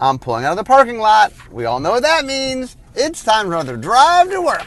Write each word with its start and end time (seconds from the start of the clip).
I'm 0.00 0.18
pulling 0.18 0.44
out 0.44 0.52
of 0.52 0.56
the 0.56 0.64
parking 0.64 0.98
lot. 0.98 1.32
We 1.50 1.64
all 1.64 1.80
know 1.80 1.92
what 1.92 2.02
that 2.02 2.24
means. 2.24 2.76
It's 2.94 3.22
time 3.22 3.46
for 3.46 3.52
another 3.52 3.76
drive 3.76 4.30
to 4.30 4.40
work. 4.40 4.66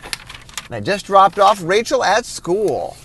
And 0.68 0.76
I 0.76 0.80
just 0.80 1.06
dropped 1.06 1.40
off 1.40 1.62
Rachel 1.62 2.04
at 2.04 2.26
school, 2.26 2.96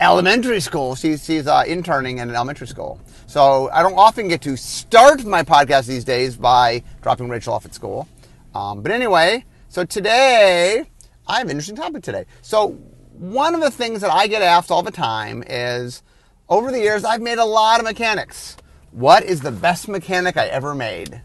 elementary 0.00 0.60
school. 0.60 0.94
She's, 0.94 1.24
she's 1.24 1.46
uh, 1.46 1.64
interning 1.66 2.18
in 2.18 2.28
an 2.28 2.34
elementary 2.34 2.66
school. 2.66 3.00
So 3.26 3.70
I 3.72 3.82
don't 3.82 3.94
often 3.96 4.28
get 4.28 4.42
to 4.42 4.56
start 4.56 5.24
my 5.24 5.42
podcast 5.42 5.86
these 5.86 6.04
days 6.04 6.36
by 6.36 6.82
dropping 7.02 7.28
Rachel 7.28 7.54
off 7.54 7.64
at 7.64 7.74
school. 7.74 8.08
Um, 8.54 8.82
but 8.82 8.90
anyway, 8.90 9.44
so 9.68 9.84
today 9.84 10.84
I 11.26 11.38
have 11.38 11.46
an 11.46 11.50
interesting 11.50 11.76
topic 11.76 12.02
today. 12.02 12.24
So 12.42 12.70
one 13.12 13.54
of 13.54 13.60
the 13.60 13.70
things 13.70 14.00
that 14.00 14.10
I 14.12 14.26
get 14.26 14.42
asked 14.42 14.70
all 14.70 14.82
the 14.82 14.90
time 14.90 15.44
is 15.46 16.02
over 16.48 16.70
the 16.70 16.78
years, 16.78 17.04
I've 17.04 17.20
made 17.20 17.38
a 17.38 17.44
lot 17.44 17.78
of 17.78 17.84
mechanics. 17.84 18.56
What 18.90 19.24
is 19.24 19.42
the 19.42 19.52
best 19.52 19.88
mechanic 19.88 20.36
I 20.36 20.46
ever 20.46 20.74
made? 20.74 21.20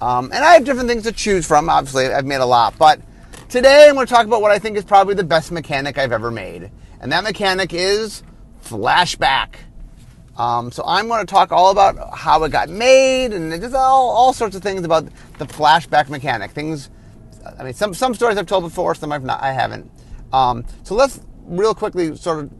Um, 0.00 0.26
and 0.32 0.44
I 0.44 0.54
have 0.54 0.64
different 0.64 0.88
things 0.88 1.04
to 1.04 1.12
choose 1.12 1.46
from. 1.46 1.68
Obviously, 1.68 2.06
I've 2.06 2.26
made 2.26 2.40
a 2.40 2.46
lot. 2.46 2.76
But 2.78 3.00
today 3.48 3.86
I'm 3.88 3.94
going 3.94 4.06
to 4.06 4.12
talk 4.12 4.26
about 4.26 4.42
what 4.42 4.50
I 4.50 4.58
think 4.58 4.76
is 4.76 4.84
probably 4.84 5.14
the 5.14 5.24
best 5.24 5.50
mechanic 5.52 5.98
I've 5.98 6.12
ever 6.12 6.30
made. 6.30 6.70
And 7.00 7.12
that 7.12 7.24
mechanic 7.24 7.72
is 7.72 8.22
flashback. 8.64 9.56
Um, 10.36 10.70
so 10.70 10.82
I'm 10.86 11.08
going 11.08 11.24
to 11.24 11.30
talk 11.30 11.50
all 11.50 11.70
about 11.70 12.14
how 12.14 12.42
it 12.44 12.50
got 12.50 12.68
made 12.68 13.32
and 13.32 13.50
just 13.60 13.74
all, 13.74 14.10
all 14.10 14.32
sorts 14.34 14.54
of 14.54 14.62
things 14.62 14.84
about 14.84 15.06
the 15.38 15.46
flashback 15.46 16.10
mechanic. 16.10 16.50
Things, 16.50 16.90
I 17.58 17.64
mean, 17.64 17.72
some, 17.72 17.94
some 17.94 18.14
stories 18.14 18.36
I've 18.36 18.46
told 18.46 18.64
before, 18.64 18.94
some 18.94 19.12
I've 19.12 19.24
not, 19.24 19.42
I 19.42 19.52
haven't. 19.52 19.90
Um, 20.32 20.64
so 20.82 20.94
let's 20.94 21.20
real 21.46 21.74
quickly 21.74 22.16
sort 22.16 22.44
of 22.44 22.52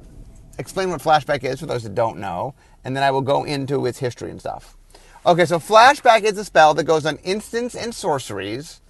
explain 0.58 0.90
what 0.90 1.02
flashback 1.02 1.44
is 1.44 1.60
for 1.60 1.66
those 1.66 1.82
that 1.82 1.94
don't 1.94 2.18
know, 2.18 2.54
and 2.84 2.96
then 2.96 3.02
I 3.02 3.10
will 3.10 3.20
go 3.20 3.44
into 3.44 3.84
its 3.84 3.98
history 3.98 4.30
and 4.30 4.40
stuff. 4.40 4.75
Okay, 5.26 5.44
so 5.44 5.58
flashback 5.58 6.22
is 6.22 6.38
a 6.38 6.44
spell 6.44 6.72
that 6.74 6.84
goes 6.84 7.04
on 7.04 7.16
instants 7.24 7.74
and 7.74 7.92
sorceries, 7.92 8.80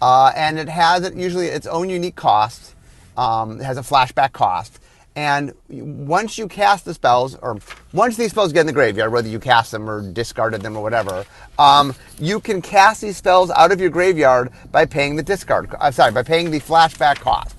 uh, 0.00 0.30
and 0.36 0.56
it 0.56 0.68
has 0.68 1.10
usually 1.16 1.46
its 1.46 1.66
own 1.66 1.90
unique 1.90 2.14
cost. 2.14 2.76
Um, 3.16 3.60
it 3.60 3.64
has 3.64 3.76
a 3.76 3.80
flashback 3.80 4.30
cost. 4.30 4.78
And 5.16 5.52
once 5.68 6.38
you 6.38 6.46
cast 6.46 6.84
the 6.84 6.94
spells, 6.94 7.34
or 7.34 7.58
once 7.92 8.16
these 8.16 8.30
spells 8.30 8.52
get 8.52 8.60
in 8.60 8.66
the 8.68 8.72
graveyard, 8.72 9.10
whether 9.10 9.28
you 9.28 9.40
cast 9.40 9.72
them 9.72 9.90
or 9.90 10.00
discarded 10.12 10.62
them 10.62 10.76
or 10.76 10.82
whatever, 10.84 11.24
um, 11.58 11.92
you 12.20 12.38
can 12.38 12.62
cast 12.62 13.00
these 13.00 13.16
spells 13.16 13.50
out 13.50 13.72
of 13.72 13.80
your 13.80 13.90
graveyard 13.90 14.52
by 14.70 14.86
paying 14.86 15.16
the 15.16 15.24
discard. 15.24 15.74
I'm 15.80 15.90
sorry, 15.90 16.12
by 16.12 16.22
paying 16.22 16.52
the 16.52 16.60
flashback 16.60 17.16
cost. 17.16 17.56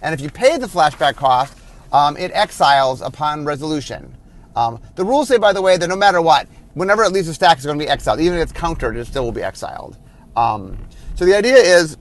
And 0.00 0.14
if 0.14 0.22
you 0.22 0.30
pay 0.30 0.56
the 0.56 0.68
flashback 0.68 1.16
cost, 1.16 1.54
um, 1.92 2.16
it 2.16 2.30
exiles 2.32 3.02
upon 3.02 3.44
resolution. 3.44 4.16
Um, 4.56 4.80
the 4.94 5.04
rules 5.04 5.28
say, 5.28 5.36
by 5.36 5.52
the 5.52 5.60
way, 5.60 5.76
that 5.76 5.88
no 5.88 5.96
matter 5.96 6.22
what, 6.22 6.48
whenever 6.74 7.02
it 7.02 7.12
leaves 7.12 7.26
the 7.26 7.34
stack, 7.34 7.56
it's 7.56 7.66
going 7.66 7.78
to 7.78 7.84
be 7.84 7.88
exiled. 7.88 8.20
Even 8.20 8.38
if 8.38 8.42
it's 8.42 8.52
countered, 8.52 8.96
it 8.96 9.06
still 9.06 9.24
will 9.24 9.32
be 9.32 9.42
exiled. 9.42 9.96
Um, 10.36 10.78
so 11.14 11.24
the 11.24 11.36
idea 11.36 11.56
is 11.56 11.96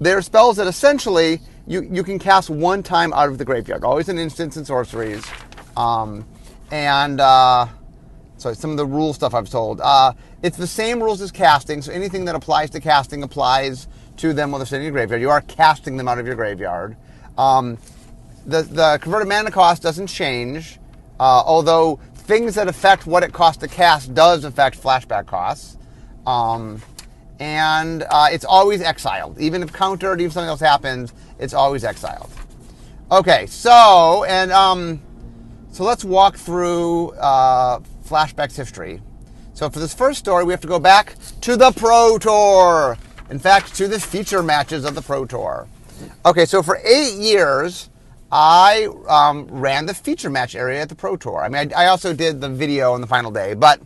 there 0.00 0.18
are 0.18 0.22
spells 0.22 0.56
that 0.56 0.66
essentially 0.66 1.40
you, 1.66 1.82
you 1.82 2.02
can 2.02 2.18
cast 2.18 2.50
one 2.50 2.82
time 2.82 3.12
out 3.12 3.28
of 3.28 3.38
the 3.38 3.44
graveyard, 3.44 3.84
always 3.84 4.08
an 4.08 4.18
instants 4.18 4.56
and 4.56 4.66
sorceries. 4.66 5.24
Um, 5.76 6.26
and 6.70 7.20
uh, 7.20 7.66
so 8.36 8.52
some 8.52 8.70
of 8.70 8.76
the 8.76 8.86
rule 8.86 9.12
stuff 9.14 9.34
I've 9.34 9.50
told. 9.50 9.80
Uh, 9.80 10.12
it's 10.42 10.56
the 10.56 10.66
same 10.66 11.02
rules 11.02 11.20
as 11.20 11.32
casting, 11.32 11.82
so 11.82 11.92
anything 11.92 12.24
that 12.26 12.34
applies 12.34 12.70
to 12.70 12.80
casting 12.80 13.22
applies 13.22 13.88
to 14.18 14.32
them 14.32 14.50
while 14.50 14.58
they're 14.58 14.66
sitting 14.66 14.86
in 14.86 14.92
your 14.92 15.00
graveyard. 15.00 15.20
You 15.20 15.30
are 15.30 15.40
casting 15.42 15.96
them 15.96 16.08
out 16.08 16.18
of 16.18 16.26
your 16.26 16.36
graveyard. 16.36 16.96
Um, 17.38 17.78
the, 18.46 18.62
the 18.62 18.98
converted 19.02 19.28
mana 19.28 19.50
cost 19.50 19.82
doesn't 19.82 20.06
change, 20.06 20.78
uh, 21.18 21.42
although 21.44 21.98
things 22.26 22.56
that 22.56 22.66
affect 22.66 23.06
what 23.06 23.22
it 23.22 23.32
costs 23.32 23.60
to 23.62 23.68
cast 23.68 24.12
does 24.12 24.44
affect 24.44 24.80
flashback 24.80 25.26
costs. 25.26 25.76
Um, 26.26 26.82
and 27.38 28.02
uh, 28.10 28.28
it's 28.32 28.44
always 28.44 28.80
exiled. 28.80 29.38
Even 29.38 29.62
if 29.62 29.72
countered, 29.72 30.20
even 30.20 30.26
if 30.26 30.32
something 30.32 30.48
else 30.48 30.60
happens, 30.60 31.12
it's 31.38 31.54
always 31.54 31.84
exiled. 31.84 32.30
Okay, 33.12 33.46
so, 33.46 34.24
and 34.24 34.50
um, 34.50 35.00
so 35.70 35.84
let's 35.84 36.04
walk 36.04 36.36
through 36.36 37.10
uh, 37.12 37.78
Flashback's 38.04 38.56
history. 38.56 39.00
So 39.54 39.70
for 39.70 39.78
this 39.78 39.94
first 39.94 40.18
story, 40.18 40.44
we 40.44 40.52
have 40.52 40.60
to 40.62 40.68
go 40.68 40.80
back 40.80 41.14
to 41.42 41.56
the 41.56 41.70
Pro 41.70 42.18
Tour. 42.18 42.98
In 43.30 43.38
fact, 43.38 43.74
to 43.76 43.86
the 43.86 44.00
feature 44.00 44.42
matches 44.42 44.84
of 44.84 44.94
the 44.94 45.02
Pro 45.02 45.24
Tour. 45.24 45.68
Okay, 46.24 46.44
so 46.44 46.62
for 46.62 46.78
eight 46.84 47.14
years, 47.14 47.88
I 48.32 48.88
um, 49.08 49.46
ran 49.48 49.86
the 49.86 49.94
feature 49.94 50.30
match 50.30 50.56
area 50.56 50.82
at 50.82 50.88
the 50.88 50.94
Pro 50.94 51.16
Tour. 51.16 51.42
I 51.42 51.48
mean, 51.48 51.72
I, 51.72 51.84
I, 51.84 51.86
also 51.86 52.12
did 52.12 52.40
the 52.40 52.48
video 52.48 52.92
on 52.92 53.00
the 53.00 53.06
final 53.06 53.30
day, 53.30 53.54
but 53.54 53.80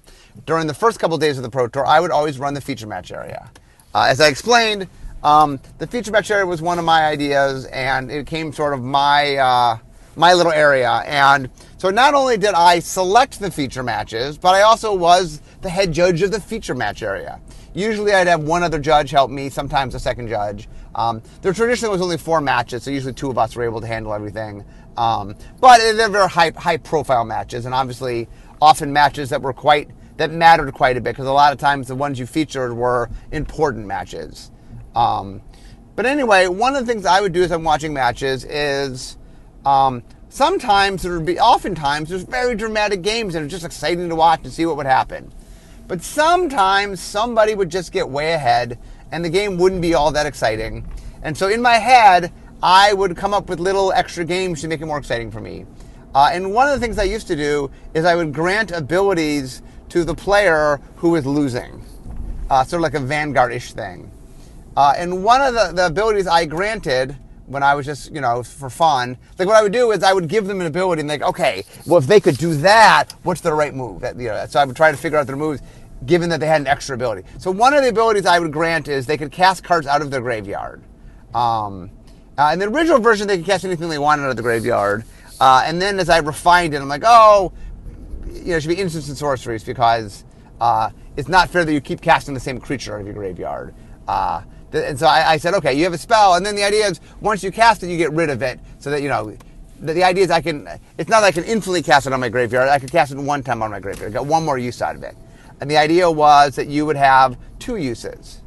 during 0.46 0.66
the 0.66 0.74
first 0.74 0.98
couple 0.98 1.16
of 1.16 1.20
days 1.20 1.36
of 1.36 1.42
the 1.42 1.50
Pro 1.50 1.68
Tour, 1.68 1.84
I 1.84 2.00
would 2.00 2.10
always 2.10 2.38
run 2.38 2.54
the 2.54 2.60
feature 2.60 2.86
match 2.86 3.12
area. 3.12 3.50
Uh, 3.94 4.06
as 4.08 4.20
I 4.20 4.28
explained, 4.28 4.88
um, 5.22 5.60
the 5.78 5.86
feature 5.86 6.10
match 6.10 6.30
area 6.30 6.46
was 6.46 6.62
one 6.62 6.78
of 6.78 6.84
my 6.86 7.04
ideas, 7.04 7.66
and 7.66 8.10
it 8.10 8.26
came 8.26 8.52
sort 8.52 8.72
of 8.72 8.82
my 8.82 9.36
uh, 9.36 9.78
my 10.16 10.32
little 10.32 10.52
area. 10.52 10.90
And 11.06 11.50
so 11.76 11.90
not 11.90 12.14
only 12.14 12.36
did 12.38 12.54
I 12.54 12.78
select 12.78 13.40
the 13.40 13.50
feature 13.50 13.82
matches, 13.82 14.38
but 14.38 14.54
I 14.54 14.62
also 14.62 14.94
was 14.94 15.40
the 15.60 15.68
head 15.68 15.92
judge 15.92 16.22
of 16.22 16.30
the 16.30 16.40
feature 16.40 16.74
match 16.74 17.02
area. 17.02 17.40
Usually, 17.74 18.12
I'd 18.12 18.26
have 18.26 18.42
one 18.42 18.62
other 18.62 18.78
judge 18.78 19.10
help 19.10 19.30
me, 19.30 19.48
sometimes 19.48 19.94
a 19.94 20.00
second 20.00 20.28
judge. 20.28 20.68
Um, 20.94 21.22
there 21.42 21.52
traditionally 21.52 21.92
was 21.92 22.02
only 22.02 22.18
four 22.18 22.40
matches, 22.40 22.82
so 22.82 22.90
usually 22.90 23.12
two 23.12 23.30
of 23.30 23.38
us 23.38 23.54
were 23.54 23.64
able 23.64 23.80
to 23.80 23.86
handle 23.86 24.12
everything. 24.12 24.64
Um, 24.96 25.36
but 25.60 25.78
they're 25.78 26.08
very 26.08 26.28
high, 26.28 26.52
high 26.56 26.76
profile 26.76 27.24
matches, 27.24 27.64
and 27.64 27.74
obviously 27.74 28.28
often 28.60 28.92
matches 28.92 29.30
that 29.30 29.40
were 29.40 29.52
quite 29.52 29.88
that 30.18 30.30
mattered 30.30 30.70
quite 30.74 30.98
a 30.98 31.00
bit 31.00 31.14
because 31.14 31.26
a 31.26 31.32
lot 31.32 31.50
of 31.50 31.58
times 31.58 31.88
the 31.88 31.94
ones 31.94 32.18
you 32.18 32.26
featured 32.26 32.74
were 32.74 33.08
important 33.32 33.86
matches. 33.86 34.50
Um, 34.94 35.40
but 35.96 36.04
anyway, 36.04 36.46
one 36.46 36.76
of 36.76 36.86
the 36.86 36.92
things 36.92 37.06
I 37.06 37.22
would 37.22 37.32
do 37.32 37.42
as 37.42 37.50
I'm 37.50 37.64
watching 37.64 37.94
matches 37.94 38.44
is 38.44 39.16
um, 39.64 40.02
sometimes 40.28 41.02
there 41.02 41.14
would 41.14 41.24
be, 41.24 41.38
oftentimes 41.40 42.10
there's 42.10 42.24
very 42.24 42.54
dramatic 42.54 43.00
games 43.00 43.34
and 43.34 43.44
it's 43.44 43.52
just 43.52 43.64
exciting 43.64 44.10
to 44.10 44.14
watch 44.14 44.40
and 44.44 44.52
see 44.52 44.66
what 44.66 44.76
would 44.76 44.86
happen. 44.86 45.32
But 45.88 46.02
sometimes 46.02 47.00
somebody 47.00 47.54
would 47.54 47.70
just 47.70 47.90
get 47.90 48.08
way 48.08 48.34
ahead 48.34 48.78
and 49.12 49.24
the 49.24 49.30
game 49.30 49.58
wouldn't 49.58 49.82
be 49.82 49.94
all 49.94 50.12
that 50.12 50.26
exciting. 50.26 50.88
And 51.22 51.36
so 51.36 51.48
in 51.48 51.60
my 51.60 51.74
head, 51.74 52.32
I 52.62 52.92
would 52.92 53.16
come 53.16 53.32
up 53.32 53.48
with 53.48 53.60
little 53.60 53.92
extra 53.92 54.24
games 54.24 54.60
to 54.60 54.68
make 54.68 54.80
it 54.80 54.86
more 54.86 54.98
exciting 54.98 55.30
for 55.30 55.40
me. 55.40 55.66
Uh, 56.14 56.30
and 56.32 56.52
one 56.52 56.68
of 56.68 56.78
the 56.78 56.84
things 56.84 56.98
I 56.98 57.04
used 57.04 57.26
to 57.28 57.36
do 57.36 57.70
is 57.94 58.04
I 58.04 58.16
would 58.16 58.34
grant 58.34 58.70
abilities 58.70 59.62
to 59.90 60.04
the 60.04 60.14
player 60.14 60.80
who 60.96 61.10
was 61.10 61.24
losing, 61.24 61.84
uh, 62.50 62.64
sort 62.64 62.80
of 62.80 62.82
like 62.82 62.94
a 62.94 63.00
Vanguard-ish 63.00 63.72
thing. 63.72 64.10
Uh, 64.76 64.94
and 64.96 65.24
one 65.24 65.40
of 65.40 65.54
the, 65.54 65.72
the 65.74 65.86
abilities 65.86 66.26
I 66.26 66.46
granted 66.46 67.16
when 67.46 67.64
I 67.64 67.74
was 67.74 67.84
just, 67.84 68.12
you 68.12 68.20
know, 68.20 68.44
for 68.44 68.70
fun, 68.70 69.18
like 69.36 69.48
what 69.48 69.56
I 69.56 69.62
would 69.62 69.72
do 69.72 69.90
is 69.90 70.04
I 70.04 70.12
would 70.12 70.28
give 70.28 70.46
them 70.46 70.60
an 70.60 70.68
ability 70.68 71.00
and 71.00 71.08
like, 71.08 71.22
okay, 71.22 71.64
well, 71.84 71.98
if 71.98 72.06
they 72.06 72.20
could 72.20 72.38
do 72.38 72.54
that, 72.56 73.12
what's 73.24 73.40
the 73.40 73.52
right 73.52 73.74
move? 73.74 74.02
That, 74.02 74.16
you 74.16 74.28
know, 74.28 74.46
so 74.48 74.60
I 74.60 74.64
would 74.64 74.76
try 74.76 74.92
to 74.92 74.96
figure 74.96 75.18
out 75.18 75.26
their 75.26 75.36
moves 75.36 75.60
given 76.06 76.30
that 76.30 76.40
they 76.40 76.46
had 76.46 76.60
an 76.60 76.66
extra 76.66 76.94
ability. 76.94 77.26
So 77.38 77.50
one 77.50 77.74
of 77.74 77.82
the 77.82 77.88
abilities 77.88 78.26
I 78.26 78.38
would 78.38 78.52
grant 78.52 78.88
is 78.88 79.06
they 79.06 79.18
could 79.18 79.32
cast 79.32 79.62
cards 79.62 79.86
out 79.86 80.02
of 80.02 80.10
their 80.10 80.20
graveyard. 80.20 80.82
Um, 81.34 81.90
uh, 82.38 82.50
in 82.52 82.58
the 82.58 82.68
original 82.68 82.98
version, 82.98 83.28
they 83.28 83.36
could 83.36 83.46
cast 83.46 83.64
anything 83.64 83.88
they 83.88 83.98
wanted 83.98 84.24
out 84.24 84.30
of 84.30 84.36
the 84.36 84.42
graveyard. 84.42 85.04
Uh, 85.40 85.62
and 85.64 85.80
then 85.80 85.98
as 85.98 86.08
I 86.08 86.18
refined 86.18 86.74
it, 86.74 86.80
I'm 86.80 86.88
like, 86.88 87.02
oh, 87.04 87.52
you 88.26 88.46
know, 88.46 88.56
it 88.56 88.62
should 88.62 88.68
be 88.68 88.76
instants 88.76 89.08
and 89.08 89.16
sorceries 89.16 89.64
because 89.64 90.24
uh, 90.60 90.90
it's 91.16 91.28
not 91.28 91.50
fair 91.50 91.64
that 91.64 91.72
you 91.72 91.80
keep 91.80 92.00
casting 92.00 92.34
the 92.34 92.40
same 92.40 92.60
creature 92.60 92.94
out 92.94 93.00
of 93.00 93.06
your 93.06 93.14
graveyard. 93.14 93.74
Uh, 94.06 94.42
and 94.72 94.98
so 94.98 95.06
I, 95.06 95.32
I, 95.32 95.36
said, 95.36 95.54
okay, 95.54 95.74
you 95.74 95.84
have 95.84 95.92
a 95.92 95.98
spell, 95.98 96.34
and 96.34 96.46
then 96.46 96.54
the 96.54 96.62
idea 96.62 96.86
is 96.86 97.00
once 97.20 97.42
you 97.42 97.50
cast 97.50 97.82
it, 97.82 97.90
you 97.90 97.96
get 97.96 98.12
rid 98.12 98.30
of 98.30 98.42
it, 98.42 98.60
so 98.78 98.90
that 98.90 99.02
you 99.02 99.08
know. 99.08 99.36
The, 99.80 99.94
the 99.94 100.04
idea 100.04 100.24
is 100.24 100.30
I 100.30 100.42
can. 100.42 100.68
It's 100.98 101.08
not 101.08 101.22
like 101.22 101.38
I 101.38 101.40
can 101.40 101.50
infinitely 101.50 101.82
cast 101.82 102.06
it 102.06 102.12
on 102.12 102.20
my 102.20 102.28
graveyard. 102.28 102.68
I 102.68 102.78
could 102.78 102.90
cast 102.90 103.12
it 103.12 103.18
one 103.18 103.42
time 103.42 103.62
on 103.62 103.70
my 103.70 103.80
graveyard. 103.80 104.12
I 104.12 104.14
got 104.14 104.26
one 104.26 104.44
more 104.44 104.58
use 104.58 104.82
out 104.82 104.94
of 104.94 105.02
it. 105.02 105.16
And 105.60 105.70
the 105.70 105.76
idea 105.76 106.10
was 106.10 106.56
that 106.56 106.68
you 106.68 106.86
would 106.86 106.96
have 106.96 107.38
two 107.58 107.76
uses. 107.76 108.40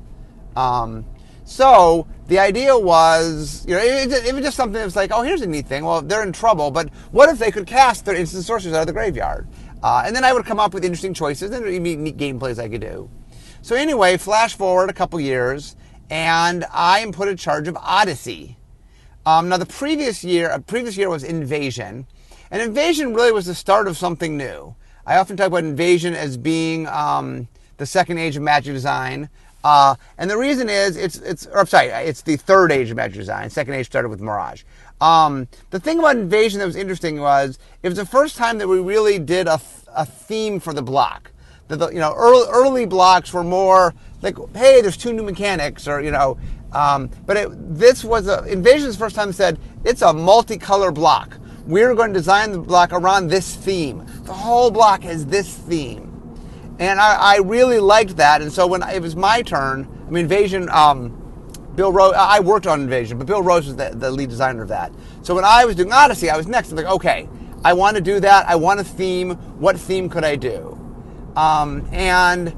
Um, 0.56 1.06
so 1.46 2.08
the 2.28 2.40
idea 2.40 2.78
was, 2.78 3.66
you 3.68 3.76
know, 3.76 3.82
it, 3.82 4.12
it, 4.12 4.34
was 4.34 4.44
just 4.44 4.58
something 4.58 4.74
that 4.74 4.86
was 4.86 4.96
like, 4.96 5.12
oh, 5.12 5.22
here's 5.22 5.42
a 5.42 5.48
neat 5.48 5.68
thing. 5.68 5.84
Well, 5.84 6.02
they're 6.02 6.24
in 6.24 6.34
trouble, 6.34 6.72
but 6.72 6.90
what 7.12 7.30
if 7.30 7.38
they 7.38 7.52
could 7.52 7.68
cast 7.68 8.06
their 8.06 8.16
instant 8.16 8.46
sorcerers 8.46 8.74
out 8.74 8.82
of 8.82 8.88
the 8.88 8.94
graveyard? 8.94 9.48
Uh, 9.84 10.04
and 10.06 10.16
then 10.16 10.24
I 10.24 10.32
would 10.32 10.46
come 10.46 10.60
up 10.60 10.74
with 10.74 10.86
interesting 10.86 11.14
choices 11.14 11.52
and 11.52 11.66
neat 11.66 12.18
gameplays 12.18 12.58
I 12.58 12.70
could 12.70 12.82
do. 12.82 13.10
So 13.62 13.76
anyway, 13.76 14.18
flash 14.18 14.56
forward 14.56 14.90
a 14.90 14.94
couple 14.94 15.20
years, 15.20 15.76
and 16.10 16.66
I 16.72 17.00
am 17.00 17.12
put 17.12 17.28
in 17.28 17.38
charge 17.38 17.68
of 17.68 17.78
Odyssey. 17.78 18.58
Um, 19.26 19.50
now 19.50 19.58
the 19.58 19.66
previous 19.66 20.24
year, 20.24 20.50
a 20.50 20.56
uh, 20.56 20.60
previous 20.60 20.98
year 20.98 21.10
was 21.10 21.24
Invasion, 21.24 22.08
and 22.52 22.62
Invasion 22.62 23.14
really 23.14 23.32
was 23.32 23.46
the 23.46 23.56
start 23.56 23.88
of 23.88 23.98
something 23.98 24.38
new. 24.38 24.76
I 25.06 25.18
often 25.18 25.36
talk 25.36 25.48
about 25.48 25.64
invasion 25.64 26.14
as 26.14 26.38
being 26.38 26.88
um, 26.88 27.48
the 27.78 27.86
second 27.86 28.18
age 28.18 28.38
of 28.38 28.44
magic 28.44 28.74
design. 28.74 29.30
Uh, 29.64 29.96
and 30.18 30.30
the 30.30 30.38
reason 30.38 30.70
is 30.70 30.98
it's 30.98 31.18
it's 31.18 31.46
or 31.48 31.60
I'm 31.60 31.66
sorry, 31.68 31.88
it's 31.88 32.22
the 32.22 32.36
third 32.36 32.72
age 32.72 32.90
of 32.90 32.98
magic 32.98 33.18
design. 33.18 33.50
Second 33.50 33.76
age 33.76 33.86
started 33.86 34.10
with 34.10 34.20
Mirage. 34.22 34.64
Um, 35.00 35.48
the 35.70 35.80
thing 35.80 36.00
about 36.00 36.18
invasion 36.18 36.60
that 36.60 36.66
was 36.66 36.76
interesting 36.76 37.20
was 37.20 37.60
it 37.82 37.90
was 37.90 37.98
the 37.98 38.06
first 38.06 38.38
time 38.38 38.58
that 38.58 38.68
we 38.68 38.80
really 38.80 39.20
did 39.20 39.48
a, 39.48 39.60
a 39.96 40.06
theme 40.06 40.60
for 40.60 40.74
the 40.74 40.82
block. 40.82 41.32
The 41.68 41.78
the, 41.78 41.90
you 41.90 42.00
know 42.00 42.14
early, 42.16 42.46
early 42.50 42.86
blocks 42.86 43.34
were 43.34 43.44
more 43.44 43.94
like, 44.22 44.38
hey, 44.56 44.82
there's 44.82 44.98
two 44.98 45.14
new 45.14 45.24
mechanics, 45.24 45.88
or 45.88 46.02
you 46.02 46.12
know. 46.12 46.38
Um, 46.72 47.10
but 47.26 47.38
it, 47.38 47.50
this 47.78 48.04
was 48.04 48.28
a, 48.28 48.44
Invasion's 48.46 48.98
first 48.98 49.16
time 49.16 49.32
said 49.32 49.60
it's 49.84 50.02
a 50.02 50.06
multicolor 50.06 50.94
block. 50.94 51.38
We're 51.68 51.94
going 51.94 52.14
to 52.14 52.20
design 52.20 52.52
the 52.52 52.58
block 52.58 52.92
around 52.92 53.28
this 53.28 53.56
theme. 53.56 54.06
The 54.24 54.34
whole 54.34 54.72
block 54.72 55.04
has 55.04 55.26
this 55.26 55.54
theme, 55.54 56.10
and 56.80 57.00
I, 57.00 57.36
I 57.36 57.38
really 57.38 57.80
liked 57.80 58.18
that. 58.18 58.42
And 58.42 58.52
so 58.52 58.68
when 58.68 58.82
it 58.84 59.02
was 59.02 59.16
my 59.16 59.42
turn, 59.42 59.88
I 60.08 60.10
mean, 60.10 60.24
Invasion. 60.24 60.70
Um, 60.70 61.20
Bill 61.76 61.92
Rose, 61.92 62.14
I 62.16 62.40
worked 62.40 62.68
on 62.68 62.82
Invasion, 62.82 63.18
but 63.18 63.26
Bill 63.26 63.42
Rose 63.42 63.66
was 63.66 63.76
the, 63.76 63.90
the, 63.96 64.12
lead 64.12 64.30
designer 64.30 64.62
of 64.62 64.68
that. 64.68 64.94
So 65.24 65.34
when 65.34 65.44
I 65.44 65.66
was 65.66 65.76
doing 65.76 65.92
Odyssey, 65.92 66.30
I 66.30 66.38
was 66.38 66.46
next. 66.46 66.70
I'm 66.70 66.78
like, 66.78 66.86
okay, 66.86 67.28
I 67.66 67.74
want 67.74 67.96
to 67.98 68.02
do 68.02 68.20
that. 68.20 68.48
I 68.48 68.56
want 68.56 68.80
a 68.80 68.84
theme. 68.84 69.32
What 69.60 69.80
theme 69.80 70.08
could 70.08 70.24
I 70.24 70.36
do? 70.36 70.80
Um, 71.36 71.88
and 71.92 72.56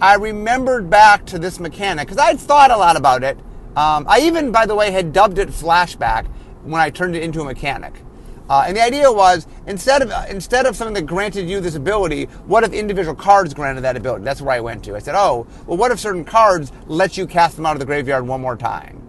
I 0.00 0.16
remembered 0.16 0.90
back 0.90 1.24
to 1.26 1.38
this 1.38 1.60
mechanic 1.60 2.08
because 2.08 2.18
I'd 2.18 2.40
thought 2.40 2.72
a 2.72 2.76
lot 2.76 2.96
about 2.96 3.22
it. 3.22 3.38
Um, 3.76 4.06
I 4.08 4.20
even, 4.22 4.50
by 4.50 4.66
the 4.66 4.74
way, 4.74 4.90
had 4.90 5.12
dubbed 5.12 5.38
it 5.38 5.50
Flashback 5.50 6.26
when 6.64 6.80
I 6.80 6.90
turned 6.90 7.14
it 7.14 7.22
into 7.22 7.40
a 7.40 7.44
mechanic. 7.44 8.02
Uh, 8.48 8.64
and 8.66 8.76
the 8.76 8.82
idea 8.82 9.10
was 9.12 9.46
instead 9.66 10.00
of 10.00 10.30
instead 10.30 10.64
of 10.64 10.74
something 10.74 10.94
that 10.94 11.06
granted 11.06 11.48
you 11.48 11.60
this 11.60 11.74
ability, 11.74 12.24
what 12.46 12.64
if 12.64 12.72
individual 12.72 13.14
cards 13.14 13.52
granted 13.52 13.82
that 13.82 13.96
ability? 13.96 14.24
That's 14.24 14.40
where 14.40 14.56
I 14.56 14.60
went 14.60 14.84
to. 14.84 14.96
I 14.96 15.00
said, 15.00 15.14
oh, 15.14 15.46
well, 15.66 15.76
what 15.76 15.90
if 15.90 16.00
certain 16.00 16.24
cards 16.24 16.72
let 16.86 17.16
you 17.16 17.26
cast 17.26 17.56
them 17.56 17.66
out 17.66 17.74
of 17.74 17.80
the 17.80 17.86
graveyard 17.86 18.26
one 18.26 18.40
more 18.40 18.56
time? 18.56 19.02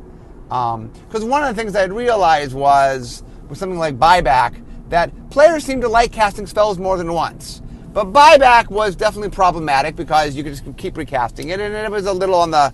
Because 0.43 1.23
um, 1.23 1.29
one 1.29 1.43
of 1.43 1.55
the 1.55 1.61
things 1.61 1.75
I 1.75 1.81
had 1.81 1.93
realized 1.93 2.53
was 2.53 3.23
with 3.47 3.57
something 3.57 3.79
like 3.79 3.97
buyback 3.97 4.61
that 4.89 5.11
players 5.29 5.63
seem 5.63 5.79
to 5.81 5.87
like 5.87 6.11
casting 6.11 6.47
spells 6.47 6.77
more 6.77 6.97
than 6.97 7.13
once. 7.13 7.61
But 7.93 8.11
buyback 8.11 8.69
was 8.69 8.95
definitely 8.95 9.29
problematic 9.29 9.95
because 9.95 10.35
you 10.35 10.43
could 10.43 10.53
just 10.53 10.77
keep 10.77 10.97
recasting 10.97 11.49
it, 11.49 11.59
and 11.59 11.73
it 11.73 11.91
was 11.91 12.05
a 12.05 12.13
little 12.13 12.35
on 12.35 12.51
the, 12.51 12.73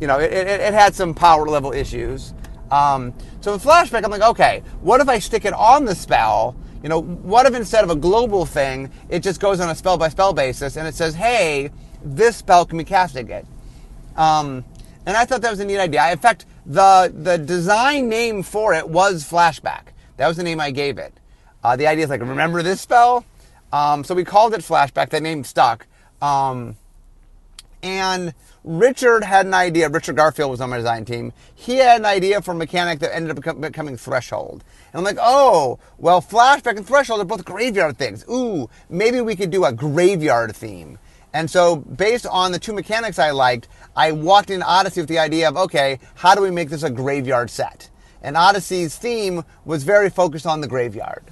you 0.00 0.06
know, 0.06 0.18
it, 0.18 0.32
it, 0.32 0.60
it 0.60 0.74
had 0.74 0.94
some 0.94 1.14
power 1.14 1.46
level 1.46 1.72
issues. 1.72 2.34
Um, 2.70 3.12
so 3.40 3.52
with 3.52 3.64
flashback, 3.64 4.04
I'm 4.04 4.10
like, 4.10 4.22
okay, 4.22 4.62
what 4.80 5.00
if 5.00 5.08
I 5.08 5.18
stick 5.18 5.44
it 5.44 5.52
on 5.52 5.84
the 5.84 5.94
spell? 5.94 6.56
You 6.82 6.88
know, 6.88 7.00
what 7.00 7.46
if 7.46 7.54
instead 7.54 7.84
of 7.84 7.90
a 7.90 7.96
global 7.96 8.46
thing, 8.46 8.90
it 9.08 9.22
just 9.22 9.40
goes 9.40 9.60
on 9.60 9.68
a 9.68 9.74
spell 9.74 9.98
by 9.98 10.08
spell 10.08 10.32
basis 10.32 10.76
and 10.76 10.86
it 10.88 10.94
says, 10.94 11.14
hey, 11.14 11.70
this 12.02 12.36
spell 12.36 12.64
can 12.64 12.78
be 12.78 12.84
cast 12.84 13.16
again. 13.16 13.46
Um, 14.16 14.64
and 15.06 15.16
I 15.16 15.24
thought 15.24 15.42
that 15.42 15.50
was 15.50 15.60
a 15.60 15.64
neat 15.64 15.78
idea. 15.78 16.10
In 16.10 16.18
fact, 16.18 16.46
the 16.66 17.12
the 17.14 17.38
design 17.38 18.08
name 18.08 18.42
for 18.42 18.74
it 18.74 18.88
was 18.88 19.28
flashback. 19.28 19.88
That 20.16 20.28
was 20.28 20.36
the 20.36 20.42
name 20.42 20.60
I 20.60 20.70
gave 20.70 20.98
it. 20.98 21.14
Uh, 21.64 21.76
the 21.76 21.86
idea 21.86 22.04
is 22.04 22.10
like, 22.10 22.20
remember 22.20 22.62
this 22.62 22.80
spell? 22.80 23.24
Um, 23.72 24.04
so 24.04 24.14
we 24.14 24.24
called 24.24 24.54
it 24.54 24.60
flashback. 24.60 25.10
That 25.10 25.22
name 25.22 25.44
stuck. 25.44 25.86
Um, 26.20 26.76
and 27.82 28.34
Richard 28.62 29.24
had 29.24 29.46
an 29.46 29.54
idea. 29.54 29.88
Richard 29.88 30.16
Garfield 30.16 30.50
was 30.50 30.60
on 30.60 30.70
my 30.70 30.76
design 30.76 31.04
team. 31.04 31.32
He 31.54 31.76
had 31.76 32.00
an 32.00 32.06
idea 32.06 32.42
for 32.42 32.52
a 32.52 32.54
mechanic 32.54 32.98
that 33.00 33.14
ended 33.14 33.38
up 33.38 33.60
becoming 33.60 33.96
Threshold. 33.96 34.64
And 34.92 34.98
I'm 34.98 35.04
like, 35.04 35.18
oh, 35.20 35.78
well, 35.98 36.20
Flashback 36.20 36.76
and 36.76 36.86
Threshold 36.86 37.20
are 37.20 37.24
both 37.24 37.44
graveyard 37.44 37.96
things. 37.96 38.24
Ooh, 38.30 38.68
maybe 38.90 39.20
we 39.20 39.34
could 39.34 39.50
do 39.50 39.64
a 39.64 39.72
graveyard 39.72 40.54
theme. 40.54 40.98
And 41.32 41.48
so, 41.48 41.76
based 41.76 42.26
on 42.26 42.52
the 42.52 42.58
two 42.58 42.72
mechanics 42.72 43.18
I 43.18 43.30
liked, 43.30 43.68
I 43.94 44.12
walked 44.12 44.50
in 44.50 44.62
Odyssey 44.62 45.00
with 45.00 45.08
the 45.08 45.20
idea 45.20 45.48
of, 45.48 45.56
okay, 45.56 46.00
how 46.16 46.34
do 46.34 46.42
we 46.42 46.50
make 46.50 46.70
this 46.70 46.82
a 46.82 46.90
graveyard 46.90 47.50
set? 47.50 47.88
And 48.20 48.36
Odyssey's 48.36 48.96
theme 48.96 49.44
was 49.64 49.84
very 49.84 50.10
focused 50.10 50.44
on 50.44 50.60
the 50.60 50.66
graveyard. 50.66 51.22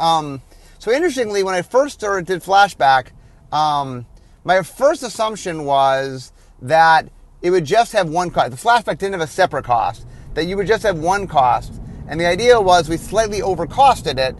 Um, 0.00 0.42
so, 0.80 0.90
interestingly, 0.90 1.44
when 1.44 1.54
I 1.54 1.62
first 1.62 1.94
started 1.94 2.26
did 2.26 2.42
Flashback, 2.42 3.08
um, 3.52 4.04
my 4.44 4.62
first 4.62 5.02
assumption 5.02 5.64
was 5.64 6.32
that 6.60 7.08
it 7.40 7.50
would 7.50 7.64
just 7.64 7.92
have 7.92 8.08
one 8.08 8.30
cost. 8.30 8.50
The 8.50 8.56
flashback 8.56 8.98
didn't 8.98 9.12
have 9.12 9.22
a 9.22 9.26
separate 9.26 9.64
cost, 9.64 10.06
that 10.34 10.44
you 10.44 10.56
would 10.56 10.66
just 10.66 10.82
have 10.82 10.98
one 10.98 11.26
cost. 11.26 11.80
And 12.06 12.20
the 12.20 12.26
idea 12.26 12.60
was 12.60 12.88
we 12.88 12.98
slightly 12.98 13.40
overcosted 13.40 14.18
it. 14.18 14.36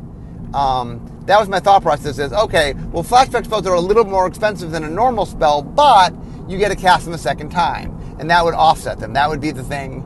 Um, 0.54 1.10
that 1.26 1.40
was 1.40 1.48
my 1.48 1.58
thought 1.58 1.82
process 1.82 2.18
is, 2.18 2.32
okay, 2.32 2.74
well, 2.92 3.02
flashback 3.02 3.46
spells 3.46 3.66
are 3.66 3.74
a 3.74 3.80
little 3.80 4.04
more 4.04 4.26
expensive 4.26 4.70
than 4.70 4.84
a 4.84 4.90
normal 4.90 5.24
spell, 5.24 5.62
but 5.62 6.14
you 6.48 6.58
get 6.58 6.68
to 6.68 6.76
cast 6.76 7.06
them 7.06 7.14
a 7.14 7.18
second 7.18 7.50
time. 7.50 7.98
And 8.18 8.30
that 8.30 8.44
would 8.44 8.54
offset 8.54 8.98
them. 8.98 9.14
That 9.14 9.30
would 9.30 9.40
be 9.40 9.50
the 9.50 9.64
thing. 9.64 10.02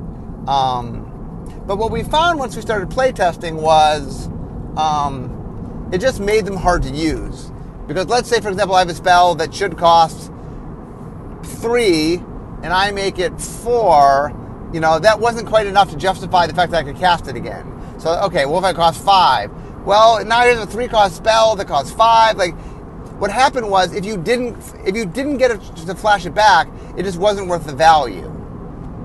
Um, 0.46 1.04
but 1.66 1.76
what 1.76 1.90
we 1.90 2.04
found 2.04 2.38
once 2.38 2.54
we 2.54 2.62
started 2.62 2.88
playtesting 2.88 3.54
was 3.54 4.28
um, 4.76 5.90
it 5.92 6.00
just 6.00 6.20
made 6.20 6.46
them 6.46 6.56
hard 6.56 6.84
to 6.84 6.90
use. 6.90 7.50
Because 7.88 8.06
let's 8.06 8.28
say, 8.28 8.40
for 8.40 8.50
example, 8.50 8.76
I 8.76 8.80
have 8.80 8.90
a 8.90 8.94
spell 8.94 9.34
that 9.36 9.54
should 9.54 9.78
cost 9.78 10.30
three 11.42 12.16
and 12.62 12.66
I 12.66 12.90
make 12.90 13.18
it 13.18 13.40
four, 13.40 14.32
you 14.72 14.80
know, 14.80 14.98
that 14.98 15.18
wasn't 15.18 15.48
quite 15.48 15.66
enough 15.66 15.90
to 15.90 15.96
justify 15.96 16.46
the 16.46 16.54
fact 16.54 16.70
that 16.72 16.78
I 16.78 16.82
could 16.84 16.98
cast 16.98 17.28
it 17.28 17.34
again. 17.34 17.64
So, 17.98 18.10
okay, 18.24 18.44
well, 18.44 18.58
if 18.58 18.64
I 18.64 18.74
cost 18.74 19.02
five? 19.02 19.50
Well, 19.86 20.22
now 20.24 20.42
here's 20.42 20.58
a 20.58 20.66
three 20.66 20.86
cost 20.86 21.16
spell 21.16 21.56
that 21.56 21.66
costs 21.66 21.90
five. 21.90 22.36
Like, 22.36 22.54
what 23.18 23.30
happened 23.30 23.70
was 23.70 23.94
if 23.94 24.04
you 24.04 24.16
didn't 24.16 24.56
if 24.84 24.94
you 24.94 25.06
didn't 25.06 25.38
get 25.38 25.50
it 25.50 25.60
to 25.86 25.94
flash 25.94 26.26
it 26.26 26.34
back, 26.34 26.68
it 26.96 27.04
just 27.04 27.18
wasn't 27.18 27.48
worth 27.48 27.64
the 27.64 27.74
value. 27.74 28.26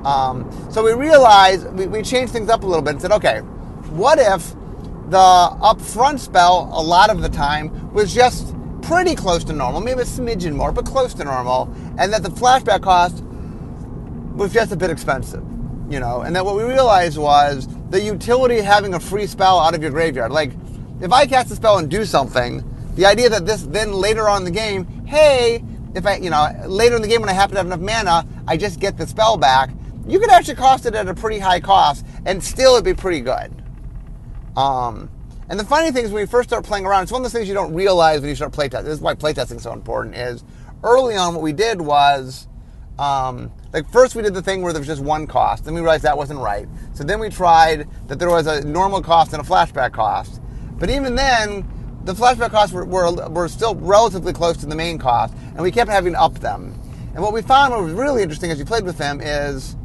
Um, 0.03 0.51
so 0.69 0.83
we 0.83 0.91
realized 0.91 1.71
we, 1.73 1.87
we 1.87 2.01
changed 2.01 2.33
things 2.33 2.49
up 2.49 2.63
a 2.63 2.67
little 2.67 2.81
bit 2.81 2.91
and 2.91 3.01
said, 3.01 3.13
okay, 3.13 3.39
what 3.89 4.19
if 4.19 4.53
the 5.09 5.17
upfront 5.17 6.19
spell 6.19 6.69
a 6.73 6.81
lot 6.81 7.09
of 7.09 7.21
the 7.21 7.29
time 7.29 7.93
was 7.93 8.13
just 8.13 8.53
pretty 8.83 9.15
close 9.15 9.43
to 9.45 9.53
normal, 9.53 9.81
maybe 9.81 10.01
a 10.01 10.05
smidgen 10.05 10.55
more, 10.55 10.71
but 10.71 10.85
close 10.85 11.13
to 11.15 11.23
normal, 11.23 11.73
and 11.97 12.13
that 12.13 12.23
the 12.23 12.29
flashback 12.29 12.81
cost 12.81 13.23
was 14.35 14.53
just 14.53 14.71
a 14.71 14.75
bit 14.75 14.89
expensive, 14.89 15.43
you 15.89 15.99
know, 15.99 16.21
and 16.21 16.35
that 16.35 16.45
what 16.45 16.55
we 16.55 16.63
realized 16.63 17.17
was 17.17 17.67
the 17.89 18.01
utility 18.01 18.59
of 18.59 18.65
having 18.65 18.93
a 18.93 18.99
free 18.99 19.27
spell 19.27 19.59
out 19.59 19.75
of 19.75 19.81
your 19.81 19.91
graveyard. 19.91 20.31
Like, 20.31 20.51
if 21.01 21.11
I 21.11 21.25
cast 21.25 21.51
a 21.51 21.55
spell 21.55 21.77
and 21.77 21.89
do 21.89 22.05
something, 22.05 22.63
the 22.95 23.05
idea 23.05 23.29
that 23.29 23.45
this 23.45 23.63
then 23.63 23.93
later 23.93 24.29
on 24.29 24.41
in 24.41 24.45
the 24.45 24.51
game, 24.51 24.85
hey, 25.05 25.63
if 25.95 26.05
I, 26.05 26.17
you 26.17 26.29
know, 26.29 26.49
later 26.65 26.95
in 26.95 27.01
the 27.01 27.07
game 27.07 27.21
when 27.21 27.29
I 27.29 27.33
happen 27.33 27.55
to 27.55 27.59
have 27.59 27.67
enough 27.67 27.79
mana, 27.79 28.27
I 28.47 28.57
just 28.57 28.79
get 28.79 28.97
the 28.97 29.07
spell 29.07 29.37
back, 29.37 29.69
you 30.07 30.19
could 30.19 30.29
actually 30.29 30.55
cost 30.55 30.85
it 30.85 30.95
at 30.95 31.07
a 31.07 31.13
pretty 31.13 31.39
high 31.39 31.59
cost 31.59 32.05
and 32.25 32.43
still 32.43 32.73
it'd 32.73 32.85
be 32.85 32.93
pretty 32.93 33.21
good. 33.21 33.53
Um, 34.57 35.09
and 35.49 35.59
the 35.59 35.65
funny 35.65 35.91
thing 35.91 36.05
is, 36.05 36.11
when 36.11 36.21
you 36.21 36.27
first 36.27 36.49
start 36.49 36.63
playing 36.63 36.85
around, 36.85 37.03
it's 37.03 37.11
one 37.11 37.19
of 37.19 37.23
those 37.23 37.33
things 37.33 37.47
you 37.47 37.53
don't 37.53 37.73
realize 37.73 38.21
when 38.21 38.29
you 38.29 38.35
start 38.35 38.53
playtesting. 38.53 38.85
This 38.85 38.95
is 38.95 39.01
why 39.01 39.13
playtesting 39.13 39.57
is 39.57 39.63
so 39.63 39.73
important. 39.73 40.15
Is 40.15 40.43
early 40.83 41.15
on, 41.15 41.33
what 41.33 41.43
we 41.43 41.53
did 41.53 41.81
was, 41.81 42.47
um, 42.97 43.51
like 43.73 43.89
first 43.91 44.15
we 44.15 44.21
did 44.21 44.33
the 44.33 44.41
thing 44.41 44.61
where 44.61 44.71
there 44.71 44.79
was 44.79 44.87
just 44.87 45.01
one 45.01 45.27
cost. 45.27 45.65
Then 45.65 45.73
we 45.73 45.81
realized 45.81 46.03
that 46.03 46.17
wasn't 46.17 46.39
right. 46.39 46.67
So 46.93 47.03
then 47.03 47.19
we 47.19 47.29
tried 47.29 47.87
that 48.07 48.19
there 48.19 48.29
was 48.29 48.47
a 48.47 48.63
normal 48.63 49.01
cost 49.01 49.33
and 49.33 49.41
a 49.41 49.45
flashback 49.45 49.91
cost. 49.91 50.41
But 50.77 50.89
even 50.89 51.15
then, 51.15 51.67
the 52.03 52.13
flashback 52.13 52.51
costs 52.51 52.73
were, 52.73 52.85
were, 52.85 53.11
were 53.29 53.47
still 53.47 53.75
relatively 53.75 54.33
close 54.33 54.57
to 54.57 54.65
the 54.65 54.75
main 54.75 54.97
cost, 54.97 55.33
and 55.53 55.61
we 55.61 55.71
kept 55.71 55.89
having 55.89 56.13
to 56.13 56.21
up 56.21 56.35
them. 56.35 56.79
And 57.13 57.21
what 57.21 57.33
we 57.33 57.41
found, 57.41 57.73
what 57.73 57.83
was 57.83 57.93
really 57.93 58.23
interesting 58.23 58.51
as 58.51 58.59
you 58.59 58.65
played 58.65 58.83
with 58.83 58.97
them, 58.97 59.21
is 59.21 59.75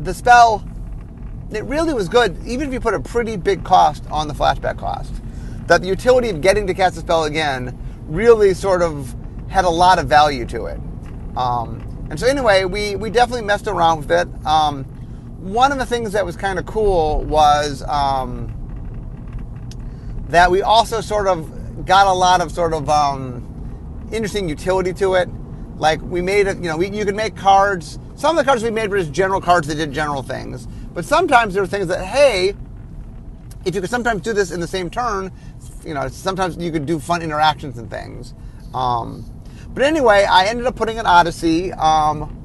the 0.00 0.12
spell 0.12 0.64
it 1.52 1.64
really 1.64 1.94
was 1.94 2.08
good, 2.08 2.36
even 2.46 2.68
if 2.68 2.72
you 2.72 2.80
put 2.80 2.94
a 2.94 3.00
pretty 3.00 3.36
big 3.36 3.64
cost 3.64 4.04
on 4.10 4.28
the 4.28 4.34
flashback 4.34 4.78
cost. 4.78 5.12
That 5.66 5.82
the 5.82 5.88
utility 5.88 6.30
of 6.30 6.40
getting 6.40 6.66
to 6.66 6.74
cast 6.74 6.96
a 6.96 7.00
spell 7.00 7.24
again 7.24 7.78
really 8.06 8.54
sort 8.54 8.82
of 8.82 9.14
had 9.48 9.64
a 9.64 9.70
lot 9.70 9.98
of 9.98 10.06
value 10.06 10.44
to 10.46 10.66
it. 10.66 10.80
Um, 11.36 12.06
and 12.10 12.18
so, 12.18 12.26
anyway, 12.26 12.64
we, 12.64 12.96
we 12.96 13.10
definitely 13.10 13.44
messed 13.44 13.66
around 13.66 13.98
with 13.98 14.10
it. 14.10 14.46
Um, 14.46 14.84
one 15.38 15.72
of 15.72 15.78
the 15.78 15.86
things 15.86 16.12
that 16.12 16.24
was 16.24 16.36
kind 16.36 16.58
of 16.58 16.66
cool 16.66 17.24
was 17.24 17.82
um, 17.84 18.52
that 20.28 20.50
we 20.50 20.62
also 20.62 21.00
sort 21.00 21.26
of 21.26 21.86
got 21.86 22.06
a 22.06 22.12
lot 22.12 22.40
of 22.40 22.52
sort 22.52 22.72
of 22.72 22.88
um, 22.88 24.08
interesting 24.12 24.48
utility 24.48 24.92
to 24.94 25.14
it. 25.14 25.28
Like 25.76 26.00
we 26.02 26.22
made 26.22 26.46
it, 26.46 26.56
you 26.58 26.64
know, 26.64 26.76
we, 26.76 26.90
you 26.90 27.04
could 27.04 27.16
make 27.16 27.34
cards. 27.34 27.98
Some 28.14 28.36
of 28.38 28.44
the 28.44 28.48
cards 28.48 28.62
we 28.62 28.70
made 28.70 28.90
were 28.90 28.98
just 28.98 29.12
general 29.12 29.40
cards 29.40 29.66
that 29.68 29.76
did 29.76 29.92
general 29.92 30.22
things. 30.22 30.68
But 30.94 31.04
sometimes 31.04 31.54
there 31.54 31.62
are 31.62 31.66
things 31.66 31.86
that, 31.88 32.04
hey, 32.04 32.54
if 33.64 33.74
you 33.74 33.80
could 33.80 33.90
sometimes 33.90 34.22
do 34.22 34.32
this 34.32 34.50
in 34.50 34.60
the 34.60 34.66
same 34.66 34.90
turn, 34.90 35.32
you 35.84 35.94
know, 35.94 36.08
sometimes 36.08 36.56
you 36.56 36.70
could 36.70 36.86
do 36.86 36.98
fun 36.98 37.22
interactions 37.22 37.78
and 37.78 37.90
things. 37.90 38.34
Um, 38.74 39.24
but 39.74 39.84
anyway, 39.84 40.26
I 40.28 40.46
ended 40.46 40.66
up 40.66 40.76
putting 40.76 40.98
an 40.98 41.06
Odyssey. 41.06 41.72
Um, 41.72 42.38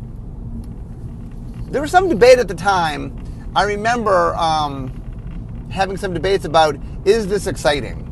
there 1.69 1.81
was 1.81 1.91
some 1.91 2.07
debate 2.07 2.39
at 2.39 2.47
the 2.47 2.55
time. 2.55 3.51
I 3.55 3.63
remember 3.63 4.35
um, 4.35 5.67
having 5.69 5.97
some 5.97 6.13
debates 6.13 6.45
about 6.45 6.77
is 7.05 7.27
this 7.27 7.47
exciting? 7.47 8.03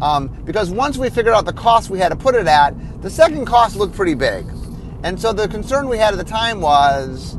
Um, 0.00 0.28
because 0.44 0.70
once 0.70 0.98
we 0.98 1.08
figured 1.08 1.34
out 1.34 1.46
the 1.46 1.52
cost 1.52 1.90
we 1.90 1.98
had 1.98 2.10
to 2.10 2.16
put 2.16 2.34
it 2.34 2.46
at, 2.46 2.74
the 3.02 3.10
second 3.10 3.46
cost 3.46 3.76
looked 3.76 3.94
pretty 3.94 4.14
big. 4.14 4.46
And 5.02 5.20
so 5.20 5.32
the 5.32 5.48
concern 5.48 5.88
we 5.88 5.98
had 5.98 6.12
at 6.12 6.18
the 6.18 6.24
time 6.24 6.60
was 6.60 7.38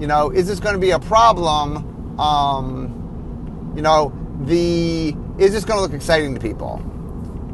you 0.00 0.06
know, 0.06 0.30
is 0.30 0.46
this 0.46 0.60
going 0.60 0.74
to 0.74 0.80
be 0.80 0.90
a 0.90 0.98
problem? 0.98 2.18
Um, 2.18 3.72
you 3.76 3.82
know, 3.82 4.12
the 4.42 5.16
is 5.38 5.52
this 5.52 5.64
going 5.64 5.78
to 5.78 5.82
look 5.82 5.92
exciting 5.92 6.34
to 6.34 6.40
people? 6.40 6.82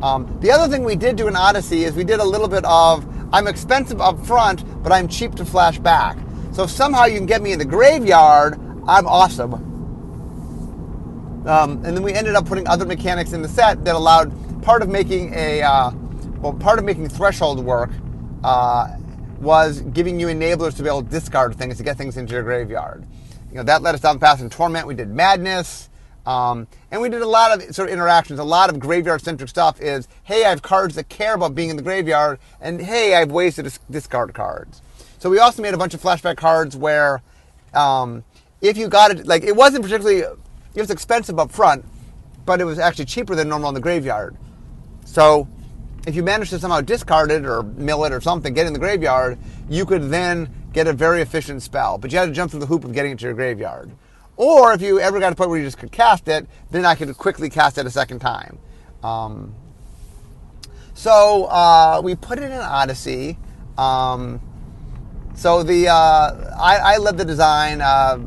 Um, 0.02 0.38
the 0.40 0.50
other 0.50 0.70
thing 0.72 0.84
we 0.84 0.96
did 0.96 1.16
do 1.16 1.28
in 1.28 1.36
Odyssey 1.36 1.84
is 1.84 1.94
we 1.94 2.04
did 2.04 2.20
a 2.20 2.24
little 2.24 2.48
bit 2.48 2.64
of 2.64 3.06
I'm 3.32 3.46
expensive 3.46 4.00
up 4.00 4.24
front, 4.26 4.82
but 4.82 4.92
I'm 4.92 5.08
cheap 5.08 5.34
to 5.36 5.44
flash 5.44 5.78
back. 5.78 6.16
So 6.52 6.64
if 6.64 6.70
somehow 6.70 7.04
you 7.04 7.16
can 7.16 7.26
get 7.26 7.42
me 7.42 7.52
in 7.52 7.58
the 7.58 7.64
graveyard, 7.64 8.54
I'm 8.88 9.06
awesome. 9.06 9.54
Um, 11.46 11.84
and 11.84 11.96
then 11.96 12.02
we 12.02 12.12
ended 12.12 12.34
up 12.34 12.46
putting 12.46 12.66
other 12.66 12.84
mechanics 12.84 13.32
in 13.32 13.40
the 13.40 13.48
set 13.48 13.84
that 13.84 13.94
allowed 13.94 14.32
part 14.62 14.82
of 14.82 14.88
making 14.88 15.32
a 15.34 15.62
uh, 15.62 15.90
well, 16.40 16.52
part 16.52 16.78
of 16.78 16.84
making 16.84 17.08
threshold 17.08 17.64
work 17.64 17.90
uh, 18.44 18.88
was 19.40 19.80
giving 19.80 20.20
you 20.20 20.28
enablers 20.28 20.76
to 20.76 20.82
be 20.82 20.88
able 20.88 21.02
to 21.02 21.08
discard 21.08 21.56
things 21.56 21.78
to 21.78 21.82
get 21.82 21.96
things 21.96 22.16
into 22.16 22.34
your 22.34 22.42
graveyard. 22.42 23.06
You 23.50 23.56
know 23.56 23.62
that 23.64 23.82
led 23.82 23.94
us 23.94 24.00
down 24.00 24.16
the 24.16 24.20
path 24.20 24.40
in 24.40 24.50
Torment. 24.50 24.86
We 24.86 24.94
did 24.94 25.08
Madness. 25.08 25.88
Um, 26.26 26.68
and 26.90 27.00
we 27.00 27.08
did 27.08 27.22
a 27.22 27.26
lot 27.26 27.50
of 27.50 27.74
sort 27.74 27.88
of 27.88 27.94
interactions. 27.94 28.38
A 28.38 28.44
lot 28.44 28.68
of 28.70 28.78
graveyard 28.78 29.22
centric 29.22 29.48
stuff 29.48 29.80
is, 29.80 30.06
hey, 30.22 30.44
I 30.44 30.50
have 30.50 30.60
cards 30.60 30.94
that 30.96 31.08
care 31.08 31.34
about 31.34 31.54
being 31.54 31.70
in 31.70 31.76
the 31.76 31.82
graveyard, 31.82 32.38
and 32.60 32.80
hey, 32.80 33.14
I 33.14 33.20
have 33.20 33.32
ways 33.32 33.56
to 33.56 33.62
dis- 33.62 33.80
discard 33.90 34.34
cards. 34.34 34.82
So 35.18 35.30
we 35.30 35.38
also 35.38 35.62
made 35.62 35.74
a 35.74 35.78
bunch 35.78 35.94
of 35.94 36.02
flashback 36.02 36.36
cards 36.36 36.76
where, 36.76 37.22
um, 37.72 38.22
if 38.60 38.76
you 38.76 38.88
got 38.88 39.10
it, 39.10 39.26
like 39.26 39.44
it 39.44 39.56
wasn't 39.56 39.82
particularly, 39.82 40.20
it 40.20 40.80
was 40.80 40.90
expensive 40.90 41.38
up 41.38 41.50
front, 41.50 41.84
but 42.44 42.60
it 42.60 42.64
was 42.64 42.78
actually 42.78 43.06
cheaper 43.06 43.34
than 43.34 43.48
normal 43.48 43.70
in 43.70 43.74
the 43.74 43.80
graveyard. 43.80 44.36
So 45.06 45.48
if 46.06 46.14
you 46.14 46.22
managed 46.22 46.50
to 46.50 46.58
somehow 46.58 46.80
discard 46.80 47.30
it 47.30 47.44
or 47.44 47.62
mill 47.62 48.04
it 48.04 48.12
or 48.12 48.20
something, 48.20 48.54
get 48.54 48.66
in 48.66 48.72
the 48.72 48.78
graveyard, 48.78 49.38
you 49.68 49.84
could 49.84 50.10
then 50.10 50.52
get 50.72 50.86
a 50.86 50.92
very 50.92 51.20
efficient 51.20 51.62
spell. 51.62 51.98
But 51.98 52.12
you 52.12 52.18
had 52.18 52.26
to 52.26 52.32
jump 52.32 52.50
through 52.50 52.60
the 52.60 52.66
hoop 52.66 52.84
of 52.84 52.92
getting 52.92 53.12
it 53.12 53.18
to 53.20 53.26
your 53.26 53.34
graveyard. 53.34 53.90
Or 54.36 54.72
if 54.72 54.80
you 54.80 54.98
ever 55.00 55.20
got 55.20 55.28
to 55.28 55.32
a 55.34 55.36
point 55.36 55.50
where 55.50 55.58
you 55.58 55.66
just 55.66 55.78
could 55.78 55.92
cast 55.92 56.26
it, 56.28 56.46
then 56.70 56.86
I 56.86 56.94
could 56.94 57.14
quickly 57.18 57.50
cast 57.50 57.76
it 57.76 57.84
a 57.84 57.90
second 57.90 58.20
time. 58.20 58.58
Um, 59.02 59.54
so 60.94 61.44
uh, 61.44 62.00
we 62.02 62.14
put 62.14 62.38
it 62.38 62.44
in 62.44 62.52
Odyssey. 62.52 63.36
Um, 63.76 64.40
so 65.34 65.62
the 65.62 65.88
uh, 65.88 66.54
I, 66.58 66.76
I, 66.76 66.96
led 66.98 67.16
the 67.16 67.24
design. 67.24 67.80
Uh, 67.80 68.18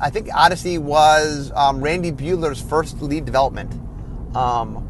I 0.00 0.10
think 0.10 0.28
Odyssey 0.34 0.78
was 0.78 1.52
um, 1.54 1.82
Randy 1.82 2.12
Buehler's 2.12 2.60
first 2.60 3.00
lead 3.02 3.24
development. 3.24 3.72
Um, 4.34 4.85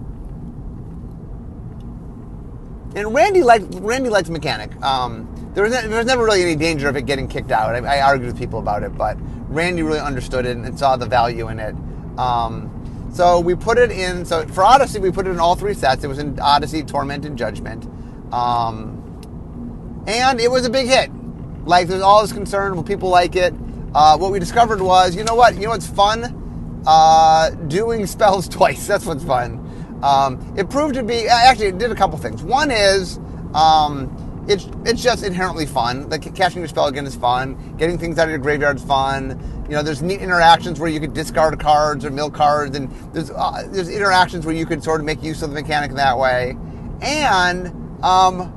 and 2.95 3.14
Randy 3.14 3.43
liked 3.43 3.66
Randy 3.75 4.11
liked 4.11 4.31
mechanic. 4.31 4.75
Um, 4.83 5.28
there 5.55 5.64
was, 5.64 5.73
ne- 5.73 5.88
there 5.88 5.99
was 5.99 6.07
never 6.07 6.25
really 6.25 6.43
any 6.43 6.57
danger 6.57 6.88
of 6.88 6.97
it 6.97 7.07
getting 7.07 7.28
kicked 7.28 7.50
out. 7.50 7.75
I, 7.75 7.99
I 7.99 8.00
argued 8.02 8.26
with 8.26 8.38
people 8.38 8.59
about 8.59 8.83
it, 8.83 8.97
but 8.97 9.16
Randy 9.49 9.83
really 9.83 10.00
understood 10.00 10.45
it 10.45 10.57
and 10.57 10.78
saw 10.78 10.97
the 10.97 11.07
value 11.07 11.49
in 11.49 11.59
it. 11.59 11.75
Um, 12.19 13.11
so 13.12 13.40
we 13.40 13.55
put 13.55 13.78
it 13.78 13.90
in. 13.90 14.25
So 14.26 14.47
for 14.49 14.62
Odyssey, 14.62 15.00
we 15.00 15.11
put 15.11 15.26
it 15.26 15.31
in 15.31 15.40
all 15.40 15.57
three 15.57 15.75
sets. 15.75 16.05
It 16.05 16.09
was 16.09 16.19
in 16.19 16.38
Odyssey, 16.40 16.83
Torment, 16.83 17.25
and 17.25 17.38
Judgment, 17.38 17.87
um, 18.35 20.05
and 20.07 20.40
it 20.40 20.50
was 20.50 20.66
a 20.66 20.71
big 20.71 20.87
hit. 20.87 21.11
Like 21.64 21.88
there's 21.88 22.02
all 22.02 22.23
this 22.23 22.33
concern, 22.33 22.76
will 22.76 22.85
people 22.85 23.09
like 23.09 23.35
it? 23.35 23.55
Uh, 23.95 24.19
what 24.19 24.31
we 24.31 24.38
discovered 24.38 24.83
was, 24.83 25.16
you 25.16 25.25
know 25.25 25.35
what? 25.35 25.55
You 25.55 25.62
know 25.62 25.71
what's 25.71 25.87
fun? 25.87 26.83
Uh, 26.87 27.50
doing 27.50 28.07
spells 28.07 28.49
twice. 28.49 28.87
That's 28.87 29.07
what's 29.07 29.25
fun. 29.25 29.65
Um, 30.06 30.54
it 30.56 30.70
proved 30.70 30.94
to 30.94 31.02
be 31.02 31.26
actually 31.26 31.66
it 31.66 31.78
did 31.78 31.90
a 31.90 31.96
couple 31.96 32.16
things. 32.18 32.42
One 32.42 32.70
is 32.70 33.18
um, 33.54 34.44
it's 34.48 34.68
it's 34.84 35.02
just 35.02 35.25
inherently 35.25 35.66
fun. 35.66 36.08
Like 36.08 36.32
casting 36.36 36.60
your 36.60 36.68
spell 36.68 36.86
again 36.86 37.06
is 37.06 37.16
fun. 37.16 37.76
Getting 37.76 37.98
things 37.98 38.16
out 38.18 38.25
of 38.25 38.30
your 38.30 38.38
graveyard 38.38 38.76
is 38.76 38.84
fun. 38.84 39.64
You 39.68 39.75
know, 39.75 39.82
there's 39.82 40.02
neat 40.02 40.20
interactions 40.20 40.78
where 40.78 40.88
you 40.88 41.00
could 41.00 41.12
discard 41.12 41.58
cards 41.58 42.04
or 42.04 42.10
mill 42.10 42.30
cards, 42.30 42.76
and 42.76 42.88
there's 43.12 43.32
uh, 43.32 43.66
there's 43.70 43.88
interactions 43.88 44.46
where 44.46 44.54
you 44.54 44.64
could 44.64 44.84
sort 44.84 45.00
of 45.00 45.06
make 45.06 45.25
use 45.25 45.42
of 45.42 45.50
the 45.50 45.60
mechanic 45.60 45.90
in 45.90 45.96
that 45.96 46.16
way. 46.18 46.56
And 47.00 47.66
um, 48.04 48.52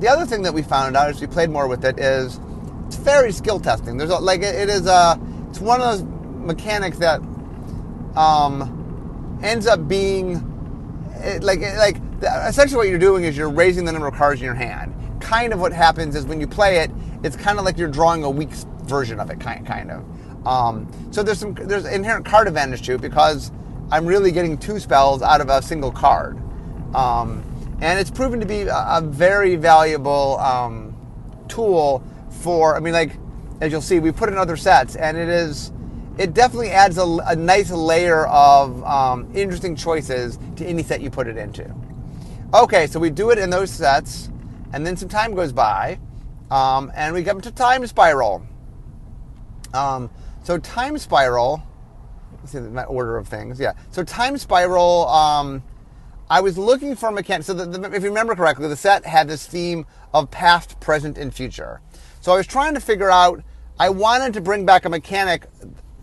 the 0.00 0.08
other 0.08 0.26
thing 0.26 0.42
that 0.42 0.52
we 0.52 0.62
found 0.62 0.98
out 0.98 1.08
as 1.08 1.18
we 1.18 1.26
played 1.26 1.48
more 1.48 1.66
with 1.66 1.82
it 1.82 1.98
is 1.98 2.38
it's 2.86 2.96
very 2.96 3.32
skill 3.32 3.58
testing. 3.58 3.96
There's 3.96 4.10
a, 4.10 4.18
like 4.18 4.42
it, 4.42 4.54
it 4.54 4.68
is 4.68 4.86
a 4.86 5.18
it's 5.48 5.60
one 5.60 5.80
of 5.80 5.98
those 5.98 6.02
mechanics 6.44 6.98
that 6.98 7.20
um, 8.16 8.73
ends 9.44 9.66
up 9.66 9.86
being 9.86 10.50
like 11.40 11.60
like 11.60 11.96
essentially 12.46 12.76
what 12.76 12.88
you're 12.88 12.98
doing 12.98 13.24
is 13.24 13.36
you're 13.36 13.50
raising 13.50 13.84
the 13.84 13.92
number 13.92 14.08
of 14.08 14.14
cards 14.14 14.40
in 14.40 14.44
your 14.44 14.54
hand. 14.54 14.94
Kind 15.20 15.52
of 15.52 15.60
what 15.60 15.72
happens 15.72 16.16
is 16.16 16.24
when 16.26 16.40
you 16.40 16.46
play 16.46 16.78
it, 16.78 16.90
it's 17.22 17.36
kind 17.36 17.58
of 17.58 17.64
like 17.64 17.78
you're 17.78 17.88
drawing 17.88 18.24
a 18.24 18.30
weak 18.30 18.50
version 18.82 19.20
of 19.20 19.30
it, 19.30 19.40
kind 19.40 19.66
kind 19.66 19.90
of. 19.90 20.46
Um, 20.46 20.90
so 21.10 21.22
there's 21.22 21.38
some 21.38 21.54
there's 21.54 21.86
inherent 21.86 22.26
card 22.26 22.48
advantage 22.48 22.82
to 22.86 22.94
it 22.94 23.00
because 23.00 23.52
I'm 23.90 24.06
really 24.06 24.32
getting 24.32 24.58
two 24.58 24.78
spells 24.78 25.22
out 25.22 25.40
of 25.40 25.48
a 25.48 25.62
single 25.62 25.92
card, 25.92 26.38
um, 26.94 27.44
and 27.80 27.98
it's 27.98 28.10
proven 28.10 28.40
to 28.40 28.46
be 28.46 28.62
a, 28.62 28.86
a 28.88 29.00
very 29.02 29.56
valuable 29.56 30.38
um, 30.38 30.96
tool 31.48 32.02
for. 32.42 32.76
I 32.76 32.80
mean, 32.80 32.92
like 32.92 33.16
as 33.60 33.72
you'll 33.72 33.80
see, 33.80 34.00
we 34.00 34.12
put 34.12 34.28
in 34.28 34.36
other 34.36 34.56
sets, 34.56 34.96
and 34.96 35.16
it 35.16 35.28
is 35.28 35.72
it 36.18 36.34
definitely 36.34 36.70
adds 36.70 36.98
a, 36.98 37.04
a 37.26 37.36
nice 37.36 37.70
layer 37.70 38.26
of 38.26 38.82
um, 38.84 39.30
interesting 39.34 39.74
choices 39.74 40.38
to 40.56 40.64
any 40.64 40.82
set 40.82 41.00
you 41.00 41.10
put 41.10 41.26
it 41.26 41.36
into. 41.36 41.72
Okay, 42.52 42.86
so 42.86 43.00
we 43.00 43.10
do 43.10 43.30
it 43.30 43.38
in 43.38 43.50
those 43.50 43.70
sets, 43.70 44.30
and 44.72 44.86
then 44.86 44.96
some 44.96 45.08
time 45.08 45.34
goes 45.34 45.52
by, 45.52 45.98
um, 46.50 46.92
and 46.94 47.14
we 47.14 47.24
come 47.24 47.40
to 47.40 47.50
Time 47.50 47.84
Spiral. 47.86 48.46
Um, 49.72 50.08
so 50.44 50.58
Time 50.58 50.96
Spiral, 50.98 51.62
let's 52.38 52.52
see 52.52 52.60
my 52.60 52.84
order 52.84 53.16
of 53.16 53.26
things. 53.26 53.58
Yeah, 53.58 53.72
so 53.90 54.04
Time 54.04 54.38
Spiral. 54.38 55.08
Um, 55.08 55.64
I 56.30 56.40
was 56.40 56.56
looking 56.56 56.96
for 56.96 57.10
a 57.10 57.12
mechanic. 57.12 57.44
So 57.44 57.52
the, 57.52 57.66
the, 57.66 57.94
if 57.94 58.02
you 58.02 58.08
remember 58.08 58.34
correctly, 58.34 58.68
the 58.68 58.76
set 58.76 59.04
had 59.04 59.28
this 59.28 59.46
theme 59.46 59.84
of 60.14 60.30
past, 60.30 60.80
present, 60.80 61.18
and 61.18 61.34
future. 61.34 61.80
So 62.20 62.32
I 62.32 62.36
was 62.36 62.46
trying 62.46 62.74
to 62.74 62.80
figure 62.80 63.10
out. 63.10 63.42
I 63.78 63.88
wanted 63.90 64.34
to 64.34 64.40
bring 64.40 64.64
back 64.64 64.84
a 64.84 64.88
mechanic 64.88 65.48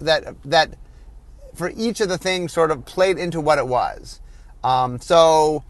that 0.05 0.35
that 0.45 0.75
for 1.55 1.71
each 1.75 2.01
of 2.01 2.09
the 2.09 2.17
things 2.17 2.53
sort 2.53 2.71
of 2.71 2.85
played 2.85 3.17
into 3.17 3.41
what 3.41 3.57
it 3.57 3.67
was. 3.67 4.21
Um, 4.63 4.99
so 4.99 5.63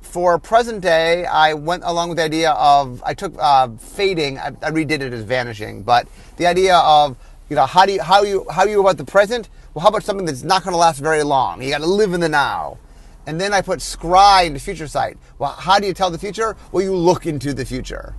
for 0.00 0.38
present 0.38 0.80
day, 0.80 1.26
I 1.26 1.54
went 1.54 1.82
along 1.84 2.08
with 2.08 2.18
the 2.18 2.24
idea 2.24 2.52
of 2.52 3.02
I 3.04 3.14
took 3.14 3.34
uh, 3.38 3.68
fading. 3.76 4.38
I, 4.38 4.48
I, 4.48 4.70
redid 4.70 5.00
it 5.00 5.12
as 5.12 5.24
vanishing, 5.24 5.82
but 5.82 6.08
the 6.36 6.46
idea 6.46 6.76
of 6.76 7.16
you 7.48 7.56
know 7.56 7.66
how 7.66 7.86
do 7.86 7.92
you 7.92 8.02
how 8.02 8.22
you 8.22 8.46
how 8.50 8.64
you 8.64 8.80
about 8.80 8.96
the 8.96 9.04
present? 9.04 9.48
Well, 9.74 9.82
how 9.82 9.88
about 9.88 10.04
something 10.04 10.26
that's 10.26 10.42
not 10.42 10.64
going 10.64 10.72
to 10.72 10.78
last 10.78 11.00
very 11.00 11.22
long? 11.22 11.62
You 11.62 11.70
got 11.70 11.78
to 11.78 11.86
live 11.86 12.12
in 12.12 12.20
the 12.20 12.28
now. 12.28 12.78
And 13.26 13.38
then 13.38 13.52
I 13.52 13.60
put 13.60 13.80
scry 13.80 14.46
into 14.46 14.58
future 14.58 14.88
sight. 14.88 15.18
Well, 15.38 15.50
how 15.50 15.78
do 15.78 15.86
you 15.86 15.92
tell 15.92 16.10
the 16.10 16.18
future? 16.18 16.56
Well, 16.72 16.82
you 16.82 16.96
look 16.96 17.26
into 17.26 17.52
the 17.52 17.66
future. 17.66 18.14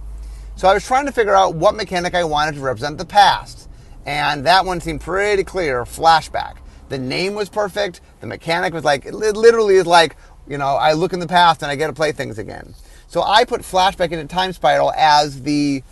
So 0.55 0.67
I 0.67 0.73
was 0.73 0.85
trying 0.85 1.05
to 1.05 1.11
figure 1.11 1.33
out 1.33 1.55
what 1.55 1.73
mechanic 1.73 2.13
I 2.13 2.25
wanted 2.25 2.55
to 2.55 2.61
represent 2.61 2.97
the 2.97 3.05
past, 3.05 3.68
and 4.10 4.48
that 4.48 4.66
one 4.66 4.82
seemed 4.82 5.01
pretty 5.01 5.44
clear. 5.44 5.84
Flashback. 5.84 6.58
The 6.89 6.98
name 6.98 7.36
was 7.36 7.48
perfect. 7.48 8.01
The 8.22 8.28
mechanic 8.28 8.74
was 8.74 8.84
like 8.84 9.06
it 9.06 9.13
literally 9.13 9.75
is 9.75 9.86
like 9.86 10.16
you 10.48 10.58
know, 10.58 10.75
I 10.75 10.94
look 10.94 11.13
in 11.13 11.20
the 11.20 11.28
past 11.28 11.62
and 11.62 11.72
I 11.72 11.75
get 11.75 11.88
to 11.88 11.94
play 11.94 12.12
things 12.12 12.39
again. 12.39 12.74
So 13.08 13.22
I 13.22 13.46
put 13.46 13.62
Flashback 13.62 14.12
into 14.12 14.25
Time 14.25 14.51
Spiral 14.51 14.92
as 14.94 15.44
the 15.44 15.84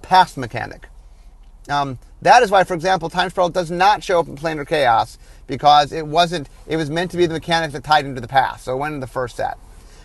past 0.00 0.36
mechanic. 0.36 0.86
Um, 1.68 1.98
that 2.22 2.44
is 2.44 2.52
why, 2.52 2.62
for 2.62 2.74
example, 2.74 3.10
Time 3.10 3.30
Spiral 3.30 3.48
does 3.48 3.68
not 3.68 4.04
show 4.04 4.20
up 4.20 4.28
in 4.28 4.36
Planar 4.36 4.66
Chaos 4.66 5.18
because 5.48 5.92
it 5.92 6.06
wasn't. 6.06 6.48
It 6.68 6.76
was 6.76 6.88
meant 6.88 7.10
to 7.10 7.16
be 7.16 7.26
the 7.26 7.34
mechanic 7.34 7.72
that 7.72 7.82
tied 7.82 8.06
into 8.06 8.20
the 8.20 8.28
past, 8.28 8.64
so 8.64 8.74
it 8.74 8.76
went 8.76 8.94
in 8.94 9.00
the 9.00 9.08
first 9.08 9.34
set. 9.34 9.58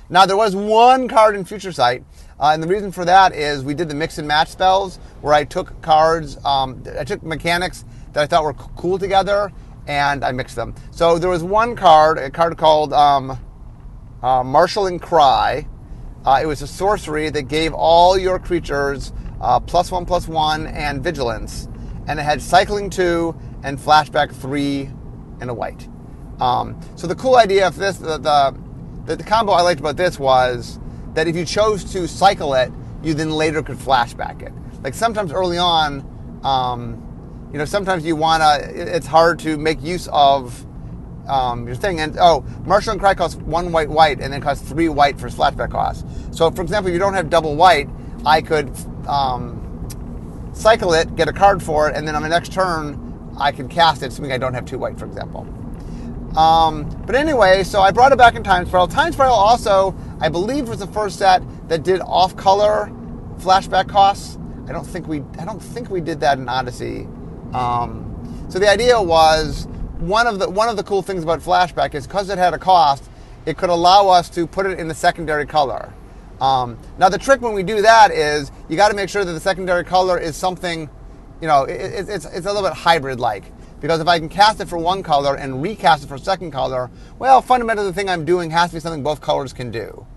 Now 0.09 0.25
there 0.25 0.37
was 0.37 0.55
one 0.55 1.07
card 1.07 1.35
in 1.35 1.45
Future 1.45 1.71
Sight, 1.71 2.03
uh, 2.39 2.51
and 2.53 2.61
the 2.61 2.67
reason 2.67 2.91
for 2.91 3.05
that 3.05 3.33
is 3.33 3.63
we 3.63 3.73
did 3.73 3.89
the 3.89 3.95
mix 3.95 4.19
and 4.19 4.27
match 4.27 4.49
spells 4.49 4.97
where 5.21 5.33
I 5.33 5.43
took 5.43 5.81
cards, 5.81 6.37
um, 6.45 6.83
I 6.99 7.03
took 7.03 7.23
mechanics 7.23 7.85
that 8.13 8.21
I 8.21 8.27
thought 8.27 8.43
were 8.43 8.53
cool 8.53 8.99
together, 8.99 9.51
and 9.87 10.23
I 10.23 10.31
mixed 10.31 10.55
them. 10.55 10.75
So 10.91 11.17
there 11.17 11.29
was 11.29 11.43
one 11.43 11.75
card, 11.75 12.19
a 12.19 12.29
card 12.29 12.55
called 12.57 12.93
um, 12.93 13.31
uh, 14.21 14.43
Marshaling 14.43 14.99
Cry. 14.99 15.67
Uh, 16.23 16.39
it 16.41 16.45
was 16.45 16.61
a 16.61 16.67
sorcery 16.67 17.29
that 17.31 17.43
gave 17.43 17.73
all 17.73 18.17
your 18.17 18.37
creatures 18.39 19.11
uh, 19.41 19.59
plus 19.59 19.91
one, 19.91 20.05
plus 20.05 20.27
one, 20.27 20.67
and 20.67 21.03
vigilance. 21.03 21.67
And 22.07 22.19
it 22.19 22.23
had 22.23 22.41
cycling 22.41 22.89
two 22.89 23.35
and 23.63 23.79
flashback 23.79 24.33
three 24.33 24.89
and 25.39 25.49
a 25.49 25.53
white. 25.53 25.87
Um, 26.39 26.79
so 26.95 27.07
the 27.07 27.15
cool 27.15 27.35
idea 27.35 27.67
of 27.67 27.75
this, 27.75 27.97
the, 27.97 28.17
the, 28.17 28.55
the 29.05 29.23
combo 29.23 29.53
I 29.53 29.61
liked 29.61 29.79
about 29.79 29.97
this 29.97 30.19
was 30.19 30.79
that 31.13 31.27
if 31.27 31.35
you 31.35 31.45
chose 31.45 31.83
to 31.93 32.07
cycle 32.07 32.53
it, 32.55 32.71
you 33.03 33.13
then 33.13 33.31
later 33.31 33.61
could 33.61 33.77
flashback 33.77 34.41
it. 34.41 34.51
Like 34.81 34.93
sometimes 34.93 35.31
early 35.31 35.57
on, 35.57 36.39
um, 36.43 37.49
you 37.51 37.59
know, 37.59 37.65
sometimes 37.65 38.05
you 38.05 38.15
wanna. 38.15 38.59
It's 38.61 39.07
hard 39.07 39.39
to 39.39 39.57
make 39.57 39.81
use 39.81 40.09
of 40.11 40.65
um, 41.27 41.67
your 41.67 41.75
thing. 41.75 41.99
And 41.99 42.17
oh, 42.19 42.43
Marshaling 42.65 42.99
Cry 42.99 43.13
costs 43.13 43.35
one 43.37 43.71
white 43.71 43.89
white 43.89 44.19
and 44.19 44.33
then 44.33 44.41
costs 44.41 44.67
three 44.67 44.89
white 44.89 45.19
for 45.19 45.29
flashback 45.29 45.71
costs. 45.71 46.03
So, 46.35 46.51
for 46.51 46.61
example, 46.61 46.89
if 46.89 46.93
you 46.93 46.99
don't 46.99 47.13
have 47.13 47.29
double 47.29 47.55
white, 47.55 47.87
I 48.25 48.41
could 48.41 48.71
um, 49.07 50.49
cycle 50.53 50.93
it, 50.93 51.15
get 51.15 51.27
a 51.27 51.33
card 51.33 51.61
for 51.61 51.89
it, 51.89 51.95
and 51.95 52.07
then 52.07 52.15
on 52.15 52.23
the 52.23 52.29
next 52.29 52.51
turn, 52.51 53.33
I 53.39 53.51
can 53.51 53.67
cast 53.67 54.03
it, 54.03 54.07
assuming 54.07 54.31
I 54.31 54.37
don't 54.37 54.53
have 54.53 54.65
two 54.65 54.77
white, 54.77 54.97
for 54.97 55.05
example. 55.05 55.47
Um, 56.35 56.89
but 57.05 57.15
anyway, 57.15 57.63
so 57.63 57.81
I 57.81 57.91
brought 57.91 58.11
it 58.11 58.17
back 58.17 58.35
in 58.35 58.43
Time 58.43 58.65
Spiral. 58.65 58.87
Time 58.87 59.13
Spiral 59.13 59.33
also, 59.33 59.95
I 60.19 60.29
believe, 60.29 60.67
was 60.67 60.79
the 60.79 60.87
first 60.87 61.17
set 61.17 61.41
that 61.69 61.83
did 61.83 62.01
off-color 62.01 62.91
flashback 63.37 63.87
costs. 63.87 64.37
I 64.67 64.71
don't 64.71 64.85
think 64.85 65.07
we 65.07 65.21
I 65.39 65.45
don't 65.45 65.61
think 65.61 65.89
we 65.89 66.01
did 66.01 66.19
that 66.21 66.37
in 66.37 66.49
Odyssey. 66.49 67.07
Um, 67.53 68.47
so 68.49 68.59
the 68.59 68.69
idea 68.69 69.01
was 69.01 69.67
one 69.99 70.27
of 70.27 70.39
the 70.39 70.49
one 70.49 70.67
of 70.67 70.75
the 70.75 70.83
cool 70.83 71.01
things 71.01 71.23
about 71.23 71.39
flashback 71.39 71.95
is 71.95 72.05
because 72.05 72.29
it 72.29 72.37
had 72.37 72.53
a 72.53 72.59
cost, 72.59 73.09
it 73.45 73.57
could 73.57 73.69
allow 73.69 74.09
us 74.09 74.29
to 74.31 74.45
put 74.45 74.65
it 74.65 74.79
in 74.79 74.87
the 74.87 74.95
secondary 74.95 75.45
color. 75.45 75.93
Um, 76.41 76.77
now 76.97 77.07
the 77.07 77.17
trick 77.17 77.41
when 77.41 77.53
we 77.53 77.63
do 77.63 77.81
that 77.81 78.11
is 78.11 78.51
you 78.67 78.75
got 78.75 78.89
to 78.89 78.95
make 78.95 79.07
sure 79.09 79.23
that 79.23 79.31
the 79.31 79.39
secondary 79.39 79.85
color 79.85 80.17
is 80.17 80.35
something, 80.35 80.89
you 81.39 81.47
know, 81.47 81.63
it, 81.63 81.79
it, 81.79 82.09
it's 82.09 82.25
it's 82.25 82.45
a 82.45 82.51
little 82.51 82.63
bit 82.63 82.73
hybrid 82.73 83.19
like. 83.19 83.53
Because 83.85 84.01
if 84.01 84.07
I 84.07 84.17
can 84.17 84.29
cast 84.29 84.59
it 84.61 84.67
for 84.67 84.79
one 84.79 85.03
color 85.03 85.35
and 85.35 85.61
recast 85.61 86.03
it 86.03 86.07
for 86.07 86.15
a 86.15 86.19
second 86.19 86.49
color, 86.49 86.89
well, 87.19 87.39
fundamentally 87.39 87.85
the 87.85 87.93
thing 87.93 88.09
I'm 88.09 88.25
doing 88.25 88.49
has 88.49 88.71
to 88.71 88.77
be 88.77 88.79
something 88.79 89.03
both 89.03 89.21
colors 89.21 89.53
can 89.53 89.69
do. 89.69 90.07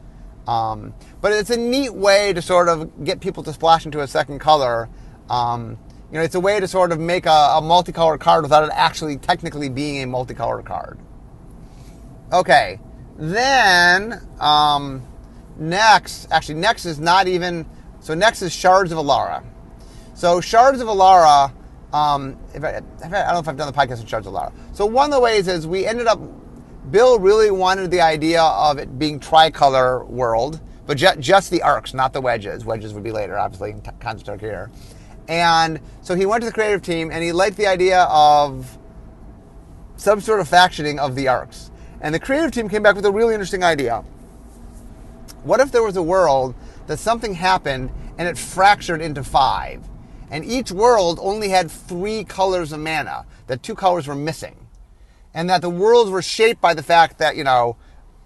Um, 0.47 0.95
but 1.21 1.33
it's 1.35 1.51
a 1.51 1.57
neat 1.59 1.93
way 1.93 2.33
to 2.33 2.41
sort 2.41 2.71
of 2.71 3.05
get 3.05 3.21
people 3.21 3.43
to 3.43 3.53
splash 3.53 3.85
into 3.85 4.01
a 4.01 4.07
second 4.07 4.39
color. 4.39 4.89
Um, 5.29 5.79
you 6.11 6.17
know, 6.17 6.23
it's 6.23 6.35
a 6.35 6.41
way 6.41 6.59
to 6.59 6.67
sort 6.67 6.93
of 6.93 6.99
make 6.99 7.27
a, 7.27 7.57
a 7.57 7.61
multicolored 7.61 8.21
card 8.21 8.43
without 8.43 8.65
it 8.65 8.71
actually 8.73 9.19
technically 9.19 9.69
being 9.69 10.03
a 10.03 10.07
multicolored 10.07 10.65
card. 10.65 10.99
Okay, 12.33 12.81
then 13.19 14.27
um, 14.41 15.07
next, 15.59 16.27
actually 16.31 16.55
next 16.55 16.87
is 16.87 16.99
not 16.99 17.29
even, 17.29 17.67
so 18.01 18.15
next 18.15 18.41
is 18.41 18.51
Shards 18.51 18.93
of 18.93 18.97
Alara. 18.97 19.45
So 20.15 20.41
Shards 20.41 20.81
of 20.81 20.89
Alara 20.89 21.53
um, 21.93 22.37
if 22.55 22.65
I, 22.65 22.69
if 23.03 23.13
I, 23.13 23.23
I, 23.23 23.25
don't 23.27 23.35
know 23.35 23.39
if 23.41 23.49
I've 23.49 23.57
done 23.57 23.73
the 23.73 23.79
podcast 23.79 24.03
with 24.03 24.13
of 24.13 24.33
Alara. 24.33 24.53
So 24.73 24.85
one 24.87 25.07
of 25.07 25.15
the 25.15 25.21
ways 25.21 25.49
is 25.49 25.67
we 25.67 25.87
ended 25.87 26.07
up. 26.07 26.21
Bill 26.91 27.19
really 27.19 27.51
wanted 27.51 27.91
the 27.91 28.01
idea 28.01 28.43
of 28.43 28.79
it 28.79 28.99
being 28.99 29.21
tricolor 29.21 30.05
world, 30.07 30.61
but 30.87 30.97
ju- 30.97 31.17
just 31.19 31.51
the 31.51 31.61
arcs, 31.63 31.93
not 31.93 32.15
the 32.15 32.21
wedges. 32.21 32.65
Wedges 32.65 32.95
would 32.95 33.05
be 33.05 33.13
later, 33.13 33.39
obviously, 33.39 33.73
in 33.73 33.83
Khans 34.01 34.27
of 34.27 34.27
Tarkir. 34.27 34.71
And 35.29 35.81
so 36.01 36.15
he 36.15 36.25
went 36.25 36.41
to 36.43 36.47
the 36.47 36.53
creative 36.53 36.81
team 36.81 37.11
and 37.11 37.23
he 37.23 37.33
liked 37.33 37.59
the 37.59 37.67
idea 37.67 38.05
of 38.05 38.79
some 39.97 40.21
sort 40.21 40.41
of 40.41 40.49
factioning 40.49 40.99
of 40.99 41.15
the 41.15 41.29
arcs. 41.29 41.71
And 42.01 42.15
the 42.15 42.21
creative 42.21 42.53
team 42.53 42.69
came 42.69 42.83
back 42.83 42.97
with 42.97 43.05
a 43.05 43.13
really 43.13 43.35
interesting 43.35 43.63
idea. 43.63 44.03
What 45.43 45.61
if 45.61 45.71
there 45.71 45.83
was 45.83 45.97
a 45.97 46.03
world 46.03 46.55
that 46.87 46.99
something 46.99 47.35
happened 47.35 47.91
and 48.17 48.27
it 48.27 48.39
fractured 48.39 49.03
into 49.03 49.23
five? 49.23 49.88
And 50.31 50.45
each 50.45 50.71
world 50.71 51.19
only 51.21 51.49
had 51.49 51.71
three 51.71 52.25
colors 52.25 52.73
of 52.73 52.81
mana, 52.81 53.25
that 53.47 53.63
two 53.63 53.75
colors 53.75 54.07
were 54.07 54.15
missing. 54.15 54.57
And 55.35 55.49
that 55.51 55.63
the 55.63 55.71
worlds 55.71 56.11
were 56.11 56.23
shaped 56.23 56.61
by 56.61 56.75
the 56.75 56.83
fact 56.83 57.19
that, 57.19 57.37
you 57.37 57.45
know, 57.45 57.77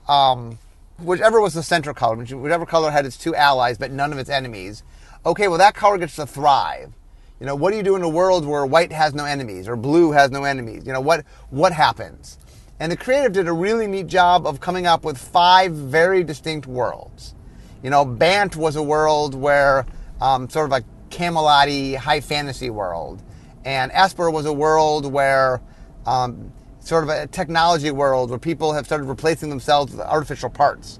um, 0.08 0.58
whichever 0.98 1.40
was 1.40 1.54
the 1.54 1.62
central 1.62 1.94
color, 1.94 2.16
whichever 2.16 2.66
color 2.66 2.90
had 2.90 3.06
its 3.06 3.16
two 3.16 3.34
allies 3.34 3.78
but 3.78 3.90
none 3.90 4.12
of 4.12 4.18
its 4.18 4.30
enemies, 4.30 4.82
okay, 5.24 5.48
well, 5.48 5.58
that 5.58 5.74
color 5.74 5.98
gets 5.98 6.16
to 6.16 6.26
thrive. 6.26 6.92
You 7.40 7.46
know, 7.46 7.56
what 7.56 7.72
do 7.72 7.76
you 7.76 7.82
do 7.82 7.96
in 7.96 8.02
a 8.02 8.08
world 8.08 8.46
where 8.46 8.64
white 8.64 8.92
has 8.92 9.14
no 9.14 9.24
enemies 9.24 9.66
or 9.66 9.74
blue 9.74 10.12
has 10.12 10.30
no 10.30 10.44
enemies? 10.44 10.86
You 10.86 10.92
know, 10.92 11.00
what, 11.00 11.24
what 11.50 11.72
happens? 11.72 12.38
And 12.78 12.90
the 12.90 12.96
creative 12.96 13.32
did 13.32 13.48
a 13.48 13.52
really 13.52 13.86
neat 13.86 14.06
job 14.06 14.46
of 14.46 14.60
coming 14.60 14.86
up 14.86 15.04
with 15.04 15.18
five 15.18 15.72
very 15.72 16.24
distinct 16.24 16.66
worlds. 16.66 17.34
You 17.82 17.90
know, 17.90 18.04
Bant 18.04 18.56
was 18.56 18.76
a 18.76 18.82
world 18.82 19.34
where 19.34 19.86
um, 20.20 20.48
sort 20.48 20.66
of 20.66 20.70
like 20.70 20.84
camelot 21.12 21.68
high 21.68 22.20
fantasy 22.20 22.70
world. 22.70 23.22
And 23.64 23.92
Esper 23.92 24.30
was 24.30 24.46
a 24.46 24.52
world 24.52 25.06
where, 25.06 25.62
um, 26.04 26.52
sort 26.80 27.04
of 27.04 27.10
a 27.10 27.28
technology 27.28 27.92
world 27.92 28.30
where 28.30 28.40
people 28.40 28.72
have 28.72 28.86
started 28.86 29.04
replacing 29.04 29.50
themselves 29.50 29.92
with 29.92 30.00
artificial 30.00 30.50
parts. 30.50 30.98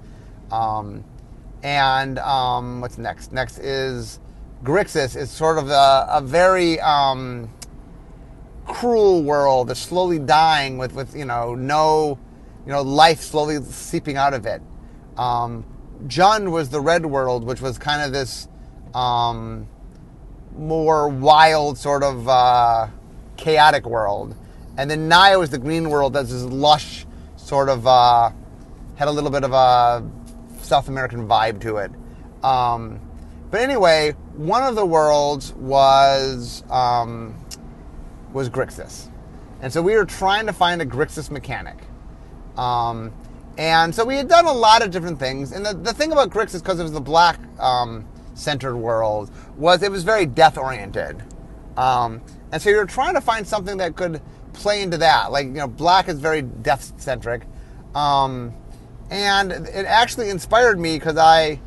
Um, 0.49 1.03
and 1.61 2.19
um, 2.19 2.79
what's 2.79 2.97
next? 2.97 3.33
Next 3.33 3.57
is 3.57 4.19
Grixis 4.63 5.17
is 5.17 5.29
sort 5.29 5.57
of 5.57 5.69
a, 5.69 6.07
a 6.09 6.21
very 6.21 6.79
um, 6.79 7.49
cruel 8.65 9.23
world 9.23 9.67
that's 9.67 9.79
slowly 9.81 10.19
dying 10.19 10.77
with, 10.77 10.93
with 10.93 11.15
you 11.15 11.25
know 11.25 11.53
no 11.55 12.17
you 12.65 12.71
know 12.71 12.81
life 12.81 13.21
slowly 13.21 13.61
seeping 13.61 14.15
out 14.15 14.33
of 14.33 14.45
it. 14.45 14.61
Um, 15.17 15.65
Jund 16.05 16.51
was 16.51 16.69
the 16.69 16.81
red 16.81 17.05
world, 17.05 17.43
which 17.43 17.61
was 17.61 17.77
kind 17.77 18.01
of 18.01 18.11
this 18.11 18.47
um, 18.93 19.67
more 20.57 21.07
wild, 21.09 21.77
sort 21.77 22.03
of 22.03 22.27
uh, 22.27 22.87
chaotic 23.37 23.85
world. 23.85 24.35
And 24.77 24.89
then 24.89 25.07
Naya 25.07 25.37
was 25.37 25.49
the 25.49 25.57
green 25.57 25.89
world 25.89 26.13
that's 26.13 26.31
this 26.31 26.43
lush, 26.43 27.05
sort 27.35 27.69
of, 27.69 27.85
uh, 27.85 28.31
had 28.95 29.07
a 29.07 29.11
little 29.11 29.29
bit 29.29 29.43
of 29.43 29.53
a 29.53 30.03
South 30.61 30.87
American 30.87 31.27
vibe 31.27 31.61
to 31.61 31.77
it. 31.77 31.91
Um, 32.43 32.99
but 33.51 33.61
anyway, 33.61 34.11
one 34.35 34.63
of 34.63 34.75
the 34.75 34.85
worlds 34.85 35.53
was 35.53 36.63
um, 36.71 37.35
was 38.33 38.49
Grixis, 38.49 39.09
and 39.61 39.71
so 39.71 39.81
we 39.81 39.95
were 39.95 40.05
trying 40.05 40.47
to 40.47 40.53
find 40.53 40.81
a 40.81 40.85
Grixis 40.85 41.29
mechanic. 41.29 41.77
Um, 42.57 43.11
and 43.57 43.93
so 43.93 44.03
we 44.03 44.15
had 44.15 44.27
done 44.27 44.45
a 44.45 44.53
lot 44.53 44.81
of 44.83 44.89
different 44.89 45.19
things. 45.19 45.51
And 45.51 45.63
the, 45.63 45.73
the 45.75 45.93
thing 45.93 46.11
about 46.11 46.31
Grixis, 46.31 46.63
because 46.63 46.79
it 46.79 46.83
was 46.83 46.91
the 46.91 47.01
black 47.01 47.39
um, 47.59 48.07
centered 48.33 48.75
world 48.75 49.29
was 49.57 49.83
it 49.83 49.91
was 49.91 50.03
very 50.03 50.25
death 50.25 50.57
oriented. 50.57 51.23
Um, 51.77 52.21
and 52.51 52.61
so 52.61 52.69
you're 52.69 52.85
trying 52.85 53.15
to 53.15 53.21
find 53.21 53.47
something 53.47 53.77
that 53.77 53.95
could 53.95 54.21
play 54.53 54.81
into 54.81 54.97
that. 54.97 55.31
Like, 55.31 55.47
you 55.47 55.53
know, 55.53 55.67
black 55.67 56.07
is 56.07 56.19
very 56.19 56.41
death 56.41 56.93
centric. 56.97 57.43
Um, 57.95 58.53
and 59.09 59.51
it 59.51 59.85
actually 59.85 60.29
inspired 60.29 60.79
me 60.79 60.97
because 60.97 61.17
I, 61.17 61.59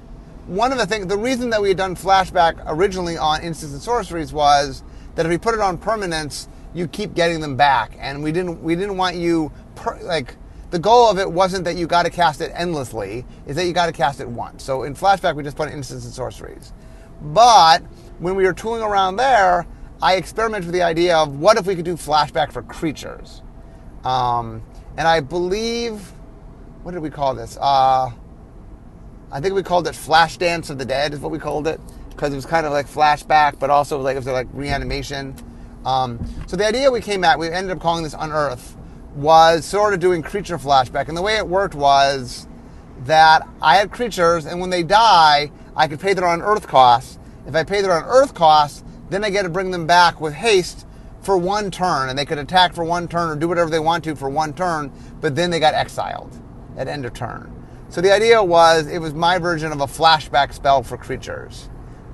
one 0.46 0.72
of 0.72 0.78
the 0.78 0.86
things, 0.86 1.06
the 1.06 1.16
reason 1.16 1.50
that 1.50 1.60
we 1.60 1.68
had 1.68 1.76
done 1.76 1.96
flashback 1.96 2.62
originally 2.66 3.16
on 3.16 3.42
instants 3.42 3.74
and 3.74 3.82
sorceries 3.82 4.32
was 4.32 4.82
that 5.16 5.26
if 5.26 5.30
we 5.30 5.38
put 5.38 5.54
it 5.54 5.60
on 5.60 5.78
permanents, 5.78 6.48
you 6.74 6.86
keep 6.86 7.14
getting 7.14 7.40
them 7.40 7.56
back. 7.56 7.96
And 7.98 8.22
we 8.22 8.32
didn't, 8.32 8.62
we 8.62 8.76
didn't 8.76 8.96
want 8.96 9.16
you, 9.16 9.50
per, 9.74 10.00
like, 10.02 10.36
the 10.76 10.82
goal 10.82 11.08
of 11.08 11.18
it 11.18 11.32
wasn't 11.32 11.64
that 11.64 11.76
you 11.76 11.86
got 11.86 12.02
to 12.02 12.10
cast 12.10 12.42
it 12.42 12.52
endlessly, 12.54 13.24
is 13.46 13.56
that 13.56 13.64
you 13.64 13.72
got 13.72 13.86
to 13.86 13.92
cast 13.92 14.20
it 14.20 14.28
once. 14.28 14.62
So 14.62 14.82
in 14.82 14.94
Flashback, 14.94 15.34
we 15.34 15.42
just 15.42 15.56
put 15.56 15.70
instants 15.70 16.04
and 16.04 16.12
sorceries. 16.12 16.74
But 17.22 17.82
when 18.18 18.34
we 18.34 18.44
were 18.44 18.52
tooling 18.52 18.82
around 18.82 19.16
there, 19.16 19.66
I 20.02 20.16
experimented 20.16 20.66
with 20.66 20.74
the 20.74 20.82
idea 20.82 21.16
of 21.16 21.38
what 21.38 21.56
if 21.56 21.64
we 21.64 21.76
could 21.76 21.86
do 21.86 21.94
Flashback 21.94 22.52
for 22.52 22.60
creatures. 22.60 23.40
Um, 24.04 24.62
and 24.98 25.08
I 25.08 25.20
believe, 25.20 26.12
what 26.82 26.92
did 26.92 27.00
we 27.00 27.08
call 27.08 27.34
this? 27.34 27.56
Uh, 27.58 28.10
I 29.32 29.40
think 29.40 29.54
we 29.54 29.62
called 29.62 29.88
it 29.88 29.94
Flash 29.94 30.36
Dance 30.36 30.68
of 30.68 30.76
the 30.76 30.84
Dead, 30.84 31.14
is 31.14 31.20
what 31.20 31.32
we 31.32 31.38
called 31.38 31.66
it, 31.66 31.80
because 32.10 32.34
it 32.34 32.36
was 32.36 32.44
kind 32.44 32.66
of 32.66 32.72
like 32.72 32.86
flashback, 32.86 33.58
but 33.58 33.70
also 33.70 33.98
like 33.98 34.14
it 34.14 34.18
was 34.18 34.26
like 34.26 34.48
reanimation. 34.52 35.34
Um, 35.86 36.20
so 36.46 36.54
the 36.54 36.66
idea 36.66 36.90
we 36.90 37.00
came 37.00 37.24
at, 37.24 37.38
we 37.38 37.48
ended 37.48 37.74
up 37.74 37.80
calling 37.80 38.04
this 38.04 38.14
Unearth 38.18 38.75
was 39.16 39.64
sort 39.64 39.94
of 39.94 40.00
doing 40.00 40.22
creature 40.22 40.58
flashback. 40.58 41.08
And 41.08 41.16
the 41.16 41.22
way 41.22 41.36
it 41.36 41.48
worked 41.48 41.74
was 41.74 42.46
that 43.04 43.48
I 43.60 43.76
had 43.76 43.90
creatures, 43.90 44.46
and 44.46 44.60
when 44.60 44.70
they 44.70 44.82
die, 44.82 45.50
I 45.74 45.88
could 45.88 46.00
pay 46.00 46.14
their 46.14 46.26
unearth 46.26 46.66
costs. 46.68 47.18
If 47.46 47.54
I 47.54 47.64
pay 47.64 47.80
their 47.80 47.96
unearth 47.96 48.34
costs, 48.34 48.84
then 49.08 49.24
I 49.24 49.30
get 49.30 49.42
to 49.42 49.48
bring 49.48 49.70
them 49.70 49.86
back 49.86 50.20
with 50.20 50.34
haste 50.34 50.86
for 51.22 51.36
one 51.36 51.70
turn, 51.70 52.08
and 52.08 52.18
they 52.18 52.24
could 52.24 52.38
attack 52.38 52.74
for 52.74 52.84
one 52.84 53.08
turn 53.08 53.30
or 53.30 53.36
do 53.36 53.48
whatever 53.48 53.70
they 53.70 53.78
want 53.78 54.04
to 54.04 54.14
for 54.14 54.28
one 54.28 54.52
turn, 54.52 54.92
but 55.20 55.34
then 55.34 55.50
they 55.50 55.58
got 55.58 55.74
exiled 55.74 56.40
at 56.76 56.88
end 56.88 57.04
of 57.04 57.14
turn. 57.14 57.52
So 57.88 58.00
the 58.00 58.12
idea 58.12 58.42
was 58.42 58.86
it 58.86 58.98
was 58.98 59.14
my 59.14 59.38
version 59.38 59.72
of 59.72 59.80
a 59.80 59.86
flashback 59.86 60.52
spell 60.52 60.82
for 60.82 60.96
creatures. 60.96 61.68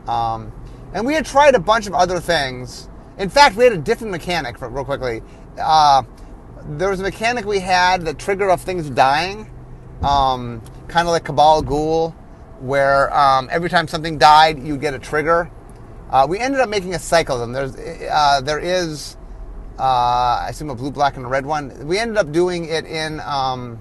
Um, 0.07 0.53
and 0.95 1.07
we 1.07 1.15
had 1.15 1.25
tried 1.25 1.55
a 1.55 1.59
bunch 1.59 1.87
of 1.87 1.95
other 1.95 2.21
things. 2.21 2.89
In 3.19 3.29
fact, 3.29 3.57
we 3.57 3.65
had 3.65 3.73
a 3.73 3.79
different 3.79 4.11
mechanic, 4.11 4.61
real 4.61 4.85
quickly. 4.85 5.23
Uh, 5.59 6.03
there 6.69 6.91
was 6.91 7.01
a 7.01 7.03
mechanic 7.03 7.45
we 7.45 7.61
had 7.61 8.03
that 8.03 8.19
triggered 8.19 8.51
off 8.51 8.63
things 8.63 8.89
dying, 8.91 9.51
um, 10.03 10.63
kind 10.89 11.09
of 11.09 11.13
like 11.13 11.25
Cabal 11.25 11.63
Ghoul, 11.63 12.11
where 12.61 13.15
um, 13.17 13.49
every 13.51 13.69
time 13.69 13.89
something 13.89 14.19
died, 14.19 14.63
you 14.63 14.77
get 14.77 14.95
a 14.95 14.99
trigger. 14.99 15.51
Uh, 16.11 16.27
we 16.29 16.39
ended 16.39 16.61
up 16.61 16.69
making 16.69 16.95
a 16.95 16.99
cycle 16.99 17.37
of 17.37 17.41
them. 17.41 17.53
There's, 17.53 17.75
uh, 18.11 18.41
there 18.43 18.59
is, 18.59 19.17
uh, 19.79 20.43
I 20.45 20.49
assume 20.51 20.71
a 20.71 20.75
blue, 20.75 20.91
black, 20.91 21.17
and 21.17 21.25
a 21.25 21.29
red 21.29 21.47
one. 21.47 21.87
We 21.87 21.99
ended 21.99 22.19
up 22.19 22.33
doing 22.33 22.67
it 22.67 22.85
in, 22.85 23.21
um, 23.21 23.79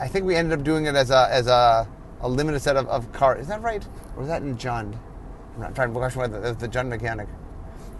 I 0.00 0.08
think 0.08 0.24
we 0.24 0.36
ended 0.36 0.58
up 0.58 0.64
doing 0.64 0.86
it 0.86 0.94
as 0.94 1.10
a 1.10 1.28
as 1.30 1.46
a, 1.46 1.88
a 2.20 2.28
limited 2.28 2.60
set 2.60 2.76
of, 2.76 2.88
of 2.88 3.12
cards. 3.12 3.42
Is 3.42 3.48
that 3.48 3.62
right? 3.62 3.86
Or 4.16 4.22
is 4.22 4.28
that 4.28 4.42
in 4.42 4.56
Jund? 4.56 4.98
I'm 5.54 5.60
not 5.60 5.74
trying 5.74 5.92
to 5.92 5.98
question 5.98 6.20
whether 6.20 6.40
the, 6.40 6.52
the 6.52 6.68
Jund 6.68 6.88
mechanic. 6.88 7.28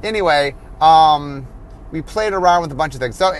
Anyway, 0.02 0.56
um, 0.80 1.46
we 1.94 2.02
played 2.02 2.32
around 2.32 2.60
with 2.60 2.72
a 2.72 2.74
bunch 2.74 2.94
of 2.94 3.00
things. 3.00 3.14
So 3.14 3.32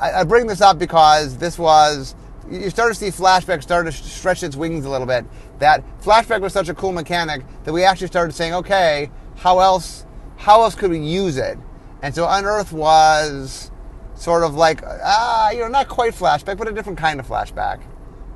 I, 0.00 0.24
bring 0.24 0.48
this 0.48 0.60
up 0.60 0.80
because 0.80 1.38
this 1.38 1.58
was 1.58 2.16
you 2.50 2.68
start 2.70 2.92
to 2.92 2.98
see 2.98 3.06
flashback 3.06 3.62
start 3.62 3.86
to 3.86 3.92
stretch 3.92 4.42
its 4.42 4.56
wings 4.56 4.84
a 4.84 4.90
little 4.90 5.06
bit. 5.06 5.24
That 5.60 5.84
flashback 6.00 6.40
was 6.40 6.52
such 6.52 6.68
a 6.68 6.74
cool 6.74 6.92
mechanic 6.92 7.44
that 7.64 7.72
we 7.72 7.84
actually 7.84 8.08
started 8.08 8.32
saying, 8.32 8.52
okay, 8.54 9.10
how 9.36 9.60
else 9.60 10.04
how 10.38 10.62
else 10.62 10.74
could 10.74 10.90
we 10.90 10.98
use 10.98 11.36
it? 11.36 11.56
And 12.02 12.12
so 12.12 12.26
Unearth 12.28 12.72
was 12.72 13.70
sort 14.16 14.42
of 14.42 14.56
like 14.56 14.82
ah, 14.84 15.50
you 15.52 15.60
know, 15.60 15.68
not 15.68 15.86
quite 15.86 16.14
flashback, 16.14 16.58
but 16.58 16.66
a 16.66 16.72
different 16.72 16.98
kind 16.98 17.20
of 17.20 17.28
flashback. 17.28 17.80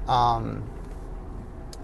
Um, 0.08 0.70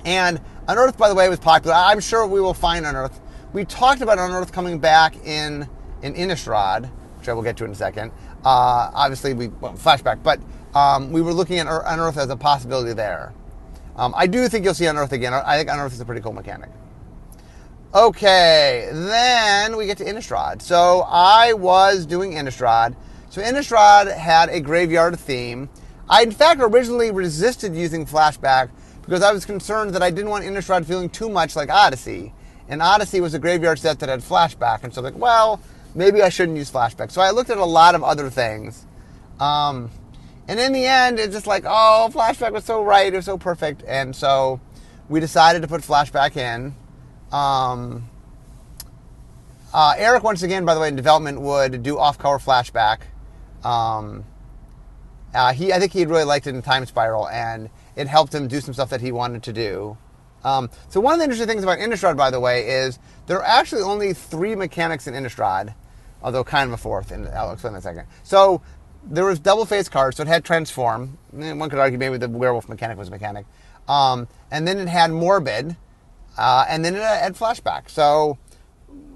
and 0.05 0.41
Unearth, 0.69 0.97
by 0.97 1.09
the 1.09 1.15
way, 1.17 1.29
was 1.29 1.41
popular. 1.41 1.75
I'm 1.77 1.99
sure 1.99 2.25
we 2.25 2.41
will 2.41 2.55
find 2.55 2.87
Unearth. 2.87 3.21
We 3.53 3.65
talked 3.65 4.01
about 4.01 4.19
Unearth 4.19 4.53
coming 4.53 4.79
back 4.79 5.17
in 5.27 5.69
in 6.03 6.15
Innistrad, 6.15 6.91
which 7.19 7.29
I 7.29 7.33
will 7.33 7.43
get 7.43 7.57
to 7.59 7.65
in 7.65 7.73
a 7.73 7.75
second. 7.75 8.13
Uh, 8.45 8.91
obviously, 8.95 9.35
we 9.35 9.49
well, 9.49 9.73
flashback, 9.75 10.23
but 10.23 10.41
um, 10.75 11.11
we 11.13 11.23
were 11.23 11.33
looking 11.33 11.59
at 11.59 11.67
Unearth 11.67 12.17
as 12.17 12.31
a 12.31 12.37
possibility 12.37 12.93
there. 12.93 13.33
Um, 13.97 14.15
I 14.17 14.27
do 14.27 14.47
think 14.49 14.65
you'll 14.65 14.75
see 14.75 14.87
Unearth 14.87 15.13
again. 15.13 15.33
I 15.33 15.57
think 15.57 15.71
Unearth 15.71 15.93
is 15.93 16.01
a 16.01 16.05
pretty 16.05 16.21
cool 16.21 16.33
mechanic. 16.33 16.71
Okay, 17.95 18.91
then 18.93 19.77
we 19.77 19.87
get 19.87 19.97
to 19.99 20.05
Innistrad. 20.05 20.61
So 20.61 21.07
I 21.09 21.55
was 21.55 22.05
doing 22.05 22.33
Innistrad. 22.33 22.95
So 23.31 23.41
Innistrad 23.41 24.15
had 24.15 24.51
a 24.51 24.61
graveyard 24.61 25.19
theme. 25.19 25.71
I, 26.09 26.23
in 26.23 26.31
fact, 26.31 26.61
originally 26.63 27.11
resisted 27.11 27.75
using 27.75 28.05
flashback 28.05 28.69
because 29.01 29.23
I 29.23 29.33
was 29.33 29.47
concerned 29.47 29.95
that 29.95 30.03
I 30.03 30.11
didn't 30.11 30.31
want 30.31 30.45
Innistrad 30.45 30.85
feeling 30.85 31.09
too 31.09 31.31
much 31.31 31.57
like 31.57 31.71
Odyssey. 31.71 32.35
And 32.69 32.83
Odyssey 32.83 33.21
was 33.21 33.35
a 33.35 33.39
graveyard 33.39 33.79
set 33.79 33.99
that 34.01 34.09
had 34.09 34.21
flashback, 34.21 34.83
and 34.83 34.93
so 34.93 35.01
like, 35.01 35.17
well, 35.17 35.61
maybe 35.97 36.23
I 36.23 36.29
shouldn't 36.29 36.59
use 36.59 36.71
flashback. 36.71 37.11
So 37.11 37.21
I 37.21 37.31
looked 37.31 37.51
at 37.51 37.59
a 37.59 37.65
lot 37.65 37.95
of 37.95 38.05
other 38.05 38.31
things. 38.31 38.85
Um, 39.41 39.91
and 40.47 40.61
in 40.61 40.73
the 40.73 40.87
end, 40.87 41.19
it's 41.19 41.35
just 41.35 41.47
like, 41.47 41.65
oh, 41.67 42.11
flashback 42.13 42.53
was 42.53 42.65
so 42.65 42.85
right, 42.85 43.13
it 43.13 43.17
was 43.17 43.25
so 43.25 43.39
perfect. 43.39 43.83
And 43.87 44.15
so 44.15 44.61
we 45.09 45.19
decided 45.19 45.63
to 45.63 45.69
put 45.69 45.81
flashback 45.81 46.37
in. 46.37 46.75
Um, 47.33 48.09
uh, 49.75 49.95
Erik, 49.97 50.23
once 50.23 50.43
again, 50.43 50.65
by 50.65 50.75
the 50.75 50.81
way, 50.81 50.89
in 50.89 50.97
development, 50.97 51.41
would 51.41 51.83
do 51.83 51.99
off-color 51.99 52.39
flashback. 52.39 53.01
Um, 53.65 54.25
uh, 55.35 55.53
he, 55.53 55.73
I 55.73 55.81
think 55.81 55.93
he 55.93 56.07
really 56.07 56.25
liked 56.25 56.47
it 56.47 56.55
in 56.55 56.63
Time 56.63 56.87
Spiral, 56.87 57.29
and 57.29 57.69
it 57.97 58.07
helped 58.07 58.35
him 58.35 58.47
do 58.49 58.61
some 58.61 58.73
stuff 58.73 58.91
that 58.91 59.01
he 59.01 59.13
wanted 59.13 59.43
to 59.45 59.53
do. 59.53 59.99
Um, 60.45 60.71
so 60.89 61.01
one 61.01 61.15
of 61.15 61.19
the 61.19 61.25
interesting 61.25 61.49
things 61.49 61.65
about 61.65 61.79
Innistrad, 61.79 62.17
by 62.17 62.31
the 62.31 62.39
way, 62.39 62.69
is 62.69 62.99
there 63.27 63.39
are 63.39 63.45
actually 63.45 63.83
only 63.83 64.13
three 64.13 64.55
mechanics 64.55 65.09
in 65.09 65.15
Innistrad, 65.15 65.75
although 66.27 66.43
kind 66.43 66.69
of 66.69 66.75
a 66.75 66.77
fourth, 66.77 67.13
and 67.13 67.29
I'll 67.29 67.53
explain 67.53 67.75
in 67.75 67.79
a 67.79 67.81
second. 67.81 68.09
So 68.25 68.61
there 69.05 69.25
was 69.25 69.39
double 69.39 69.65
face 69.65 69.89
cards, 69.89 70.17
so 70.17 70.25
it 70.25 70.27
had 70.27 70.45
transform. 70.45 71.17
One 71.31 71.71
could 71.71 71.79
argue 71.79 71.99
maybe 71.99 72.19
the 72.19 72.29
werewolf 72.29 72.69
mechanic 72.69 72.99
was 72.99 73.13
mechanic, 73.13 73.47
um, 73.87 74.27
and 74.51 74.67
then 74.67 74.79
it 74.79 74.89
had 74.89 75.13
morbid, 75.13 75.77
uh, 76.37 76.67
and 76.69 76.85
then 76.85 76.97
it 76.97 77.03
had 77.03 77.37
flashback. 77.37 77.89
So 77.89 78.39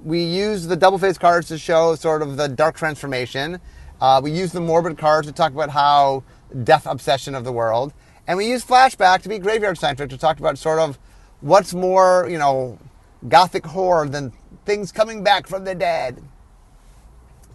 we 0.04 0.22
used 0.22 0.68
the 0.68 0.76
double 0.76 0.98
face 0.98 1.18
cards 1.18 1.48
to 1.48 1.58
show 1.58 1.96
sort 1.96 2.22
of 2.22 2.36
the 2.36 2.46
dark 2.46 2.76
transformation. 2.76 3.58
Uh, 4.00 4.20
we 4.22 4.30
used 4.30 4.52
the 4.52 4.60
morbid 4.60 4.96
cards 4.96 5.26
to 5.26 5.32
talk 5.32 5.52
about 5.52 5.70
how 5.70 6.22
death 6.62 6.86
obsession 6.86 7.34
of 7.34 7.42
the 7.42 7.52
world, 7.52 7.92
and 8.28 8.38
we 8.38 8.48
used 8.48 8.68
flashback 8.68 9.22
to 9.22 9.28
be 9.28 9.40
graveyard 9.40 9.76
centric 9.76 10.10
to 10.10 10.16
talk 10.16 10.38
about 10.38 10.58
sort 10.58 10.78
of 10.78 10.96
what's 11.40 11.74
more, 11.74 12.28
you 12.30 12.38
know, 12.38 12.78
gothic 13.26 13.66
horror 13.66 14.08
than 14.08 14.32
things 14.64 14.92
coming 14.92 15.24
back 15.24 15.48
from 15.48 15.64
the 15.64 15.74
dead. 15.74 16.22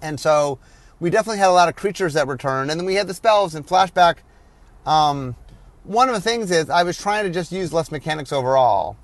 And 0.06 0.20
so 0.20 0.60
we 1.00 1.10
definitely 1.10 1.40
had 1.40 1.50
a 1.50 1.54
lot 1.54 1.68
of 1.68 1.76
creatures 1.76 2.14
that 2.14 2.28
returned, 2.28 2.72
and 2.72 2.80
then 2.80 2.86
we 2.86 2.96
had 2.96 3.08
the 3.08 3.14
spells 3.14 3.56
and 3.56 3.66
flashback. 3.66 4.18
Um, 4.86 5.36
one 5.84 6.10
of 6.10 6.16
the 6.16 6.22
things 6.22 6.52
is 6.52 6.70
I 6.70 6.84
was 6.84 6.98
trying 6.98 7.26
to 7.26 7.32
just 7.32 7.52
use 7.52 7.74
less 7.74 7.92
mechanics 7.92 8.32
overall. 8.32 8.98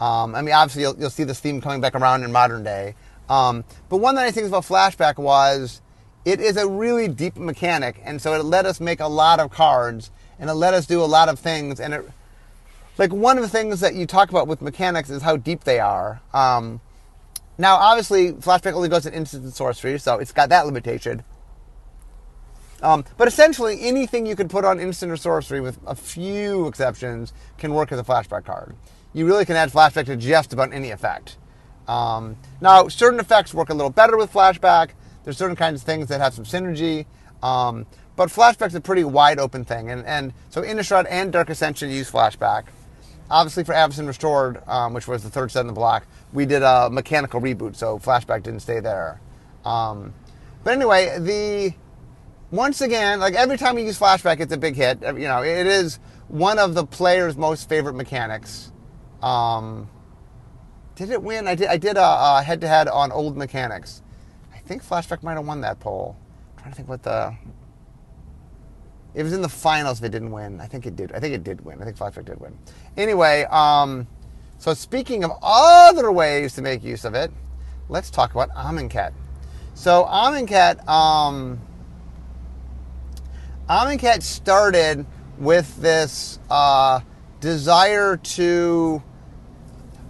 Um, 0.00 0.34
I 0.34 0.42
mean, 0.42 0.54
obviously 0.54 0.82
you'll, 0.82 0.98
you'll, 0.98 1.10
see 1.10 1.24
this 1.24 1.40
theme 1.40 1.60
coming 1.60 1.80
back 1.80 1.94
around 1.94 2.24
in 2.24 2.32
modern 2.32 2.64
day. 2.64 2.94
Um, 3.28 3.64
but 3.88 3.98
one 3.98 4.14
that 4.16 4.24
I 4.24 4.30
think 4.30 4.48
about 4.48 4.64
flashback 4.64 5.16
was 5.16 5.80
it 6.24 6.40
is 6.40 6.56
a 6.56 6.68
really 6.68 7.08
deep 7.08 7.36
mechanic, 7.36 8.00
and 8.04 8.20
so 8.20 8.34
it 8.34 8.44
let 8.44 8.66
us 8.66 8.80
make 8.80 9.00
a 9.00 9.06
lot 9.06 9.40
of 9.40 9.50
cards, 9.50 10.10
and 10.38 10.50
it 10.50 10.54
let 10.54 10.74
us 10.74 10.86
do 10.86 11.02
a 11.02 11.06
lot 11.06 11.28
of 11.28 11.38
things, 11.38 11.80
and 11.80 11.94
it 11.94 12.04
like 12.98 13.12
one 13.12 13.38
of 13.38 13.42
the 13.42 13.48
things 13.48 13.80
that 13.80 13.94
you 13.94 14.06
talk 14.06 14.30
about 14.30 14.46
with 14.46 14.60
mechanics 14.60 15.08
is 15.08 15.22
how 15.22 15.36
deep 15.36 15.64
they 15.64 15.80
are. 15.80 16.20
Um, 16.34 16.80
now, 17.62 17.76
obviously, 17.76 18.32
flashback 18.32 18.72
only 18.72 18.88
goes 18.88 19.04
to 19.04 19.14
instant 19.14 19.44
and 19.44 19.54
sorcery, 19.54 19.96
so 20.00 20.18
it's 20.18 20.32
got 20.32 20.48
that 20.48 20.66
limitation. 20.66 21.22
Um, 22.82 23.04
but 23.16 23.28
essentially, 23.28 23.78
anything 23.82 24.26
you 24.26 24.34
can 24.34 24.48
put 24.48 24.64
on 24.64 24.80
instant 24.80 25.12
or 25.12 25.16
sorcery, 25.16 25.60
with 25.60 25.78
a 25.86 25.94
few 25.94 26.66
exceptions, 26.66 27.32
can 27.58 27.72
work 27.72 27.92
as 27.92 28.00
a 28.00 28.02
flashback 28.02 28.46
card. 28.46 28.74
You 29.12 29.26
really 29.26 29.44
can 29.44 29.54
add 29.54 29.70
flashback 29.70 30.06
to 30.06 30.16
just 30.16 30.52
about 30.52 30.72
any 30.72 30.90
effect. 30.90 31.36
Um, 31.86 32.36
now, 32.60 32.88
certain 32.88 33.20
effects 33.20 33.54
work 33.54 33.70
a 33.70 33.74
little 33.74 33.90
better 33.90 34.16
with 34.16 34.32
flashback. 34.32 34.90
There's 35.22 35.38
certain 35.38 35.54
kinds 35.54 35.82
of 35.82 35.86
things 35.86 36.08
that 36.08 36.20
have 36.20 36.34
some 36.34 36.44
synergy. 36.44 37.06
Um, 37.44 37.86
but 38.16 38.28
flashback's 38.28 38.74
a 38.74 38.80
pretty 38.80 39.04
wide 39.04 39.38
open 39.38 39.64
thing. 39.64 39.88
And, 39.88 40.04
and 40.04 40.34
so 40.50 40.62
Innistrad 40.62 41.06
and 41.08 41.32
Dark 41.32 41.48
Ascension 41.48 41.90
use 41.90 42.10
flashback. 42.10 42.64
Obviously, 43.32 43.64
for 43.64 43.72
Avacyn 43.72 44.06
Restored, 44.06 44.62
um, 44.68 44.92
which 44.92 45.08
was 45.08 45.22
the 45.22 45.30
third 45.30 45.50
set 45.50 45.62
in 45.62 45.66
the 45.66 45.72
block, 45.72 46.06
we 46.34 46.44
did 46.44 46.62
a 46.62 46.90
mechanical 46.90 47.40
reboot, 47.40 47.74
so 47.74 47.98
flashback 47.98 48.42
didn't 48.42 48.60
stay 48.60 48.78
there. 48.78 49.22
Um, 49.64 50.12
but 50.62 50.74
anyway, 50.74 51.18
the 51.18 51.72
once 52.50 52.82
again, 52.82 53.20
like 53.20 53.32
every 53.32 53.56
time 53.56 53.76
we 53.76 53.84
use 53.84 53.98
flashback, 53.98 54.38
it's 54.40 54.52
a 54.52 54.58
big 54.58 54.76
hit. 54.76 55.00
You 55.00 55.28
know, 55.28 55.42
it 55.42 55.66
is 55.66 55.98
one 56.28 56.58
of 56.58 56.74
the 56.74 56.84
player's 56.84 57.34
most 57.34 57.70
favorite 57.70 57.94
mechanics. 57.94 58.70
Um, 59.22 59.88
did 60.94 61.08
it 61.08 61.22
win? 61.22 61.48
I 61.48 61.54
did. 61.54 61.68
I 61.68 61.78
did 61.78 61.96
a 61.96 62.42
head-to-head 62.42 62.86
on 62.88 63.12
old 63.12 63.38
mechanics. 63.38 64.02
I 64.54 64.58
think 64.58 64.84
flashback 64.84 65.22
might 65.22 65.34
have 65.34 65.46
won 65.46 65.62
that 65.62 65.80
poll. 65.80 66.18
I'm 66.56 66.58
trying 66.58 66.72
to 66.72 66.76
think 66.76 66.88
what 66.90 67.02
the. 67.02 67.34
It 69.14 69.22
was 69.22 69.32
in 69.32 69.42
the 69.42 69.48
finals. 69.48 69.98
If 69.98 70.04
it 70.06 70.10
didn't 70.10 70.30
win, 70.30 70.60
I 70.60 70.66
think 70.66 70.86
it 70.86 70.96
did. 70.96 71.12
I 71.12 71.20
think 71.20 71.34
it 71.34 71.44
did 71.44 71.64
win. 71.64 71.80
I 71.80 71.84
think 71.84 71.96
flashback 71.96 72.24
did 72.24 72.40
win. 72.40 72.56
Anyway, 72.96 73.44
um, 73.50 74.06
so 74.58 74.74
speaking 74.74 75.24
of 75.24 75.32
other 75.42 76.10
ways 76.10 76.54
to 76.54 76.62
make 76.62 76.82
use 76.82 77.04
of 77.04 77.14
it, 77.14 77.30
let's 77.88 78.10
talk 78.10 78.32
about 78.32 78.50
Amonkhet. 78.50 79.12
So 79.74 80.04
Amonkhet. 80.04 80.86
Um, 80.88 81.60
Amonkhet 83.68 84.22
started 84.22 85.06
with 85.38 85.76
this 85.80 86.38
uh, 86.50 87.00
desire 87.40 88.16
to. 88.16 89.02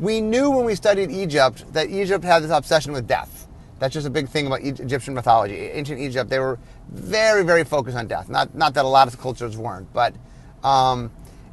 We 0.01 0.21
knew 0.21 0.51
when 0.51 0.65
we 0.65 0.75
studied 0.75 1.11
Egypt 1.11 1.73
that 1.73 1.88
Egypt 1.88 2.25
had 2.25 2.43
this 2.43 2.51
obsession 2.51 2.93
with 2.93 3.07
death. 3.07 3.47
That's 3.79 3.95
just 3.95 4.07
a 4.07 4.11
big 4.11 4.29
thing 4.29 4.47
about 4.47 4.62
Egyptian 4.62 5.15
mythology. 5.15 5.57
Ancient 5.57 6.01
Egypt, 6.01 6.31
they 6.31 6.38
were 6.38 6.59
very, 6.92 7.42
very 7.42 7.64
focused 7.64 7.96
on 7.96 8.07
death. 8.07 8.28
Not, 8.28 8.55
not 8.55 8.74
that 8.74 8.85
a 8.85 8.88
lot 8.88 9.09
of 9.09 9.18
cultures 9.18 9.57
weren't, 9.57 9.92
but. 9.92 10.14
Um, 10.62 11.11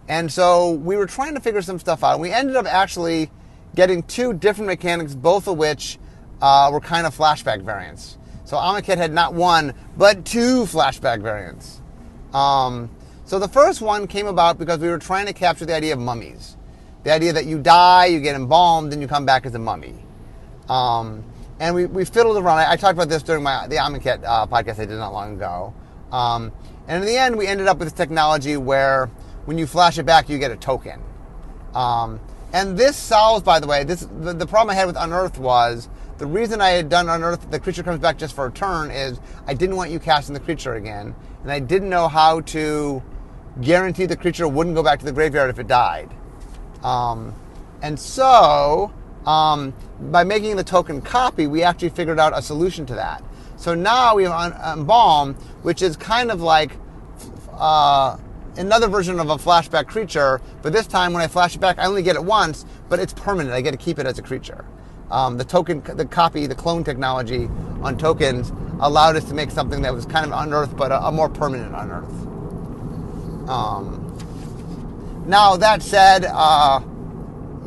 and 0.08 0.32
so 0.32 0.72
we 0.72 0.98
were 0.98 1.06
trying 1.06 1.36
to 1.36 1.40
figure 1.40 1.62
some 1.62 1.80
stuff 1.80 2.04
out. 2.04 2.20
We 2.20 2.32
ended 2.32 2.56
up 2.56 2.66
actually 2.66 3.32
getting 3.76 4.04
two 4.04 4.34
different 4.34 4.68
mechanics, 4.68 5.16
both 5.16 5.48
of 5.48 5.58
which 5.58 6.00
uh, 6.42 6.70
were 6.72 6.80
kind 6.80 7.06
of 7.06 7.16
flashback 7.16 7.62
variants. 7.62 8.18
So 8.46 8.58
Amonkhet 8.58 8.98
had 8.98 9.14
not 9.14 9.34
one, 9.34 9.74
but 9.96 10.26
two 10.26 10.64
flashback 10.64 11.22
variants. 11.22 11.82
Um, 12.34 12.90
so 13.26 13.38
the 13.38 13.48
first 13.48 13.82
one 13.82 14.08
came 14.08 14.26
about 14.26 14.58
because 14.58 14.80
we 14.80 14.90
were 14.90 14.98
trying 14.98 15.28
to 15.28 15.34
capture 15.34 15.66
the 15.66 15.76
idea 15.76 15.94
of 15.94 16.00
mummies. 16.00 16.58
The 17.04 17.14
idea 17.14 17.34
that 17.34 17.46
you 17.46 17.60
die, 17.60 18.08
you 18.08 18.20
get 18.20 18.36
embalmed, 18.36 18.92
and 18.92 19.02
you 19.02 19.08
come 19.08 19.26
back 19.26 19.46
as 19.46 19.54
a 19.54 19.60
mummy. 19.60 19.96
Um, 20.68 21.24
and 21.60 21.76
we, 21.76 21.86
we 21.86 22.06
fiddled 22.06 22.38
around. 22.38 22.60
I, 22.60 22.72
I, 22.72 22.76
talked 22.76 22.94
about 22.94 23.10
this 23.10 23.24
during 23.24 23.44
my 23.44 23.68
the 23.68 23.76
Amonkhet 23.76 24.24
uh, 24.24 24.48
podcast 24.48 24.80
I 24.80 24.86
did 24.86 24.98
not 24.98 25.14
long 25.14 25.36
ago. 25.36 25.74
Um, 26.12 26.52
and 26.88 27.04
in 27.04 27.08
the 27.08 27.18
end, 27.18 27.38
we 27.38 27.48
ended 27.48 27.68
up 27.68 27.78
with 27.78 27.88
this 27.88 27.98
technology 27.98 28.58
where 28.58 29.08
when 29.46 29.58
you 29.58 29.68
flash 29.68 29.98
it 29.98 30.06
back, 30.06 30.30
you 30.30 30.40
get 30.40 30.52
a 30.52 30.58
token. 30.58 31.02
Um, 31.74 32.20
and 32.52 32.78
this 32.78 32.96
solves, 32.98 33.44
by 33.44 33.60
the 33.60 33.68
way, 33.68 33.84
this 33.84 34.08
the, 34.22 34.34
the, 34.34 34.48
problem 34.48 34.72
I 34.72 34.80
had 34.80 34.88
with 34.88 34.96
Unearth 34.98 35.38
was 35.38 35.88
the 36.18 36.26
reason 36.26 36.62
I 36.62 36.70
had 36.70 36.90
done 36.90 37.08
Unearth, 37.08 37.52
the 37.52 37.60
creature 37.60 37.84
comes 37.84 38.00
back 38.00 38.18
just 38.18 38.36
for 38.36 38.48
a 38.48 38.52
turn, 38.52 38.90
is 38.90 39.20
I 39.46 39.54
didn't 39.54 39.76
want 39.76 39.92
you 39.92 40.00
casting 40.00 40.34
the 40.34 40.40
creature 40.40 40.74
again 40.74 41.14
and 41.44 41.52
I 41.52 41.60
didn't 41.60 41.90
know 41.90 42.08
how 42.08 42.42
to 42.42 43.02
guarantee 43.62 44.06
the 44.06 44.18
creature 44.18 44.48
wouldn't 44.48 44.76
go 44.76 44.84
back 44.84 45.00
to 45.00 45.06
the 45.06 45.12
graveyard 45.12 45.50
if 45.50 45.60
it 45.60 45.68
died. 45.68 46.10
Um, 46.84 47.34
and 47.82 48.00
so, 48.00 48.92
um, 49.26 49.74
by 50.12 50.24
making 50.24 50.56
the 50.56 50.64
token 50.64 51.02
copy, 51.02 51.48
we 51.48 51.64
actually 51.64 51.90
figured 51.90 52.20
out 52.20 52.38
a 52.38 52.42
solution 52.42 52.86
to 52.88 52.96
that. 52.96 53.24
So 53.58 53.76
now 53.76 54.16
we 54.16 54.24
have 54.24 54.54
Embalm, 54.78 55.34
which 55.64 55.82
is 55.82 55.98
kind 55.98 56.32
of 56.32 56.42
like 56.42 56.72
uh, 57.52 58.18
another 58.58 58.88
version 58.88 59.20
of 59.20 59.30
a 59.30 59.36
flashback 59.36 59.88
creature, 59.88 60.42
but 60.62 60.74
this 60.74 60.88
time 60.88 61.14
when 61.14 61.22
I 61.22 61.28
flash 61.28 61.56
it 61.56 61.60
back, 61.60 61.78
I 61.78 61.86
only 61.86 62.02
get 62.02 62.16
it 62.16 62.24
once, 62.24 62.66
but 62.88 63.00
it's 63.00 63.14
permanent. 63.14 63.54
I 63.54 63.62
get 63.62 63.72
to 63.72 63.78
keep 63.78 64.00
it 64.00 64.06
as 64.06 64.18
a 64.18 64.22
creature. 64.22 64.66
Um, 65.12 65.38
the 65.38 65.44
token, 65.44 65.82
the 65.82 66.06
copy, 66.06 66.46
the 66.48 66.56
clone 66.56 66.84
technology 66.84 67.50
on 67.82 67.98
tokens 67.98 68.52
allowed 68.80 69.16
us 69.16 69.26
to 69.26 69.34
make 69.34 69.52
something 69.52 69.82
that 69.82 69.94
was 69.94 70.06
kind 70.06 70.32
of 70.32 70.40
unearthed, 70.40 70.78
but 70.78 70.92
a, 70.92 71.08
a 71.08 71.12
more 71.12 71.30
permanent 71.30 71.76
unearth. 71.76 72.10
Um, 73.50 75.26
now 75.26 75.58
that 75.58 75.82
said, 75.82 76.26
uh, 76.26 76.80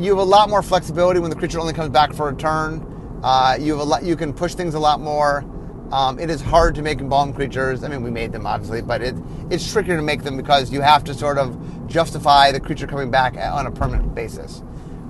you 0.02 0.10
have 0.10 0.18
a 0.18 0.30
lot 0.30 0.50
more 0.50 0.62
flexibility 0.62 1.20
when 1.20 1.30
the 1.30 1.36
creature 1.36 1.60
only 1.60 1.72
comes 1.72 1.90
back 1.90 2.12
for 2.12 2.28
a 2.28 2.34
turn. 2.34 3.20
Uh, 3.22 3.56
you 3.58 3.72
have 3.72 3.80
a 3.80 3.84
lot, 3.84 4.02
you 4.02 4.16
can 4.16 4.32
push 4.32 4.54
things 4.54 4.74
a 4.74 4.78
lot 4.78 5.00
more. 5.00 5.44
Um, 5.92 6.18
it 6.18 6.30
is 6.30 6.40
hard 6.40 6.74
to 6.76 6.82
make 6.82 7.00
embalmed 7.00 7.34
creatures. 7.34 7.84
I 7.84 7.88
mean, 7.88 8.02
we 8.02 8.10
made 8.10 8.32
them 8.32 8.46
obviously, 8.46 8.82
but 8.82 9.02
it, 9.02 9.14
it's 9.50 9.70
trickier 9.70 9.96
to 9.96 10.02
make 10.02 10.22
them 10.22 10.36
because 10.36 10.72
you 10.72 10.80
have 10.80 11.04
to 11.04 11.14
sort 11.14 11.38
of 11.38 11.86
justify 11.86 12.50
the 12.50 12.58
creature 12.58 12.86
coming 12.86 13.10
back 13.10 13.36
on 13.36 13.66
a 13.66 13.70
permanent 13.70 14.14
basis. 14.14 14.62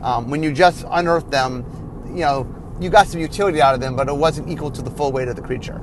Um, 0.03 0.29
when 0.29 0.43
you 0.43 0.53
just 0.53 0.85
unearth 0.91 1.31
them, 1.31 1.65
you 2.09 2.21
know, 2.21 2.47
you 2.81 2.91
got 2.91 3.07
some 3.07 3.21
utility 3.21 3.63
out 3.63 3.75
of 3.75 3.81
them, 3.81 3.95
but 3.95 4.09
it 4.09 4.17
wasn't 4.17 4.49
equal 4.49 4.71
to 4.73 4.83
the 4.83 4.91
full 4.91 5.13
weight 5.13 5.29
of 5.29 5.37
the 5.37 5.43
creature. 5.43 5.81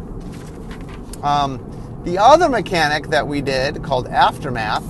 Um, 1.23 2.01
the 2.03 2.17
other 2.17 2.49
mechanic 2.49 3.07
that 3.07 3.25
we 3.25 3.41
did 3.41 3.81
called 3.83 4.07
Aftermath. 4.07 4.83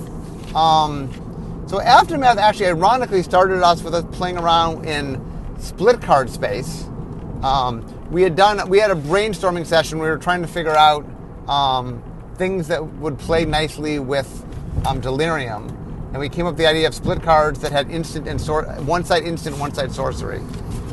Um, 0.56 1.29
so 1.70 1.80
Aftermath 1.80 2.40
actually 2.40 2.66
ironically 2.66 3.22
started 3.22 3.62
us 3.62 3.84
with 3.84 3.94
us 3.94 4.04
playing 4.12 4.40
around 4.40 4.86
in 4.88 5.24
split 5.60 6.02
card 6.02 6.28
space. 6.32 6.86
Um, 7.44 7.86
we 8.10 8.24
had 8.24 8.36
done 8.36 8.68
we 8.68 8.80
had 8.80 8.90
a 8.90 8.96
brainstorming 8.96 9.68
session. 9.68 10.00
We 10.00 10.08
were 10.08 10.18
trying 10.18 10.42
to 10.42 10.48
figure 10.48 10.76
out 10.76 11.06
um, 11.48 12.04
things 12.38 12.68
that 12.70 12.84
would 12.84 13.20
play 13.20 13.46
nicely 13.46 14.00
with 14.00 14.44
um, 14.88 15.00
Delirium, 15.00 15.68
and 16.12 16.18
we 16.18 16.28
came 16.28 16.48
up 16.48 16.54
with 16.54 16.58
the 16.58 16.66
idea 16.66 16.88
of 16.88 16.96
split 16.96 17.22
cards 17.22 17.60
that 17.60 17.72
had 17.72 17.92
instant 17.92 18.28
and 18.28 18.42
sor- 18.42 18.66
one 18.82 19.06
side 19.06 19.22
instant, 19.22 19.56
one 19.60 19.72
side 19.72 19.92
sorcery, 19.92 20.42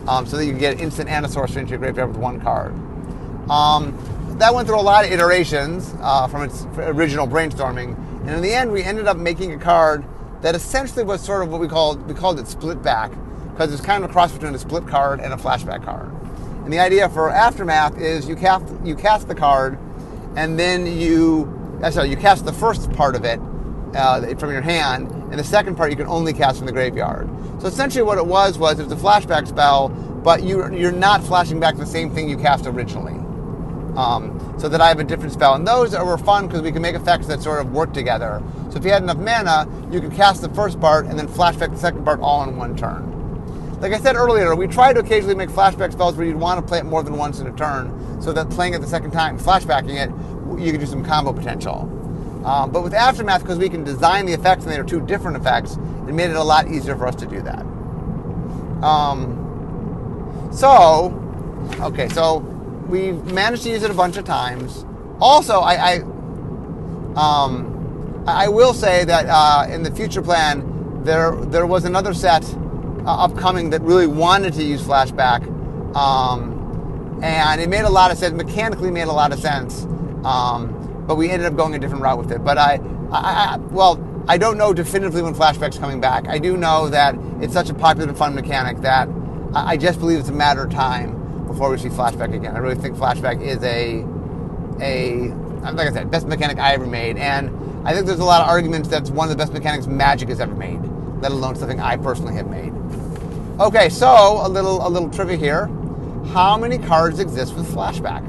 um, 0.06 0.26
so 0.26 0.36
that 0.36 0.44
you 0.44 0.52
could 0.52 0.60
get 0.60 0.78
instant 0.78 1.08
and 1.08 1.24
a 1.24 1.28
sorcery 1.28 1.62
into 1.62 1.70
your 1.70 1.78
graveyard 1.78 2.10
with 2.10 2.18
one 2.18 2.38
card. 2.38 2.74
Um, 3.48 3.96
that 4.38 4.52
went 4.52 4.68
through 4.68 4.78
a 4.78 4.82
lot 4.82 5.06
of 5.06 5.10
iterations 5.10 5.94
uh, 6.00 6.28
from 6.28 6.42
its 6.42 6.64
original 6.76 7.26
brainstorming, 7.26 7.96
and 8.26 8.30
in 8.30 8.42
the 8.42 8.52
end, 8.52 8.70
we 8.70 8.82
ended 8.82 9.06
up 9.06 9.16
making 9.16 9.54
a 9.54 9.58
card 9.58 10.04
that 10.42 10.54
essentially 10.54 11.04
was 11.04 11.22
sort 11.22 11.42
of 11.42 11.50
what 11.50 11.60
we 11.60 11.68
called 11.68 12.06
we 12.06 12.14
called 12.14 12.38
it 12.38 12.46
split 12.46 12.82
back 12.82 13.12
because 13.50 13.72
it's 13.72 13.82
kind 13.82 14.04
of 14.04 14.10
a 14.10 14.12
cross 14.12 14.32
between 14.32 14.54
a 14.54 14.58
split 14.58 14.86
card 14.86 15.20
and 15.20 15.32
a 15.32 15.36
flashback 15.36 15.84
card. 15.84 16.12
And 16.64 16.72
the 16.72 16.78
idea 16.78 17.08
for 17.08 17.30
aftermath 17.30 17.96
is 17.98 18.28
you 18.28 18.36
cast 18.36 18.64
you 18.84 18.94
cast 18.94 19.28
the 19.28 19.34
card, 19.34 19.78
and 20.36 20.58
then 20.58 20.86
you 20.86 21.52
uh, 21.82 21.90
sorry 21.90 22.10
you 22.10 22.16
cast 22.16 22.44
the 22.44 22.52
first 22.52 22.92
part 22.92 23.16
of 23.16 23.24
it 23.24 23.40
uh, 23.94 24.34
from 24.36 24.50
your 24.50 24.62
hand, 24.62 25.10
and 25.10 25.38
the 25.38 25.44
second 25.44 25.76
part 25.76 25.90
you 25.90 25.96
can 25.96 26.06
only 26.06 26.32
cast 26.32 26.58
from 26.58 26.66
the 26.66 26.72
graveyard. 26.72 27.28
So 27.60 27.68
essentially, 27.68 28.02
what 28.02 28.18
it 28.18 28.26
was 28.26 28.58
was 28.58 28.78
it 28.78 28.84
was 28.84 28.92
a 28.92 28.96
flashback 28.96 29.48
spell, 29.48 29.88
but 29.88 30.42
you 30.42 30.70
you're 30.74 30.92
not 30.92 31.22
flashing 31.22 31.60
back 31.60 31.76
the 31.76 31.86
same 31.86 32.10
thing 32.10 32.28
you 32.28 32.36
cast 32.36 32.66
originally. 32.66 33.14
Um, 33.96 34.35
so 34.58 34.68
that 34.68 34.80
I 34.80 34.88
have 34.88 35.00
a 35.00 35.04
different 35.04 35.32
spell, 35.32 35.54
and 35.54 35.66
those 35.66 35.92
were 35.92 36.18
fun 36.18 36.46
because 36.46 36.62
we 36.62 36.72
can 36.72 36.82
make 36.82 36.94
effects 36.94 37.26
that 37.26 37.42
sort 37.42 37.60
of 37.60 37.72
work 37.72 37.92
together. 37.92 38.42
So 38.70 38.78
if 38.78 38.84
you 38.84 38.90
had 38.90 39.02
enough 39.02 39.18
mana, 39.18 39.68
you 39.92 40.00
could 40.00 40.12
cast 40.12 40.40
the 40.40 40.48
first 40.50 40.80
part 40.80 41.06
and 41.06 41.18
then 41.18 41.28
flashback 41.28 41.70
the 41.70 41.78
second 41.78 42.04
part 42.04 42.20
all 42.20 42.42
in 42.48 42.56
one 42.56 42.76
turn. 42.76 43.12
Like 43.80 43.92
I 43.92 43.98
said 43.98 44.16
earlier, 44.16 44.56
we 44.56 44.66
try 44.66 44.94
to 44.94 45.00
occasionally 45.00 45.34
make 45.34 45.50
flashback 45.50 45.92
spells 45.92 46.16
where 46.16 46.26
you'd 46.26 46.36
want 46.36 46.58
to 46.58 46.66
play 46.66 46.78
it 46.78 46.84
more 46.84 47.02
than 47.02 47.16
once 47.18 47.40
in 47.40 47.46
a 47.46 47.52
turn, 47.52 48.22
so 48.22 48.32
that 48.32 48.48
playing 48.48 48.72
it 48.72 48.80
the 48.80 48.86
second 48.86 49.10
time, 49.10 49.38
flashbacking 49.38 49.96
it, 50.02 50.10
you 50.58 50.70
can 50.72 50.80
do 50.80 50.86
some 50.86 51.04
combo 51.04 51.32
potential. 51.32 51.92
Um, 52.46 52.70
but 52.70 52.82
with 52.82 52.94
Aftermath, 52.94 53.42
because 53.42 53.58
we 53.58 53.68
can 53.68 53.84
design 53.84 54.24
the 54.24 54.32
effects 54.32 54.64
and 54.64 54.72
they 54.72 54.78
are 54.78 54.84
two 54.84 55.04
different 55.04 55.36
effects, 55.36 55.76
it 56.08 56.14
made 56.14 56.30
it 56.30 56.36
a 56.36 56.42
lot 56.42 56.68
easier 56.68 56.96
for 56.96 57.06
us 57.06 57.16
to 57.16 57.26
do 57.26 57.42
that. 57.42 57.66
Um, 58.82 60.48
so, 60.52 61.12
okay, 61.80 62.08
so 62.08 62.40
we 62.88 63.12
managed 63.12 63.64
to 63.64 63.70
use 63.70 63.82
it 63.82 63.90
a 63.90 63.94
bunch 63.94 64.16
of 64.16 64.24
times. 64.24 64.84
Also, 65.20 65.60
I, 65.60 65.74
I, 65.74 65.96
um, 67.16 68.24
I 68.26 68.48
will 68.48 68.74
say 68.74 69.04
that 69.04 69.26
uh, 69.28 69.66
in 69.70 69.82
the 69.82 69.90
future 69.90 70.22
plan, 70.22 71.02
there 71.04 71.36
there 71.36 71.66
was 71.66 71.84
another 71.84 72.12
set 72.12 72.44
uh, 72.44 73.24
upcoming 73.24 73.70
that 73.70 73.82
really 73.82 74.06
wanted 74.06 74.54
to 74.54 74.64
use 74.64 74.82
flashback, 74.82 75.46
um, 75.96 77.20
and 77.22 77.60
it 77.60 77.68
made 77.68 77.84
a 77.84 77.90
lot 77.90 78.10
of 78.10 78.18
sense. 78.18 78.34
Mechanically, 78.34 78.90
made 78.90 79.08
a 79.08 79.12
lot 79.12 79.32
of 79.32 79.38
sense, 79.38 79.84
um, 80.24 81.04
but 81.06 81.16
we 81.16 81.30
ended 81.30 81.46
up 81.46 81.56
going 81.56 81.74
a 81.74 81.78
different 81.78 82.02
route 82.02 82.18
with 82.18 82.32
it. 82.32 82.44
But 82.44 82.58
I, 82.58 82.80
I, 83.10 83.54
I, 83.54 83.56
well, 83.70 84.02
I 84.28 84.38
don't 84.38 84.58
know 84.58 84.72
definitively 84.72 85.22
when 85.22 85.34
flashback's 85.34 85.78
coming 85.78 86.00
back. 86.00 86.28
I 86.28 86.38
do 86.38 86.56
know 86.56 86.88
that 86.88 87.14
it's 87.40 87.52
such 87.52 87.70
a 87.70 87.74
popular 87.74 88.08
and 88.08 88.18
fun 88.18 88.34
mechanic 88.34 88.78
that 88.78 89.08
I 89.54 89.76
just 89.76 90.00
believe 90.00 90.18
it's 90.18 90.28
a 90.28 90.32
matter 90.32 90.64
of 90.64 90.70
time 90.70 91.15
before 91.56 91.70
we 91.70 91.78
see 91.78 91.88
flashback 91.88 92.34
again. 92.34 92.54
I 92.54 92.58
really 92.58 92.74
think 92.74 92.98
flashback 92.98 93.40
is 93.40 93.62
a 93.62 94.04
a 94.78 95.30
like 95.72 95.88
I 95.88 95.92
said, 95.92 96.10
best 96.10 96.26
mechanic 96.26 96.58
I 96.58 96.74
ever 96.74 96.86
made, 96.86 97.16
and 97.16 97.48
I 97.88 97.94
think 97.94 98.04
there's 98.06 98.18
a 98.18 98.24
lot 98.24 98.42
of 98.42 98.48
arguments 98.48 98.90
that's 98.90 99.08
one 99.08 99.30
of 99.30 99.32
the 99.36 99.38
best 99.42 99.54
mechanics 99.54 99.86
Magic 99.86 100.28
has 100.28 100.38
ever 100.38 100.54
made, 100.54 100.78
let 101.22 101.32
alone 101.32 101.56
something 101.56 101.80
I 101.80 101.96
personally 101.96 102.34
have 102.34 102.50
made. 102.50 102.74
Okay, 103.58 103.88
so 103.88 104.46
a 104.46 104.50
little 104.50 104.86
a 104.86 104.90
little 104.90 105.08
trivia 105.08 105.38
here. 105.38 105.68
How 106.34 106.58
many 106.58 106.76
cards 106.76 107.20
exist 107.20 107.54
with 107.54 107.66
flashback? 107.72 108.22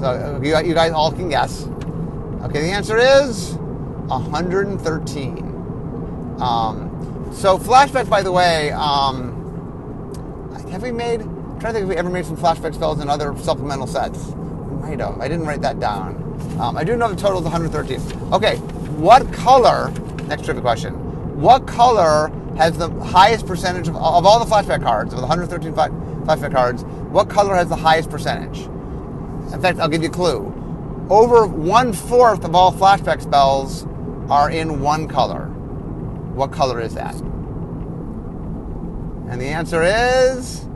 So 0.00 0.06
uh, 0.06 0.40
you, 0.42 0.56
you 0.66 0.72
guys 0.72 0.92
all 0.92 1.12
can 1.12 1.28
guess. 1.28 1.66
Okay, 2.44 2.62
the 2.62 2.70
answer 2.70 2.96
is 2.96 3.52
113. 4.06 5.36
Um, 6.40 7.28
so 7.34 7.58
flashback, 7.58 8.08
by 8.08 8.22
the 8.22 8.32
way, 8.32 8.72
um, 8.72 9.36
have 10.70 10.82
we 10.82 10.90
made? 10.90 11.20
Trying 11.60 11.74
to 11.74 11.80
think 11.80 11.90
if 11.90 11.94
we 11.94 11.96
ever 11.96 12.08
made 12.08 12.24
some 12.24 12.38
flashback 12.38 12.74
spells 12.74 13.00
in 13.02 13.10
other 13.10 13.36
supplemental 13.36 13.86
sets. 13.86 14.34
Might 14.80 14.98
have. 14.98 15.20
I 15.20 15.28
didn't 15.28 15.44
write 15.44 15.60
that 15.60 15.78
down. 15.78 16.16
Um, 16.58 16.74
I 16.74 16.84
do 16.84 16.96
know 16.96 17.10
the 17.10 17.20
total 17.20 17.38
is 17.38 17.44
113. 17.44 18.32
Okay, 18.32 18.56
what 18.96 19.30
color? 19.30 19.90
Next 20.26 20.46
trivia 20.46 20.62
question. 20.62 20.94
What 21.38 21.66
color 21.66 22.32
has 22.56 22.78
the 22.78 22.88
highest 23.04 23.46
percentage 23.46 23.88
of, 23.88 23.96
of 23.96 24.24
all 24.24 24.42
the 24.42 24.50
flashback 24.50 24.82
cards, 24.82 25.12
of 25.12 25.20
the 25.20 25.26
113 25.26 25.74
flashback 25.74 26.50
cards, 26.50 26.82
what 27.10 27.28
color 27.28 27.54
has 27.54 27.68
the 27.68 27.76
highest 27.76 28.08
percentage? 28.08 28.60
In 29.52 29.60
fact, 29.60 29.80
I'll 29.80 29.88
give 29.88 30.02
you 30.02 30.08
a 30.08 30.12
clue. 30.12 30.46
Over 31.10 31.46
one 31.46 31.92
fourth 31.92 32.46
of 32.46 32.54
all 32.54 32.72
flashback 32.72 33.20
spells 33.20 33.86
are 34.30 34.50
in 34.50 34.80
one 34.80 35.08
color. 35.08 35.48
What 36.32 36.52
color 36.52 36.80
is 36.80 36.94
that? 36.94 37.16
And 39.28 39.38
the 39.38 39.48
answer 39.48 39.82
is 39.82 40.69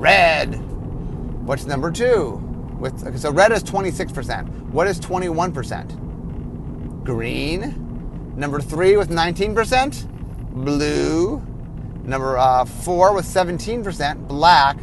red. 0.00 0.54
What's 1.46 1.66
number 1.66 1.90
two? 1.90 2.36
With 2.78 3.06
okay, 3.06 3.18
so 3.18 3.30
red 3.30 3.52
is 3.52 3.62
26%. 3.62 4.48
What 4.70 4.86
is 4.86 4.98
21%? 4.98 7.04
Green. 7.04 8.32
Number 8.36 8.60
three 8.60 8.96
with 8.96 9.10
19% 9.10 10.08
blue. 10.52 11.44
Number 12.04 12.38
uh, 12.38 12.64
four 12.64 13.14
with 13.14 13.26
17% 13.26 14.26
black. 14.26 14.78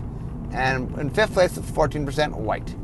And 0.51 0.95
in 0.99 1.09
fifth 1.09 1.33
place 1.33 1.55
with 1.55 1.73
14% 1.73 2.35
white. 2.35 2.75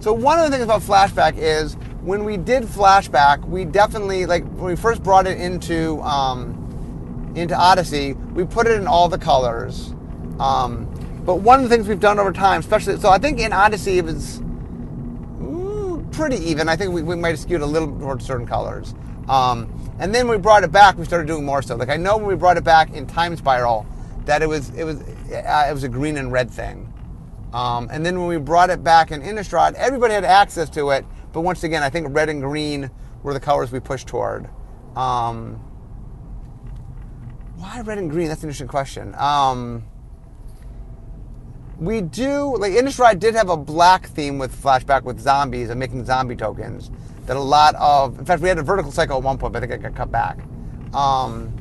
So 0.00 0.12
one 0.12 0.38
of 0.38 0.46
the 0.46 0.50
things 0.50 0.64
about 0.64 0.82
flashback 0.82 1.36
is 1.36 1.74
when 2.02 2.24
we 2.24 2.36
did 2.36 2.64
flashback, 2.64 3.44
we 3.46 3.64
definitely 3.64 4.26
like 4.26 4.44
when 4.54 4.66
we 4.66 4.76
first 4.76 5.02
brought 5.02 5.26
it 5.26 5.40
into 5.40 6.00
um, 6.02 7.32
into 7.34 7.54
Odyssey, 7.54 8.14
we 8.34 8.44
put 8.44 8.66
it 8.66 8.80
in 8.80 8.86
all 8.86 9.08
the 9.08 9.18
colors. 9.18 9.94
Um, 10.38 10.89
but 11.24 11.36
one 11.36 11.62
of 11.62 11.68
the 11.68 11.74
things 11.74 11.88
we've 11.88 12.00
done 12.00 12.18
over 12.18 12.32
time, 12.32 12.60
especially 12.60 12.98
so, 12.98 13.10
I 13.10 13.18
think 13.18 13.40
in 13.40 13.52
Odyssey 13.52 13.98
it 13.98 14.04
was 14.04 14.42
pretty 16.12 16.36
even. 16.36 16.68
I 16.68 16.76
think 16.76 16.92
we, 16.92 17.02
we 17.02 17.16
might 17.16 17.30
have 17.30 17.38
skewed 17.38 17.60
a 17.60 17.66
little 17.66 17.88
towards 17.98 18.26
certain 18.26 18.46
colors. 18.46 18.94
Um, 19.28 19.72
and 19.98 20.14
then 20.14 20.28
we 20.28 20.38
brought 20.38 20.64
it 20.64 20.72
back, 20.72 20.98
we 20.98 21.04
started 21.04 21.26
doing 21.26 21.44
more 21.44 21.62
so. 21.62 21.76
Like 21.76 21.88
I 21.88 21.96
know 21.96 22.16
when 22.16 22.26
we 22.26 22.34
brought 22.34 22.56
it 22.56 22.64
back 22.64 22.92
in 22.92 23.06
Time 23.06 23.36
Spiral, 23.36 23.86
that 24.24 24.42
it 24.42 24.48
was 24.48 24.70
it 24.70 24.84
was 24.84 25.00
uh, 25.00 25.66
it 25.68 25.72
was 25.72 25.84
a 25.84 25.88
green 25.88 26.16
and 26.16 26.32
red 26.32 26.50
thing. 26.50 26.92
Um, 27.52 27.88
and 27.90 28.04
then 28.04 28.18
when 28.18 28.28
we 28.28 28.36
brought 28.38 28.70
it 28.70 28.84
back 28.84 29.10
in 29.10 29.22
Innistrad, 29.22 29.74
everybody 29.74 30.14
had 30.14 30.24
access 30.24 30.70
to 30.70 30.90
it. 30.90 31.04
But 31.32 31.40
once 31.40 31.64
again, 31.64 31.82
I 31.82 31.90
think 31.90 32.08
red 32.10 32.28
and 32.28 32.40
green 32.40 32.90
were 33.22 33.32
the 33.32 33.40
colors 33.40 33.72
we 33.72 33.80
pushed 33.80 34.06
toward. 34.06 34.48
Um, 34.96 35.56
why 37.56 37.80
red 37.80 37.98
and 37.98 38.10
green? 38.10 38.28
That's 38.28 38.42
an 38.42 38.48
interesting 38.48 38.68
question. 38.68 39.14
Um, 39.16 39.84
we 41.80 42.02
do 42.02 42.56
like 42.58 42.72
Innistrad 42.72 43.18
did 43.18 43.34
have 43.34 43.48
a 43.48 43.56
black 43.56 44.06
theme 44.08 44.38
with 44.38 44.54
flashback 44.62 45.02
with 45.02 45.18
zombies 45.18 45.70
and 45.70 45.80
making 45.80 46.04
zombie 46.04 46.36
tokens 46.36 46.90
that 47.26 47.36
a 47.36 47.40
lot 47.40 47.74
of, 47.76 48.18
in 48.18 48.24
fact, 48.24 48.42
we 48.42 48.48
had 48.48 48.58
a 48.58 48.62
vertical 48.62 48.92
cycle 48.92 49.16
at 49.16 49.22
one 49.22 49.38
point, 49.38 49.52
but 49.52 49.62
I 49.62 49.66
think 49.66 49.80
it 49.80 49.82
got 49.82 49.94
cut 49.94 50.10
back. 50.10 50.38
Um, 50.92 51.54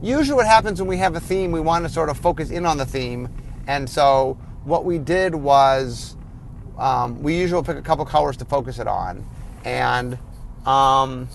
usually, 0.00 0.36
what 0.36 0.46
happens 0.46 0.80
when 0.80 0.88
we 0.88 0.96
have 0.98 1.16
a 1.16 1.20
theme, 1.20 1.52
we 1.52 1.60
want 1.60 1.84
to 1.84 1.90
sort 1.90 2.08
of 2.08 2.16
focus 2.16 2.50
in 2.50 2.64
on 2.64 2.78
the 2.78 2.86
theme, 2.86 3.28
and 3.66 3.88
so 3.90 4.38
what 4.64 4.84
we 4.84 4.98
did 4.98 5.34
was 5.34 6.16
um, 6.78 7.22
we 7.22 7.36
usually 7.36 7.62
pick 7.62 7.76
a 7.76 7.82
couple 7.82 8.04
colors 8.04 8.36
to 8.38 8.44
focus 8.44 8.78
it 8.78 8.86
on, 8.86 9.26
and 9.64 10.16
um, 10.64 11.28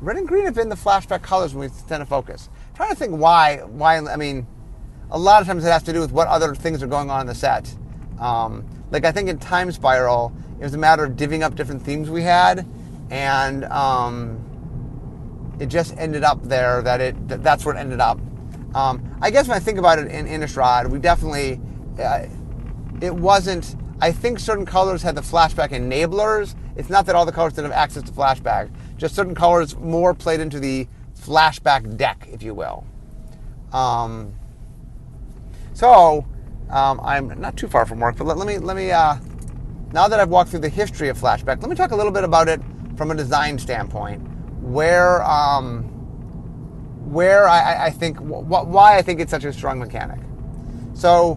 red 0.00 0.16
and 0.16 0.26
green 0.26 0.44
have 0.44 0.54
been 0.54 0.68
the 0.68 0.76
flashback 0.76 1.22
colors 1.22 1.54
when 1.54 1.68
we 1.68 1.76
tend 1.88 2.00
to 2.00 2.06
focus. 2.06 2.48
I'm 2.70 2.76
trying 2.76 2.90
to 2.90 2.96
think 2.96 3.12
why. 3.12 3.58
Why? 3.58 3.98
I 3.98 4.16
mean, 4.16 4.46
a 5.12 5.18
lot 5.18 5.42
of 5.42 5.46
times 5.46 5.64
it 5.64 5.70
has 5.70 5.82
to 5.84 5.92
do 5.92 6.00
with 6.00 6.10
what 6.10 6.26
other 6.26 6.54
things 6.54 6.82
are 6.82 6.86
going 6.86 7.10
on 7.10 7.20
in 7.20 7.26
the 7.26 7.34
set. 7.34 7.72
Um, 8.18 8.64
like 8.90 9.04
I 9.04 9.12
think 9.12 9.28
in 9.28 9.38
Time 9.38 9.70
Spiral, 9.70 10.32
it 10.58 10.64
was 10.64 10.74
a 10.74 10.78
matter 10.78 11.04
of 11.04 11.12
divvying 11.12 11.42
up 11.42 11.54
different 11.54 11.82
themes 11.82 12.08
we 12.08 12.22
had, 12.22 12.66
and 13.10 13.64
um, 13.66 15.56
it 15.60 15.66
just 15.66 15.96
ended 15.98 16.24
up 16.24 16.42
there 16.42 16.80
that 16.82 17.00
it 17.00 17.28
that 17.28 17.42
that's 17.42 17.64
where 17.64 17.74
it 17.74 17.78
ended 17.78 18.00
up. 18.00 18.18
Um, 18.74 19.16
I 19.20 19.30
guess 19.30 19.48
when 19.48 19.56
I 19.56 19.60
think 19.60 19.78
about 19.78 19.98
it 19.98 20.10
in 20.10 20.26
Innistrad, 20.26 20.88
we 20.88 20.98
definitely 20.98 21.60
uh, 22.00 22.26
it 23.00 23.14
wasn't. 23.14 23.76
I 24.00 24.12
think 24.12 24.40
certain 24.40 24.66
colors 24.66 25.02
had 25.02 25.14
the 25.14 25.20
flashback 25.20 25.70
enablers. 25.70 26.54
It's 26.74 26.88
not 26.88 27.04
that 27.06 27.14
all 27.14 27.26
the 27.26 27.32
colors 27.32 27.52
didn't 27.52 27.70
have 27.70 27.78
access 27.78 28.02
to 28.04 28.12
flashback, 28.12 28.70
just 28.96 29.14
certain 29.14 29.34
colors 29.34 29.76
more 29.76 30.14
played 30.14 30.40
into 30.40 30.58
the 30.58 30.88
flashback 31.20 31.96
deck, 31.98 32.26
if 32.32 32.42
you 32.42 32.54
will. 32.54 32.86
Um, 33.72 34.34
so 35.72 36.26
um, 36.70 37.00
I'm 37.02 37.40
not 37.40 37.56
too 37.56 37.68
far 37.68 37.86
from 37.86 38.00
work, 38.00 38.16
but 38.16 38.26
let, 38.26 38.36
let 38.38 38.46
me 38.46 38.58
let 38.58 38.76
me 38.76 38.90
uh, 38.90 39.16
now 39.92 40.08
that 40.08 40.20
I've 40.20 40.30
walked 40.30 40.50
through 40.50 40.60
the 40.60 40.68
history 40.68 41.08
of 41.08 41.18
flashback, 41.18 41.60
let 41.60 41.68
me 41.68 41.76
talk 41.76 41.90
a 41.90 41.96
little 41.96 42.12
bit 42.12 42.24
about 42.24 42.48
it 42.48 42.60
from 42.96 43.10
a 43.10 43.14
design 43.14 43.58
standpoint, 43.58 44.22
where 44.62 45.22
um, 45.22 45.82
where 47.10 47.48
I, 47.48 47.86
I 47.86 47.90
think 47.90 48.18
wh- 48.18 48.66
why 48.68 48.96
I 48.96 49.02
think 49.02 49.20
it's 49.20 49.30
such 49.30 49.44
a 49.44 49.52
strong 49.52 49.78
mechanic. 49.78 50.20
So 50.94 51.34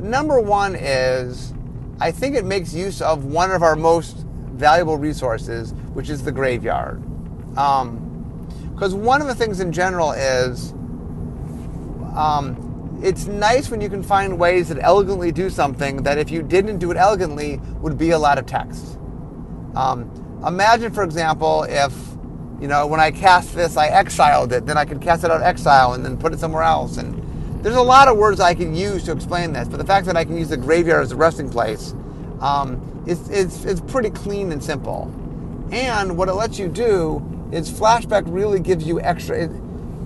number 0.00 0.40
one 0.40 0.74
is 0.74 1.54
I 2.00 2.10
think 2.10 2.36
it 2.36 2.44
makes 2.44 2.74
use 2.74 3.00
of 3.00 3.24
one 3.24 3.50
of 3.50 3.62
our 3.62 3.74
most 3.74 4.18
valuable 4.52 4.98
resources, 4.98 5.72
which 5.94 6.10
is 6.10 6.22
the 6.22 6.32
graveyard. 6.32 7.02
Because 7.50 8.94
um, 8.94 9.02
one 9.02 9.20
of 9.20 9.28
the 9.28 9.34
things 9.34 9.60
in 9.60 9.72
general 9.72 10.12
is 10.12 10.72
um, 12.14 12.67
it's 13.02 13.26
nice 13.26 13.70
when 13.70 13.80
you 13.80 13.88
can 13.88 14.02
find 14.02 14.38
ways 14.38 14.68
that 14.68 14.78
elegantly 14.80 15.30
do 15.32 15.50
something 15.50 16.02
that 16.02 16.18
if 16.18 16.30
you 16.30 16.42
didn't 16.42 16.78
do 16.78 16.90
it 16.90 16.96
elegantly 16.96 17.60
would 17.80 17.96
be 17.96 18.10
a 18.10 18.18
lot 18.18 18.38
of 18.38 18.46
text. 18.46 18.98
Um, 19.74 20.10
imagine, 20.46 20.92
for 20.92 21.04
example, 21.04 21.64
if 21.68 21.92
you 22.60 22.66
know 22.66 22.86
when 22.86 23.00
I 23.00 23.10
cast 23.10 23.54
this, 23.54 23.76
I 23.76 23.88
exiled 23.88 24.52
it, 24.52 24.66
then 24.66 24.76
I 24.76 24.84
could 24.84 25.00
cast 25.00 25.24
it 25.24 25.30
out 25.30 25.42
exile 25.42 25.92
and 25.92 26.04
then 26.04 26.16
put 26.16 26.32
it 26.32 26.40
somewhere 26.40 26.64
else. 26.64 26.96
And 26.96 27.22
there's 27.62 27.76
a 27.76 27.82
lot 27.82 28.08
of 28.08 28.16
words 28.16 28.40
I 28.40 28.54
can 28.54 28.74
use 28.74 29.04
to 29.04 29.12
explain 29.12 29.52
this, 29.52 29.68
but 29.68 29.78
the 29.78 29.84
fact 29.84 30.06
that 30.06 30.16
I 30.16 30.24
can 30.24 30.36
use 30.36 30.48
the 30.48 30.56
graveyard 30.56 31.02
as 31.02 31.12
a 31.12 31.16
resting 31.16 31.50
place 31.50 31.94
um, 32.40 33.04
is, 33.06 33.28
is, 33.30 33.64
is 33.64 33.80
pretty 33.80 34.10
clean 34.10 34.52
and 34.52 34.62
simple. 34.62 35.12
And 35.72 36.16
what 36.16 36.28
it 36.28 36.34
lets 36.34 36.58
you 36.58 36.68
do 36.68 37.22
is 37.52 37.70
flashback 37.70 38.24
really 38.26 38.60
gives 38.60 38.86
you 38.86 39.00
extra. 39.00 39.44
It, 39.44 39.50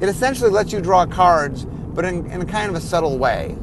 it 0.00 0.09
essentially 0.09 0.50
lets 0.50 0.72
you 0.72 0.81
draw 0.81 1.07
cards, 1.07 1.66
but 1.94 2.05
in, 2.05 2.31
in 2.31 2.46
kind 2.46 2.70
of 2.70 2.76
a 2.76 2.81
subtle 2.81 3.18
way. 3.18 3.57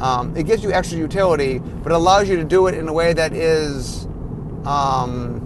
Um, 0.00 0.36
it 0.36 0.44
gives 0.44 0.62
you 0.62 0.72
extra 0.72 0.98
utility, 0.98 1.58
but 1.58 1.92
it 1.92 1.94
allows 1.94 2.28
you 2.28 2.36
to 2.36 2.44
do 2.44 2.66
it 2.66 2.74
in 2.74 2.88
a 2.88 2.92
way 2.92 3.12
that 3.12 3.32
is, 3.32 4.06
um, 4.64 5.40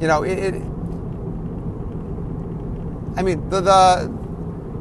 you 0.00 0.08
know, 0.08 0.22
it, 0.22 0.38
it. 0.38 0.54
I 3.16 3.22
mean, 3.22 3.48
the 3.50 3.60
the 3.60 4.12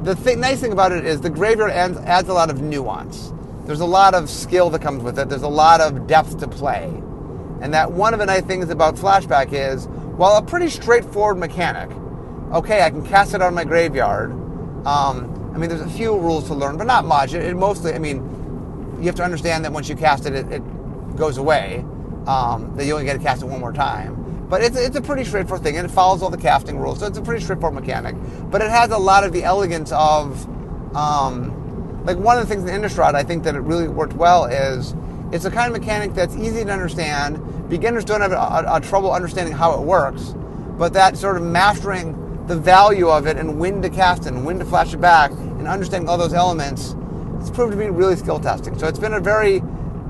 the 0.04 0.16
thing, 0.16 0.40
nice 0.40 0.60
thing 0.60 0.72
about 0.72 0.92
it 0.92 1.06
is 1.06 1.22
the 1.22 1.30
graveyard 1.30 1.72
adds, 1.72 1.98
adds 2.00 2.28
a 2.28 2.34
lot 2.34 2.50
of 2.50 2.62
nuance. 2.62 3.32
There's 3.66 3.80
a 3.80 3.86
lot 3.86 4.16
of 4.16 4.30
skill 4.30 4.70
that 4.72 4.82
comes 4.82 5.04
with 5.04 5.20
it. 5.20 5.30
There's 5.30 5.44
a 5.44 5.48
lot 5.48 5.80
of 5.80 6.08
depth 6.08 6.40
to 6.40 6.48
play, 6.48 6.86
and 7.62 7.74
that 7.74 7.92
one 7.92 8.14
of 8.14 8.20
the 8.20 8.26
nice 8.26 8.44
things 8.44 8.70
about 8.70 8.96
flashback 8.96 9.54
is, 9.54 9.86
while 10.18 10.36
a 10.36 10.42
pretty 10.42 10.70
straightforward 10.70 11.38
mechanic, 11.38 11.96
okay, 12.52 12.82
I 12.82 12.90
can 12.90 13.06
cast 13.06 13.36
it 13.36 13.42
on 13.42 13.54
my 13.54 13.64
graveyard. 13.64 14.32
Um, 14.86 15.33
I 15.54 15.58
mean, 15.58 15.70
there's 15.70 15.82
a 15.82 15.90
few 15.90 16.18
rules 16.18 16.48
to 16.48 16.56
learn, 16.56 16.78
but 16.78 16.88
not 16.88 17.06
much. 17.06 17.34
It, 17.34 17.44
it, 17.44 17.56
mostly, 17.56 17.94
I 17.94 18.00
mean, 18.00 18.18
you 19.00 19.06
have 19.06 19.16
to 19.16 19.24
understand 19.24 19.64
that 19.66 19.72
once 19.72 19.88
you 19.88 19.96
cast 19.96 20.26
it, 20.26 20.34
it, 20.34 20.52
it 20.52 21.16
goes 21.16 21.38
away. 21.38 21.86
Um, 22.26 22.74
that 22.78 22.86
you 22.86 22.94
only 22.94 23.06
get 23.06 23.18
to 23.18 23.20
cast 23.20 23.44
it 23.44 23.48
one 23.48 23.60
more 23.60 23.74
time. 23.74 24.48
But 24.50 24.64
it's, 24.64 24.78
it's 24.78 24.96
a 24.96 25.02
pretty 25.02 25.26
straightforward 25.26 25.62
thing, 25.62 25.78
and 25.78 25.86
it 25.86 25.92
follows 25.92 26.22
all 26.22 26.30
the 26.30 26.38
casting 26.38 26.80
rules, 26.80 27.00
so 27.00 27.08
it's 27.08 27.18
a 27.18 27.22
pretty 27.22 27.44
straightforward 27.44 27.84
mechanic. 27.84 28.16
But 28.50 28.62
it 28.62 28.70
has 28.70 28.92
a 28.92 28.98
lot 28.98 29.26
of 29.26 29.34
the 29.34 29.44
elegance 29.44 29.92
of, 29.92 30.48
um, 30.96 32.04
like 32.06 32.18
one 32.18 32.38
of 32.38 32.48
the 32.48 32.56
things 32.56 32.70
in 32.70 32.82
Innistrad 32.82 33.14
I 33.14 33.24
think 33.24 33.44
that 33.44 33.56
it 33.56 33.60
really 33.60 33.90
worked 33.90 34.14
well 34.14 34.46
is 34.46 34.96
it's 35.34 35.44
a 35.44 35.52
kind 35.52 35.74
of 35.74 35.82
mechanic 35.82 36.14
that's 36.14 36.36
easy 36.38 36.64
to 36.64 36.72
understand. 36.72 37.70
Beginners 37.70 38.06
don't 38.06 38.22
have 38.22 38.32
a, 38.32 38.36
a, 38.36 38.76
a 38.76 38.80
trouble 38.80 39.12
understanding 39.12 39.54
how 39.54 39.74
it 39.74 39.82
works, 39.82 40.34
but 40.78 40.94
that 40.94 41.18
sort 41.18 41.36
of 41.36 41.44
mastering 41.44 42.14
the 42.48 42.56
value 42.56 43.10
of 43.10 43.28
it 43.28 43.38
and 43.38 43.60
when 43.60 43.82
to 43.82 43.90
cast 43.90 44.26
it 44.26 44.34
and 44.34 44.46
when 44.46 44.60
to 44.60 44.66
flash 44.66 44.94
it 44.94 45.02
back 45.02 45.32
and 45.32 45.68
understanding 45.68 46.10
all 46.10 46.18
those 46.18 46.34
elements, 46.34 46.96
it's 47.40 47.50
proved 47.50 47.72
to 47.72 47.78
be 47.78 47.90
really 47.90 48.16
skill 48.16 48.40
testing. 48.40 48.78
So 48.78 48.88
it's 48.88 49.00
been 49.00 49.14
a 49.14 49.20
very, 49.20 49.62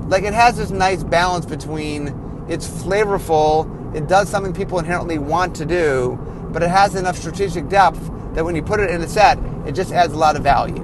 like 0.07 0.23
it 0.23 0.33
has 0.33 0.57
this 0.57 0.71
nice 0.71 1.03
balance 1.03 1.45
between 1.45 2.45
it's 2.49 2.67
flavorful 2.67 3.69
it 3.93 4.07
does 4.07 4.27
something 4.27 4.53
people 4.53 4.79
inherently 4.79 5.19
want 5.19 5.55
to 5.57 5.65
do, 5.65 6.17
but 6.51 6.63
it 6.63 6.69
has 6.69 6.95
enough 6.95 7.15
strategic 7.15 7.69
depth 7.69 8.01
that 8.33 8.43
when 8.43 8.55
you 8.55 8.63
put 8.63 8.79
it 8.79 8.89
in 8.89 9.01
a 9.01 9.07
set, 9.07 9.37
it 9.67 9.73
just 9.73 9.91
adds 9.91 10.13
a 10.13 10.17
lot 10.17 10.35
of 10.35 10.41
value. 10.41 10.81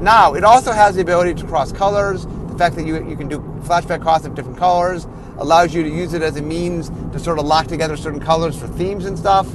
Now, 0.00 0.34
it 0.34 0.44
also 0.44 0.70
has 0.70 0.94
the 0.94 1.00
ability 1.00 1.34
to 1.34 1.46
cross 1.46 1.72
colors. 1.72 2.26
The 2.26 2.56
fact 2.56 2.76
that 2.76 2.86
you, 2.86 3.08
you 3.08 3.16
can 3.16 3.28
do 3.28 3.38
flashback 3.64 4.02
costs 4.02 4.26
of 4.26 4.36
different 4.36 4.58
colors 4.58 5.08
allows 5.38 5.74
you 5.74 5.82
to 5.82 5.88
use 5.88 6.14
it 6.14 6.22
as 6.22 6.36
a 6.36 6.42
means 6.42 6.90
to 7.12 7.18
sort 7.18 7.40
of 7.40 7.46
lock 7.46 7.66
together 7.66 7.96
certain 7.96 8.20
colors 8.20 8.56
for 8.56 8.68
themes 8.68 9.04
and 9.04 9.18
stuff. 9.18 9.52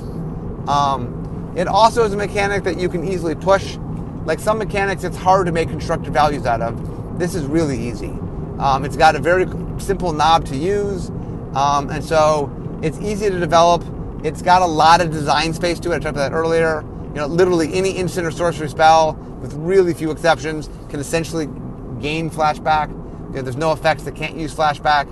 Um, 0.68 1.19
it 1.60 1.68
also 1.68 2.06
is 2.06 2.14
a 2.14 2.18
mechanic 2.18 2.64
that 2.64 2.80
you 2.80 2.88
can 2.88 3.06
easily 3.06 3.36
push. 3.36 3.78
Like 4.24 4.40
some 4.40 4.58
mechanics, 4.60 5.04
it's 5.04 5.18
hard 5.18 5.46
to 5.46 5.52
make 5.52 5.68
constructed 5.68 6.14
values 6.14 6.46
out 6.46 6.62
of. 6.62 7.20
This 7.20 7.36
is 7.36 7.44
really 7.44 7.78
easy. 7.78 8.14
Um, 8.60 8.86
it's 8.86 8.96
got 8.96 9.18
a 9.18 9.20
very 9.20 9.46
simple 9.78 10.14
knob 10.14 10.46
to 10.46 10.56
use, 10.56 11.10
um, 11.56 11.90
and 11.90 12.02
so 12.02 12.50
it's 12.82 12.98
easy 13.00 13.30
to 13.30 13.38
develop. 13.38 13.84
It's 14.24 14.42
got 14.42 14.62
a 14.62 14.66
lot 14.66 15.02
of 15.02 15.12
design 15.12 15.54
space 15.54 15.82
to 15.82 15.92
it. 15.92 15.96
I 15.96 16.00
talked 16.00 16.16
about 16.16 16.30
that 16.30 16.34
earlier. 16.34 16.82
You 17.10 17.16
know, 17.16 17.28
literally 17.28 17.74
any 17.74 17.92
instant 17.92 18.26
or 18.26 18.32
sorcery 18.32 18.70
spell, 18.70 19.16
with 19.42 19.54
really 19.56 19.94
few 19.94 20.12
exceptions, 20.12 20.70
can 20.88 21.02
essentially 21.02 21.50
gain 22.00 22.30
flashback. 22.30 22.90
You 22.90 23.36
know, 23.36 23.42
there's 23.42 23.58
no 23.58 23.74
effects 23.74 24.04
that 24.04 24.16
can't 24.16 24.38
use 24.38 24.56
flashback, 24.56 25.10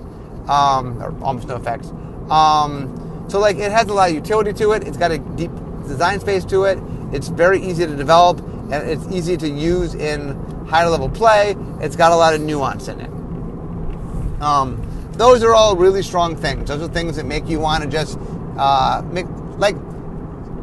um, 0.48 1.04
or 1.04 1.14
almost 1.22 1.50
no 1.50 1.58
effects. 1.58 1.90
Um, 2.30 3.26
so 3.28 3.38
like 3.40 3.58
it 3.58 3.70
has 3.70 3.88
a 3.88 3.94
lot 3.94 4.08
of 4.10 4.16
utility 4.16 4.54
to 4.54 4.72
it. 4.72 4.88
It's 4.88 4.96
got 4.96 5.12
a 5.12 5.18
deep 5.18 5.52
design 5.88 6.20
space 6.20 6.46
to 6.46 6.66
it. 6.66 6.80
It's 7.12 7.30
very 7.30 7.62
easy 7.62 7.86
to 7.86 7.96
develop 7.96 8.40
and 8.40 8.90
it's 8.90 9.06
easy 9.08 9.38
to 9.38 9.48
use 9.48 9.96
in 9.96 10.36
higher 10.68 10.90
level 10.90 11.10
play. 11.10 11.56
It's 11.80 11.96
got 11.96 12.12
a 12.12 12.16
lot 12.16 12.34
of 12.34 12.42
nuance 12.42 12.88
in 12.88 13.00
it. 13.00 14.42
Um, 14.42 14.84
those 15.14 15.44
are 15.44 15.54
all 15.54 15.76
really 15.76 16.04
strong 16.04 16.36
things. 16.36 16.68
Those 16.68 16.82
are 16.82 16.88
things 16.88 17.16
that 17.16 17.26
make 17.26 17.48
you 17.48 17.60
want 17.60 17.84
to 17.84 17.90
just 17.90 18.20
uh, 18.58 19.02
make 19.12 19.26
like 19.58 19.76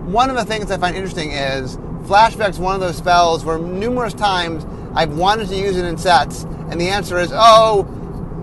one 0.05 0.31
of 0.31 0.37
the 0.37 0.45
things 0.45 0.71
I 0.71 0.77
find 0.77 0.95
interesting 0.95 1.33
is 1.33 1.77
flashback's 2.05 2.59
one 2.59 2.75
of 2.75 2.81
those 2.81 2.97
spells 2.97 3.45
where 3.45 3.59
numerous 3.59 4.15
times 4.15 4.65
I've 4.95 5.17
wanted 5.17 5.49
to 5.49 5.57
use 5.57 5.77
it 5.77 5.85
in 5.85 5.97
sets, 5.97 6.45
and 6.45 6.81
the 6.81 6.89
answer 6.89 7.19
is, 7.19 7.33
oh, 7.33 7.83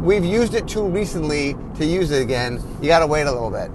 we've 0.02 0.26
used 0.26 0.54
it 0.54 0.67
too 0.67 0.86
recently 0.86 1.56
to 1.76 1.86
use 1.86 2.12
it 2.12 2.22
again. 2.22 2.62
You 2.82 2.88
got 2.88 3.00
to 3.00 3.08
wait 3.08 3.28
a 3.28 3.32
little 3.32 3.52
bit. 3.52 3.70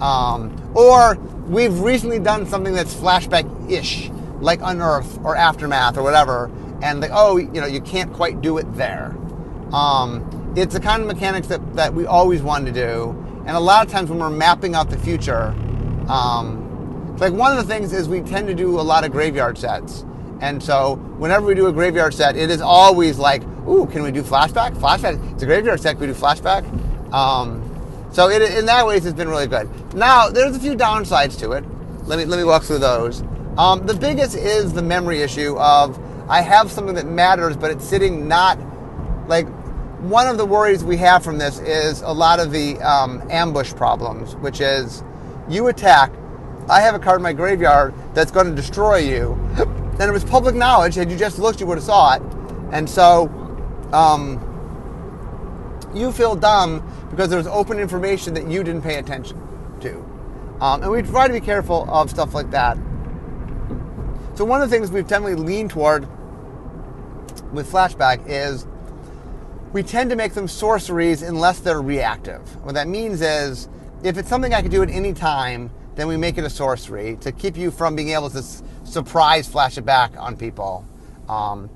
Um, 0.00 0.72
or 0.74 1.16
we've 1.48 1.80
recently 1.80 2.18
done 2.18 2.46
something 2.46 2.74
that's 2.74 2.94
flashback-ish, 2.94 4.10
like 4.40 4.60
Unearth 4.62 5.24
or 5.24 5.34
Aftermath 5.34 5.96
or 5.96 6.02
whatever, 6.02 6.50
and 6.82 7.00
like, 7.00 7.10
oh, 7.12 7.36
you 7.38 7.60
know, 7.60 7.66
you 7.66 7.80
can't 7.80 8.12
quite 8.12 8.40
do 8.40 8.58
it 8.58 8.72
there. 8.74 9.16
Um, 9.72 10.54
it's 10.56 10.74
the 10.74 10.80
kind 10.80 11.02
of 11.02 11.08
mechanics 11.08 11.48
that, 11.48 11.74
that 11.74 11.92
we 11.92 12.06
always 12.06 12.42
wanted 12.42 12.74
to 12.74 12.86
do. 12.86 13.10
And 13.46 13.56
a 13.56 13.60
lot 13.60 13.84
of 13.84 13.90
times 13.90 14.10
when 14.10 14.18
we're 14.18 14.30
mapping 14.30 14.74
out 14.74 14.90
the 14.90 14.98
future, 14.98 15.54
um, 16.08 17.16
like 17.18 17.32
one 17.32 17.56
of 17.56 17.66
the 17.66 17.72
things 17.72 17.92
is 17.92 18.08
we 18.08 18.20
tend 18.20 18.46
to 18.48 18.54
do 18.54 18.78
a 18.78 18.82
lot 18.82 19.04
of 19.04 19.10
graveyard 19.10 19.58
sets. 19.58 20.04
And 20.40 20.62
so 20.62 20.96
whenever 21.16 21.46
we 21.46 21.54
do 21.54 21.66
a 21.66 21.72
graveyard 21.72 22.14
set, 22.14 22.36
it 22.36 22.50
is 22.50 22.60
always 22.60 23.18
like, 23.18 23.42
ooh, 23.66 23.86
can 23.86 24.02
we 24.02 24.12
do 24.12 24.22
flashback? 24.22 24.76
Flashback? 24.76 25.32
It's 25.32 25.42
a 25.42 25.46
graveyard 25.46 25.80
set. 25.80 25.92
Can 25.92 26.00
we 26.00 26.06
do 26.06 26.14
flashback? 26.14 26.64
Um, 27.12 27.62
so 28.10 28.28
it, 28.28 28.42
in 28.42 28.66
that 28.66 28.86
way, 28.86 28.96
it's 28.96 29.10
been 29.12 29.28
really 29.28 29.46
good. 29.46 29.68
Now, 29.94 30.28
there's 30.28 30.56
a 30.56 30.60
few 30.60 30.74
downsides 30.74 31.38
to 31.40 31.52
it. 31.52 31.64
Let 32.06 32.18
me, 32.18 32.24
let 32.24 32.38
me 32.38 32.44
walk 32.44 32.62
through 32.64 32.78
those. 32.78 33.22
Um, 33.58 33.86
the 33.86 33.94
biggest 33.94 34.36
is 34.36 34.72
the 34.72 34.82
memory 34.82 35.20
issue 35.20 35.56
of 35.58 35.98
I 36.28 36.40
have 36.40 36.70
something 36.70 36.94
that 36.94 37.06
matters, 37.06 37.56
but 37.56 37.70
it's 37.70 37.84
sitting 37.84 38.28
not 38.28 38.58
like 39.28 39.46
one 40.00 40.28
of 40.28 40.38
the 40.38 40.46
worries 40.46 40.84
we 40.84 40.96
have 40.98 41.24
from 41.24 41.38
this 41.38 41.58
is 41.58 42.02
a 42.02 42.12
lot 42.12 42.38
of 42.38 42.52
the 42.52 42.78
um, 42.80 43.22
ambush 43.30 43.72
problems, 43.74 44.36
which 44.36 44.60
is 44.60 45.02
you 45.48 45.66
attack. 45.66 46.12
I 46.68 46.80
have 46.80 46.94
a 46.94 46.98
card 46.98 47.18
in 47.18 47.22
my 47.22 47.32
graveyard 47.32 47.94
that's 48.14 48.30
going 48.30 48.46
to 48.46 48.54
destroy 48.54 48.98
you. 48.98 49.32
and 49.58 50.02
it 50.02 50.12
was 50.12 50.24
public 50.24 50.54
knowledge. 50.54 50.94
Had 50.94 51.10
you 51.10 51.16
just 51.16 51.38
looked, 51.38 51.60
you 51.60 51.66
would 51.66 51.78
have 51.78 51.84
saw 51.84 52.14
it. 52.14 52.22
And 52.70 52.88
so 52.88 53.28
um, 53.92 54.44
you 55.94 56.12
feel 56.12 56.36
dumb 56.36 56.87
because 57.10 57.28
there's 57.28 57.46
open 57.46 57.78
information 57.78 58.34
that 58.34 58.48
you 58.48 58.62
didn't 58.62 58.82
pay 58.82 58.96
attention 58.96 59.40
to. 59.80 59.96
Um, 60.60 60.82
and 60.82 60.90
we 60.90 61.02
try 61.02 61.26
to 61.26 61.32
be 61.32 61.40
careful 61.40 61.86
of 61.88 62.10
stuff 62.10 62.34
like 62.34 62.50
that. 62.50 62.76
So 64.34 64.44
one 64.44 64.62
of 64.62 64.70
the 64.70 64.76
things 64.76 64.90
we've 64.90 65.06
definitely 65.06 65.36
leaned 65.36 65.70
toward 65.70 66.02
with 67.52 67.70
Flashback 67.70 68.22
is 68.26 68.66
we 69.72 69.82
tend 69.82 70.10
to 70.10 70.16
make 70.16 70.34
them 70.34 70.48
sorceries 70.48 71.22
unless 71.22 71.60
they're 71.60 71.82
reactive. 71.82 72.40
What 72.64 72.74
that 72.74 72.88
means 72.88 73.20
is, 73.20 73.68
if 74.02 74.16
it's 74.16 74.28
something 74.28 74.54
I 74.54 74.62
could 74.62 74.70
do 74.70 74.82
at 74.82 74.90
any 74.90 75.12
time, 75.12 75.70
then 75.96 76.08
we 76.08 76.16
make 76.16 76.38
it 76.38 76.44
a 76.44 76.50
sorcery 76.50 77.16
to 77.20 77.32
keep 77.32 77.56
you 77.56 77.70
from 77.70 77.96
being 77.96 78.10
able 78.10 78.30
to 78.30 78.38
s- 78.38 78.62
surprise 78.84 79.48
flash 79.48 79.76
it 79.76 79.84
back 79.84 80.12
on 80.16 80.36
people. 80.36 80.86
Um, 81.28 81.68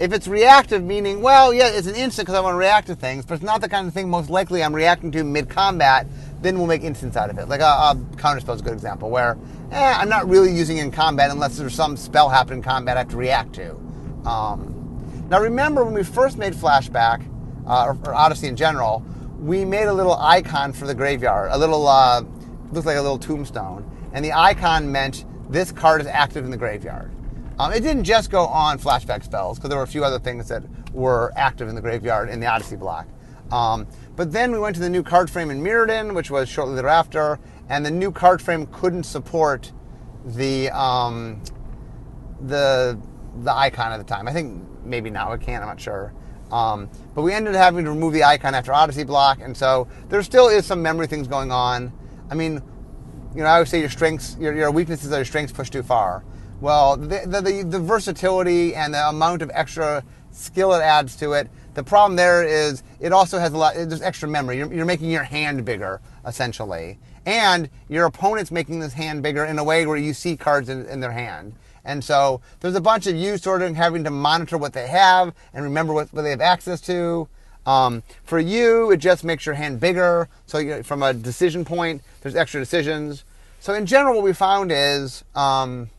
If 0.00 0.12
it's 0.12 0.26
reactive, 0.26 0.82
meaning, 0.82 1.20
well, 1.20 1.52
yeah, 1.54 1.68
it's 1.68 1.86
an 1.86 1.94
instant 1.94 2.26
because 2.26 2.36
I 2.36 2.40
want 2.40 2.54
to 2.54 2.58
react 2.58 2.88
to 2.88 2.94
things, 2.94 3.24
but 3.24 3.34
it's 3.34 3.44
not 3.44 3.60
the 3.60 3.68
kind 3.68 3.86
of 3.86 3.94
thing 3.94 4.08
most 4.08 4.30
likely 4.30 4.62
I'm 4.62 4.74
reacting 4.74 5.12
to 5.12 5.22
mid 5.22 5.48
combat, 5.48 6.06
then 6.40 6.58
we'll 6.58 6.66
make 6.66 6.82
instants 6.82 7.16
out 7.16 7.30
of 7.30 7.38
it. 7.38 7.48
Like 7.48 7.60
a, 7.60 7.64
a 7.64 7.96
counterspell 8.16 8.54
is 8.54 8.60
a 8.60 8.64
good 8.64 8.72
example 8.72 9.10
where 9.10 9.38
eh, 9.70 9.94
I'm 9.96 10.08
not 10.08 10.28
really 10.28 10.52
using 10.52 10.78
it 10.78 10.82
in 10.82 10.90
combat 10.90 11.30
unless 11.30 11.56
there's 11.56 11.74
some 11.74 11.96
spell 11.96 12.28
happening 12.28 12.58
in 12.58 12.62
combat 12.62 12.96
I 12.96 13.00
have 13.00 13.10
to 13.10 13.16
react 13.16 13.54
to. 13.54 13.74
Um, 14.24 15.26
now, 15.28 15.40
remember 15.40 15.84
when 15.84 15.94
we 15.94 16.02
first 16.02 16.36
made 16.36 16.52
Flashback, 16.52 17.26
uh, 17.66 17.84
or, 17.86 17.98
or, 18.04 18.14
Odyssey 18.14 18.48
in 18.48 18.56
general, 18.56 19.04
we 19.38 19.64
made 19.64 19.86
a 19.86 19.92
little 19.92 20.14
icon 20.14 20.72
for 20.72 20.86
the 20.86 20.94
graveyard, 20.94 21.50
a 21.52 21.58
little, 21.58 21.86
uh, 21.86 22.22
looks 22.72 22.86
like 22.86 22.96
a 22.96 23.02
little 23.02 23.18
tombstone. 23.18 23.88
And 24.12 24.24
the 24.24 24.32
icon 24.32 24.90
meant 24.90 25.24
this 25.48 25.72
card 25.72 26.00
is 26.00 26.06
active 26.06 26.44
in 26.44 26.50
the 26.50 26.56
graveyard. 26.56 27.10
Um, 27.62 27.72
it 27.72 27.84
didn't 27.84 28.02
just 28.02 28.28
go 28.28 28.46
on 28.46 28.76
flashback 28.80 29.22
spells 29.22 29.56
because 29.56 29.68
there 29.68 29.78
were 29.78 29.84
a 29.84 29.86
few 29.86 30.02
other 30.02 30.18
things 30.18 30.48
that 30.48 30.64
were 30.92 31.32
active 31.36 31.68
in 31.68 31.76
the 31.76 31.80
graveyard 31.80 32.28
in 32.28 32.40
the 32.40 32.46
Odyssey 32.46 32.74
block. 32.74 33.06
Um, 33.52 33.86
but 34.16 34.32
then 34.32 34.50
we 34.50 34.58
went 34.58 34.74
to 34.74 34.82
the 34.82 34.90
new 34.90 35.04
card 35.04 35.30
frame 35.30 35.48
in 35.48 35.62
Mirrodin, 35.62 36.12
which 36.12 36.28
was 36.28 36.48
shortly 36.48 36.74
thereafter, 36.74 37.38
and 37.68 37.86
the 37.86 37.90
new 37.90 38.10
card 38.10 38.42
frame 38.42 38.66
couldn't 38.66 39.04
support 39.04 39.70
the 40.24 40.70
um, 40.70 41.40
the 42.40 42.98
the 43.44 43.54
icon 43.54 43.92
at 43.92 43.98
the 43.98 44.04
time. 44.04 44.26
I 44.26 44.32
think 44.32 44.60
maybe 44.82 45.08
now 45.08 45.30
it 45.30 45.40
can. 45.40 45.62
I'm 45.62 45.68
not 45.68 45.80
sure. 45.80 46.12
Um, 46.50 46.90
but 47.14 47.22
we 47.22 47.32
ended 47.32 47.54
up 47.54 47.62
having 47.62 47.84
to 47.84 47.90
remove 47.90 48.12
the 48.12 48.24
icon 48.24 48.56
after 48.56 48.72
Odyssey 48.72 49.04
block, 49.04 49.38
and 49.40 49.56
so 49.56 49.86
there 50.08 50.20
still 50.24 50.48
is 50.48 50.66
some 50.66 50.82
memory 50.82 51.06
things 51.06 51.28
going 51.28 51.52
on. 51.52 51.92
I 52.28 52.34
mean, 52.34 52.60
you 53.36 53.42
know, 53.42 53.46
I 53.46 53.60
would 53.60 53.68
say 53.68 53.78
your 53.78 53.88
strengths, 53.88 54.36
your, 54.40 54.52
your 54.52 54.72
weaknesses 54.72 55.12
are 55.12 55.18
your 55.18 55.24
strengths 55.24 55.52
push 55.52 55.70
too 55.70 55.84
far. 55.84 56.24
Well, 56.62 56.96
the, 56.96 57.22
the, 57.26 57.40
the, 57.40 57.62
the 57.64 57.80
versatility 57.80 58.76
and 58.76 58.94
the 58.94 59.08
amount 59.08 59.42
of 59.42 59.50
extra 59.52 60.04
skill 60.30 60.72
it 60.74 60.80
adds 60.80 61.16
to 61.16 61.32
it. 61.32 61.50
The 61.74 61.82
problem 61.82 62.14
there 62.14 62.44
is 62.44 62.84
it 63.00 63.12
also 63.12 63.40
has 63.40 63.52
a 63.52 63.58
lot. 63.58 63.74
There's 63.74 64.00
extra 64.00 64.28
memory. 64.28 64.58
You're, 64.58 64.72
you're 64.72 64.84
making 64.86 65.10
your 65.10 65.24
hand 65.24 65.64
bigger 65.64 66.00
essentially, 66.24 67.00
and 67.26 67.68
your 67.88 68.06
opponent's 68.06 68.52
making 68.52 68.78
this 68.78 68.92
hand 68.92 69.24
bigger 69.24 69.44
in 69.44 69.58
a 69.58 69.64
way 69.64 69.86
where 69.86 69.96
you 69.96 70.14
see 70.14 70.36
cards 70.36 70.68
in, 70.68 70.86
in 70.86 71.00
their 71.00 71.10
hand. 71.10 71.56
And 71.84 72.04
so 72.04 72.40
there's 72.60 72.76
a 72.76 72.80
bunch 72.80 73.08
of 73.08 73.16
you 73.16 73.38
sort 73.38 73.60
of 73.62 73.74
having 73.74 74.04
to 74.04 74.10
monitor 74.12 74.56
what 74.56 74.72
they 74.72 74.86
have 74.86 75.34
and 75.52 75.64
remember 75.64 75.92
what, 75.92 76.12
what 76.12 76.22
they 76.22 76.30
have 76.30 76.40
access 76.40 76.80
to. 76.82 77.26
Um, 77.66 78.04
for 78.22 78.38
you, 78.38 78.92
it 78.92 78.98
just 78.98 79.24
makes 79.24 79.46
your 79.46 79.56
hand 79.56 79.80
bigger. 79.80 80.28
So 80.46 80.58
you, 80.58 80.84
from 80.84 81.02
a 81.02 81.12
decision 81.12 81.64
point, 81.64 82.02
there's 82.20 82.36
extra 82.36 82.60
decisions. 82.60 83.24
So 83.58 83.74
in 83.74 83.84
general, 83.84 84.14
what 84.14 84.24
we 84.24 84.32
found 84.32 84.70
is 84.70 85.24
um, 85.34 85.90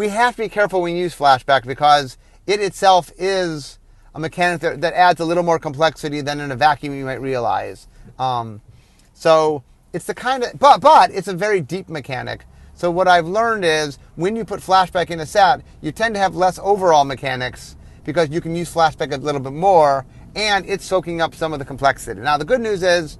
we 0.00 0.08
have 0.08 0.34
to 0.34 0.44
be 0.44 0.48
careful 0.48 0.80
when 0.80 0.94
we 0.94 0.98
use 0.98 1.14
flashback 1.14 1.66
because 1.66 2.16
it 2.46 2.58
itself 2.58 3.12
is 3.18 3.78
a 4.14 4.18
mechanic 4.18 4.62
that, 4.62 4.80
that 4.80 4.94
adds 4.94 5.20
a 5.20 5.24
little 5.26 5.42
more 5.42 5.58
complexity 5.58 6.22
than 6.22 6.40
in 6.40 6.50
a 6.50 6.56
vacuum 6.56 6.94
you 6.94 7.04
might 7.04 7.20
realize. 7.20 7.86
Um, 8.18 8.62
so 9.12 9.62
it's 9.92 10.06
the 10.06 10.14
kind 10.14 10.42
of, 10.42 10.58
but, 10.58 10.80
but 10.80 11.10
it's 11.10 11.28
a 11.28 11.34
very 11.34 11.60
deep 11.60 11.90
mechanic. 11.90 12.46
So 12.72 12.90
what 12.90 13.08
I've 13.08 13.26
learned 13.26 13.62
is 13.62 13.98
when 14.16 14.36
you 14.36 14.46
put 14.46 14.60
flashback 14.60 15.10
in 15.10 15.20
a 15.20 15.26
set, 15.26 15.60
you 15.82 15.92
tend 15.92 16.14
to 16.14 16.18
have 16.18 16.34
less 16.34 16.58
overall 16.60 17.04
mechanics 17.04 17.76
because 18.04 18.30
you 18.30 18.40
can 18.40 18.56
use 18.56 18.72
flashback 18.72 19.12
a 19.12 19.18
little 19.18 19.42
bit 19.42 19.52
more 19.52 20.06
and 20.34 20.64
it's 20.66 20.86
soaking 20.86 21.20
up 21.20 21.34
some 21.34 21.52
of 21.52 21.58
the 21.58 21.66
complexity. 21.66 22.22
Now 22.22 22.38
the 22.38 22.46
good 22.46 22.62
news 22.62 22.82
is, 22.82 23.18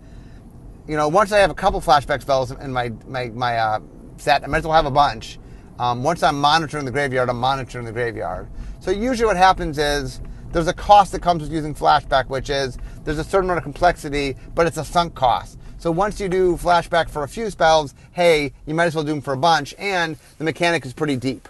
you 0.88 0.96
know, 0.96 1.08
once 1.08 1.30
I 1.30 1.40
have 1.40 1.50
a 1.50 1.54
couple 1.54 1.78
flashback 1.82 2.22
spells 2.22 2.50
in 2.50 2.72
my, 2.72 2.90
my, 3.06 3.28
my 3.28 3.58
uh, 3.58 3.80
set, 4.16 4.42
I 4.42 4.46
might 4.46 4.58
as 4.58 4.64
well 4.64 4.72
have 4.72 4.86
a 4.86 4.90
bunch 4.90 5.38
um, 5.80 6.02
once 6.02 6.22
I'm 6.22 6.38
monitoring 6.38 6.84
the 6.84 6.90
graveyard, 6.90 7.30
I'm 7.30 7.40
monitoring 7.40 7.86
the 7.86 7.92
graveyard. 7.92 8.48
So 8.80 8.90
usually 8.90 9.24
what 9.24 9.38
happens 9.38 9.78
is 9.78 10.20
there's 10.52 10.68
a 10.68 10.74
cost 10.74 11.10
that 11.12 11.22
comes 11.22 11.42
with 11.42 11.50
using 11.50 11.74
flashback, 11.74 12.26
which 12.26 12.50
is 12.50 12.76
there's 13.04 13.18
a 13.18 13.24
certain 13.24 13.46
amount 13.46 13.58
of 13.58 13.64
complexity, 13.64 14.36
but 14.54 14.66
it's 14.66 14.76
a 14.76 14.84
sunk 14.84 15.14
cost. 15.14 15.58
So 15.78 15.90
once 15.90 16.20
you 16.20 16.28
do 16.28 16.58
flashback 16.58 17.08
for 17.08 17.22
a 17.22 17.28
few 17.28 17.48
spells, 17.48 17.94
hey, 18.12 18.52
you 18.66 18.74
might 18.74 18.84
as 18.84 18.94
well 18.94 19.04
do 19.04 19.12
them 19.12 19.22
for 19.22 19.32
a 19.32 19.38
bunch, 19.38 19.74
and 19.78 20.18
the 20.36 20.44
mechanic 20.44 20.84
is 20.84 20.92
pretty 20.92 21.16
deep. 21.16 21.48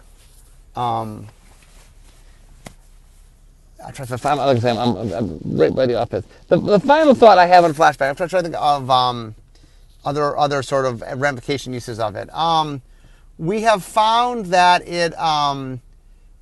Um, 0.77 1.27
I 3.85 3.91
try 3.91 4.07
to 4.07 4.17
find, 4.17 4.39
like 4.39 4.59
I 4.59 4.61
say, 4.61 4.71
I'm, 4.71 4.97
I'm, 4.97 5.13
I'm, 5.13 5.41
right 5.45 5.75
by 5.75 5.87
the 5.87 5.97
office. 5.97 6.25
The, 6.47 6.57
the 6.57 6.79
final 6.79 7.17
thought 7.17 7.39
I 7.39 7.47
have 7.47 7.65
on 7.65 7.75
flashback, 7.75 8.11
I'm 8.11 8.15
trying 8.15 8.29
to 8.29 8.43
think 8.43 8.55
of 8.57 8.89
um, 8.91 9.35
other 10.05 10.39
other 10.39 10.63
sort 10.63 10.87
of 10.87 11.03
ramification 11.21 11.73
uses 11.73 11.99
of 11.99 12.15
it. 12.15 12.33
Um, 12.33 12.83
we 13.41 13.63
have 13.63 13.83
found 13.83 14.47
that 14.47 14.87
it 14.87 15.19
um, 15.19 15.81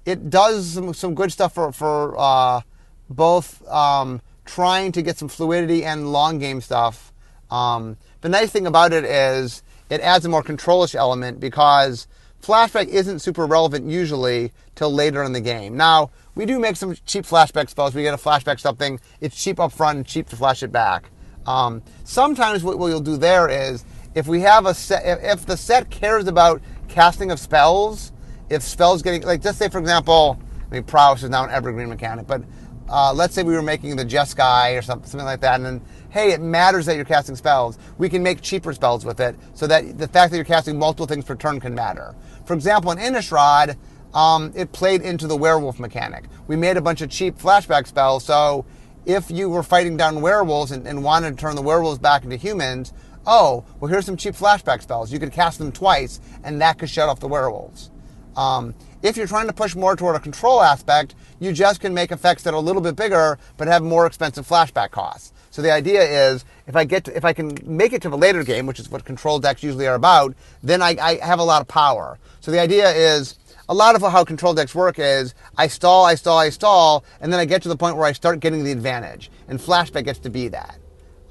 it 0.05 0.31
does 0.31 0.67
some, 0.71 0.93
some 0.93 1.15
good 1.15 1.31
stuff 1.31 1.55
for 1.55 1.71
for 1.71 2.19
uh, 2.19 2.61
both 3.09 3.67
um, 3.69 4.21
trying 4.45 4.91
to 4.93 5.01
get 5.01 5.17
some 5.17 5.29
fluidity 5.29 5.85
and 5.85 6.13
long 6.13 6.41
game 6.41 6.61
stuff. 6.61 7.13
Um, 7.53 7.97
the 8.21 8.29
nice 8.29 8.51
thing 8.51 8.67
about 8.67 8.93
it 8.93 9.05
is 9.05 9.63
it 9.89 10.01
adds 10.01 10.25
a 10.25 10.29
more 10.29 10.43
controlish 10.43 10.97
element 10.97 11.39
because 11.39 12.09
flashback 12.43 12.89
isn't 12.89 13.21
super 13.21 13.47
relevant 13.47 13.89
usually 13.89 14.53
till 14.75 14.93
later 14.93 15.23
in 15.23 15.33
the 15.33 15.41
game. 15.41 15.77
Now 15.77 16.11
we 16.35 16.47
do 16.47 16.59
make 16.59 16.75
some 16.75 16.97
cheap 17.07 17.25
flashback 17.25 17.71
spells. 17.71 17.95
We 17.95 18.03
get 18.03 18.13
a 18.13 18.19
flashback 18.19 18.59
something. 18.59 18.99
It's 19.21 19.41
cheap 19.41 19.61
up 19.61 19.71
front 19.73 19.99
and 19.99 20.07
cheap 20.07 20.29
to 20.31 20.37
flash 20.37 20.65
it 20.65 20.73
back. 20.73 21.11
Um, 21.47 21.81
sometimes 22.03 22.65
what 22.65 22.77
you'll 22.89 23.01
do 23.01 23.17
there 23.17 23.49
is 23.49 23.85
if 24.15 24.27
we 24.27 24.41
have 24.41 24.67
a 24.67 24.75
set, 24.75 25.03
if 25.23 25.47
the 25.47 25.57
set 25.57 25.91
cares 25.91 26.27
about 26.27 26.61
casting 26.89 27.31
of 27.31 27.39
spells, 27.39 28.13
if 28.51 28.63
spells 28.63 29.03
getting 29.03 29.23
like 29.23 29.43
just 29.43 29.59
say 29.59 29.69
for 29.69 29.79
example, 29.79 30.39
I 30.71 30.75
mean 30.75 30.85
prowess 30.85 31.23
is 31.23 31.31
now 31.31 31.45
an 31.45 31.51
evergreen 31.51 31.89
mechanic, 31.89 32.27
but 32.27 32.43
uh, 32.89 33.13
let's 33.13 33.35
say 33.35 33.43
we 33.43 33.55
were 33.55 33.63
making 33.63 33.97
the 33.97 34.05
Jeskai 34.05 34.79
or 34.79 34.83
something, 34.83 35.09
something 35.09 35.27
like 35.27 35.41
that, 35.41 35.57
and 35.57 35.65
then 35.65 35.83
hey, 36.11 36.33
it 36.33 36.41
matters 36.41 36.87
that 36.87 36.97
you're 36.97 37.05
casting 37.05 37.37
spells. 37.37 37.79
We 37.99 38.09
can 38.09 38.23
make 38.23 38.41
cheaper 38.41 38.73
spells 38.73 39.05
with 39.05 39.21
it, 39.21 39.37
so 39.55 39.67
that 39.67 39.99
the 39.99 40.09
fact 40.09 40.31
that 40.31 40.37
you're 40.39 40.45
casting 40.45 40.79
multiple 40.79 41.07
things 41.07 41.25
per 41.25 41.35
turn 41.35 41.61
can 41.61 41.75
matter. 41.75 42.15
For 42.47 42.55
example, 42.55 42.91
in 42.93 42.99
Innistrad, 42.99 43.77
um, 44.15 44.53
it 44.57 44.73
played 44.73 45.03
into 45.03 45.27
the 45.27 45.37
werewolf 45.37 45.79
mechanic. 45.79 46.25
We 46.47 46.57
made 46.57 46.79
a 46.79 46.81
bunch 46.81 47.03
of 47.03 47.11
cheap 47.11 47.39
flashback 47.39 47.87
spells, 47.87 48.25
so 48.25 48.65
if 49.05 49.31
you 49.31 49.49
were 49.49 49.63
fighting 49.63 49.97
down 49.97 50.21
werewolves 50.21 50.71
and, 50.71 50.87
and 50.87 51.03
wanted 51.03 51.31
to 51.31 51.37
turn 51.37 51.57
the 51.57 51.63
werewolves 51.63 51.99
back 51.99 52.25
into 52.25 52.37
humans, 52.37 52.93
oh, 53.29 53.65
well, 53.79 53.91
here's 53.91 54.07
some 54.07 54.17
cheap 54.17 54.35
flashback 54.35 54.83
spells. 54.83 55.13
You 55.13 55.21
could 55.21 55.33
cast 55.33 55.59
them 55.59 55.71
twice, 55.71 56.21
and 56.43 56.61
that 56.61 56.79
could 56.79 56.91
shut 56.91 57.09
off 57.09 57.21
the 57.21 57.29
werewolves. 57.29 57.91
Um, 58.35 58.75
if 59.03 59.17
you're 59.17 59.27
trying 59.27 59.47
to 59.47 59.53
push 59.53 59.77
more 59.77 59.95
toward 59.95 60.17
a 60.17 60.21
control 60.21 60.63
aspect, 60.63 61.15
you 61.39 61.53
just 61.53 61.81
can 61.81 61.95
make 61.95 62.11
effects 62.11 62.43
that 62.45 62.55
are 62.55 62.57
a 62.57 62.61
little 62.61 62.83
bit 62.83 62.97
bigger 62.97 63.39
but 63.57 63.69
have 63.69 63.83
more 63.83 64.07
expensive 64.07 64.49
flashback 64.49 64.91
costs. 64.91 65.33
So 65.51 65.63
the 65.63 65.71
idea 65.71 66.03
is, 66.03 66.45
if 66.67 66.75
I 66.75 66.85
get, 66.85 67.05
to, 67.05 67.17
if 67.17 67.25
I 67.25 67.33
can 67.33 67.59
make 67.65 67.93
it 67.93 68.03
to 68.03 68.09
the 68.09 68.19
later 68.19 68.43
game, 68.43 68.67
which 68.67 68.81
is 68.81 68.91
what 68.91 69.05
control 69.05 69.39
decks 69.39 69.63
usually 69.63 69.87
are 69.87 69.95
about, 69.95 70.35
then 70.63 70.83
I, 70.83 70.97
I 71.01 71.15
have 71.25 71.39
a 71.39 71.45
lot 71.45 71.61
of 71.61 71.69
power. 71.69 72.19
So 72.41 72.51
the 72.51 72.61
idea 72.61 72.91
is, 72.91 73.39
a 73.69 73.75
lot 73.75 73.95
of 73.95 74.01
how 74.01 74.25
control 74.25 74.55
decks 74.55 74.75
work 74.75 74.99
is 74.99 75.35
I 75.57 75.67
stall, 75.67 76.07
I 76.07 76.15
stall, 76.15 76.39
I 76.39 76.49
stall, 76.49 77.05
and 77.21 77.31
then 77.31 77.39
I 77.39 77.45
get 77.45 77.63
to 77.63 77.69
the 77.69 77.77
point 77.77 77.97
where 77.97 78.07
I 78.07 78.13
start 78.13 78.41
getting 78.41 78.65
the 78.65 78.73
advantage. 78.73 79.31
And 79.47 79.59
Flashback 79.59 80.05
gets 80.05 80.21
to 80.21 80.31
be 80.31 80.49
that. 80.49 80.79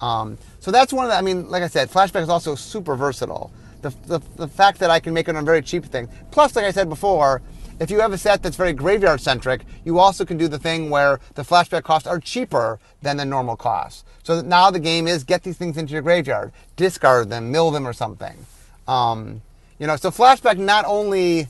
Um, 0.02 0.38
so 0.60 0.72
that's 0.72 0.94
one 0.94 1.06
of 1.06 1.12
the, 1.12 1.18
I 1.18 1.22
mean, 1.22 1.50
like 1.50 1.64
I 1.64 1.68
said, 1.68 1.90
Flashback 1.90 2.22
is 2.22 2.30
also 2.30 2.56
super 2.56 2.96
versatile. 2.96 3.52
The, 3.82 3.90
the, 4.08 4.20
the 4.36 4.48
fact 4.48 4.80
that 4.80 4.90
I 4.90 5.00
can 5.00 5.14
make 5.14 5.28
it 5.28 5.36
on 5.36 5.46
very 5.46 5.62
cheap 5.62 5.86
thing. 5.86 6.10
Plus, 6.32 6.56
like 6.56 6.66
I 6.66 6.72
said 6.72 6.90
before, 6.90 7.42
if 7.80 7.92
you 7.92 8.00
have 8.00 8.12
a 8.12 8.18
set 8.18 8.42
that's 8.42 8.56
very 8.56 8.74
graveyard 8.74 9.22
centric, 9.22 9.62
you 9.86 10.00
also 10.00 10.26
can 10.26 10.38
do 10.38 10.48
the 10.48 10.58
thing 10.58 10.90
where 10.90 11.20
the 11.36 11.44
flashback 11.44 11.84
costs 11.84 12.08
are 12.08 12.20
cheaper 12.20 12.80
than 13.04 13.18
the 13.18 13.26
normal 13.26 13.56
costs. 13.56 14.04
So 14.24 14.42
now 14.42 14.72
the 14.72 14.80
game 14.80 15.08
is 15.08 15.24
get 15.24 15.44
these 15.44 15.58
things 15.58 15.78
into 15.78 15.94
your 15.94 16.02
graveyard, 16.02 16.52
discard 16.76 17.30
them, 17.30 17.52
mill 17.52 17.70
them 17.70 17.88
or 17.88 17.94
something. 17.94 18.36
Um, 18.88 19.42
you 19.80 19.86
know, 19.86 19.96
so 19.96 20.10
flashback 20.10 20.58
not 20.58 20.86
only 20.86 21.50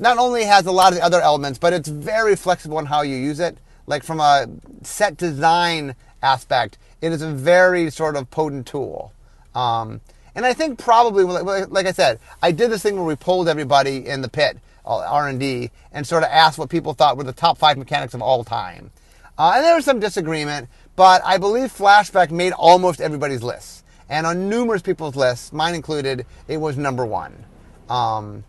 not 0.00 0.18
only 0.18 0.44
has 0.44 0.66
a 0.66 0.72
lot 0.72 0.92
of 0.92 0.98
the 0.98 1.04
other 1.04 1.20
elements, 1.20 1.58
but 1.58 1.72
it's 1.72 1.88
very 1.88 2.36
flexible 2.36 2.78
in 2.78 2.86
how 2.86 3.02
you 3.02 3.16
use 3.16 3.40
it. 3.40 3.58
Like 3.86 4.02
from 4.04 4.20
a 4.20 4.46
set 4.82 5.16
design 5.16 5.94
aspect, 6.22 6.78
it 7.00 7.12
is 7.12 7.22
a 7.22 7.30
very 7.30 7.90
sort 7.90 8.16
of 8.16 8.30
potent 8.30 8.66
tool. 8.66 9.12
Um, 9.54 10.00
and 10.34 10.46
I 10.46 10.52
think 10.52 10.78
probably, 10.78 11.24
like 11.24 11.86
I 11.86 11.92
said, 11.92 12.20
I 12.42 12.52
did 12.52 12.70
this 12.70 12.82
thing 12.82 12.96
where 12.96 13.04
we 13.04 13.16
polled 13.16 13.48
everybody 13.48 14.06
in 14.06 14.22
the 14.22 14.28
pit, 14.28 14.58
uh, 14.84 14.98
R&D, 14.98 15.70
and 15.92 16.06
sort 16.06 16.22
of 16.22 16.28
asked 16.30 16.58
what 16.58 16.70
people 16.70 16.94
thought 16.94 17.16
were 17.16 17.24
the 17.24 17.32
top 17.32 17.58
five 17.58 17.76
mechanics 17.76 18.14
of 18.14 18.22
all 18.22 18.44
time. 18.44 18.90
Uh, 19.36 19.52
and 19.56 19.64
there 19.64 19.76
was 19.76 19.84
some 19.84 20.00
disagreement, 20.00 20.68
but 20.96 21.22
I 21.24 21.38
believe 21.38 21.72
Flashback 21.72 22.30
made 22.30 22.52
almost 22.52 23.00
everybody's 23.00 23.42
list. 23.42 23.84
And 24.08 24.26
on 24.26 24.48
numerous 24.48 24.82
people's 24.82 25.16
lists, 25.16 25.52
mine 25.52 25.74
included, 25.74 26.24
it 26.46 26.56
was 26.56 26.76
number 26.76 27.04
one. 27.04 27.44
Um, 27.88 28.44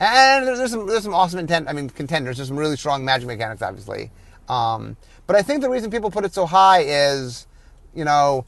and 0.00 0.46
there's 0.46 0.70
some, 0.70 0.86
there's 0.86 1.04
some 1.04 1.14
awesome 1.14 1.38
intent, 1.38 1.68
I 1.68 1.72
mean, 1.72 1.88
contenders. 1.88 2.36
There's 2.36 2.48
some 2.48 2.58
really 2.58 2.76
strong 2.76 3.04
magic 3.04 3.26
mechanics, 3.26 3.62
obviously. 3.62 4.10
Um, 4.48 4.96
but 5.26 5.36
I 5.36 5.42
think 5.42 5.62
the 5.62 5.70
reason 5.70 5.90
people 5.90 6.10
put 6.10 6.24
it 6.24 6.34
so 6.34 6.46
high 6.46 6.80
is 6.80 7.46
you 7.94 8.04
know, 8.04 8.46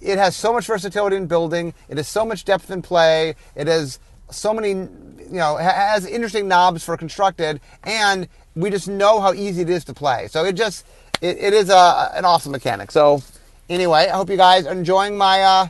it 0.00 0.18
has 0.18 0.36
so 0.36 0.52
much 0.52 0.66
versatility 0.66 1.16
in 1.16 1.26
building. 1.26 1.74
It 1.88 1.96
has 1.96 2.08
so 2.08 2.24
much 2.24 2.44
depth 2.44 2.70
in 2.70 2.82
play. 2.82 3.36
It 3.54 3.66
has 3.66 3.98
so 4.30 4.52
many, 4.52 4.70
you 4.70 4.88
know, 5.30 5.56
has 5.56 6.06
interesting 6.06 6.48
knobs 6.48 6.84
for 6.84 6.96
constructed, 6.96 7.60
and 7.84 8.28
we 8.56 8.70
just 8.70 8.88
know 8.88 9.20
how 9.20 9.32
easy 9.32 9.62
it 9.62 9.70
is 9.70 9.84
to 9.84 9.94
play. 9.94 10.28
So 10.28 10.44
it 10.44 10.54
just 10.54 10.86
it, 11.20 11.38
it 11.38 11.52
is 11.52 11.70
a, 11.70 12.10
an 12.14 12.24
awesome 12.24 12.52
mechanic. 12.52 12.90
So 12.90 13.22
anyway, 13.68 14.08
I 14.08 14.16
hope 14.16 14.28
you 14.28 14.36
guys 14.36 14.66
are 14.66 14.72
enjoying 14.72 15.16
my. 15.16 15.42
Uh, 15.42 15.68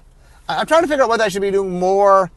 I'm 0.48 0.66
trying 0.66 0.82
to 0.82 0.88
figure 0.88 1.04
out 1.04 1.10
whether 1.10 1.24
I 1.24 1.28
should 1.28 1.42
be 1.42 1.50
doing 1.50 1.78
more. 1.78 2.30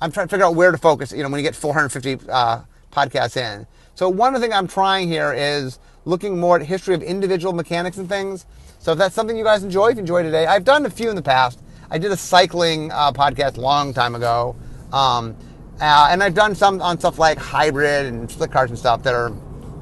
I'm 0.00 0.10
trying 0.10 0.26
to 0.26 0.30
figure 0.30 0.46
out 0.46 0.54
where 0.54 0.72
to 0.72 0.78
focus. 0.78 1.12
You 1.12 1.22
know, 1.22 1.28
when 1.28 1.38
you 1.38 1.44
get 1.46 1.54
450 1.54 2.28
uh, 2.28 2.62
podcasts 2.92 3.36
in. 3.36 3.66
So 3.94 4.08
one 4.08 4.34
of 4.34 4.40
the 4.40 4.46
things 4.46 4.56
I'm 4.56 4.66
trying 4.66 5.08
here 5.08 5.32
is 5.32 5.78
looking 6.04 6.40
more 6.40 6.56
at 6.56 6.66
history 6.66 6.94
of 6.94 7.02
individual 7.02 7.52
mechanics 7.52 7.98
and 7.98 8.08
things. 8.08 8.46
So 8.82 8.90
if 8.90 8.98
that's 8.98 9.14
something 9.14 9.36
you 9.36 9.44
guys 9.44 9.62
enjoy, 9.62 9.90
if 9.90 9.94
you 9.94 10.00
enjoy 10.00 10.24
today, 10.24 10.44
I've 10.44 10.64
done 10.64 10.84
a 10.86 10.90
few 10.90 11.08
in 11.08 11.14
the 11.14 11.22
past. 11.22 11.60
I 11.88 11.98
did 11.98 12.10
a 12.10 12.16
cycling 12.16 12.90
uh, 12.90 13.12
podcast 13.12 13.56
a 13.56 13.60
long 13.60 13.94
time 13.94 14.16
ago. 14.16 14.56
Um, 14.92 15.36
uh, 15.80 16.08
and 16.10 16.20
I've 16.20 16.34
done 16.34 16.56
some 16.56 16.82
on 16.82 16.98
stuff 16.98 17.16
like 17.16 17.38
hybrid 17.38 18.06
and 18.06 18.28
split 18.28 18.50
cards 18.50 18.72
and 18.72 18.78
stuff 18.78 19.04
that 19.04 19.14
are, 19.14 19.28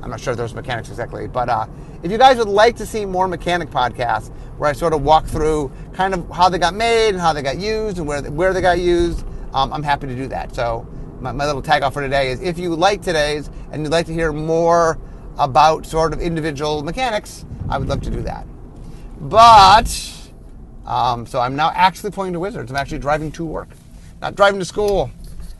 I'm 0.02 0.10
not 0.10 0.20
sure 0.20 0.34
those 0.34 0.52
mechanics 0.52 0.90
exactly, 0.90 1.28
but 1.28 1.48
uh, 1.48 1.66
if 2.02 2.12
you 2.12 2.18
guys 2.18 2.36
would 2.36 2.48
like 2.48 2.76
to 2.76 2.84
see 2.84 3.06
more 3.06 3.26
mechanic 3.26 3.70
podcasts 3.70 4.28
where 4.58 4.68
I 4.68 4.74
sort 4.74 4.92
of 4.92 5.00
walk 5.00 5.24
through 5.24 5.72
kind 5.94 6.12
of 6.12 6.28
how 6.28 6.50
they 6.50 6.58
got 6.58 6.74
made 6.74 7.08
and 7.08 7.20
how 7.20 7.32
they 7.32 7.40
got 7.40 7.56
used 7.56 7.96
and 7.96 8.06
where, 8.06 8.20
where 8.30 8.52
they 8.52 8.60
got 8.60 8.80
used, 8.80 9.24
um, 9.54 9.72
I'm 9.72 9.82
happy 9.82 10.08
to 10.08 10.14
do 10.14 10.28
that. 10.28 10.54
So 10.54 10.86
my, 11.20 11.32
my 11.32 11.46
little 11.46 11.62
tag 11.62 11.82
off 11.82 11.94
for 11.94 12.02
today 12.02 12.32
is 12.32 12.42
if 12.42 12.58
you 12.58 12.76
like 12.76 13.00
today's 13.00 13.48
and 13.72 13.82
you'd 13.82 13.92
like 13.92 14.04
to 14.06 14.12
hear 14.12 14.30
more 14.30 14.98
about 15.38 15.86
sort 15.86 16.12
of 16.12 16.20
individual 16.20 16.82
mechanics, 16.82 17.46
I 17.70 17.78
would 17.78 17.88
love 17.88 18.02
to 18.02 18.10
do 18.10 18.20
that. 18.24 18.46
But, 19.20 20.12
um, 20.86 21.26
so 21.26 21.40
I'm 21.40 21.54
now 21.54 21.70
actually 21.74 22.10
pulling 22.10 22.32
to 22.32 22.40
Wizards. 22.40 22.70
I'm 22.70 22.76
actually 22.76 22.98
driving 22.98 23.30
to 23.32 23.44
work, 23.44 23.68
not 24.20 24.34
driving 24.34 24.58
to 24.60 24.64
school. 24.64 25.10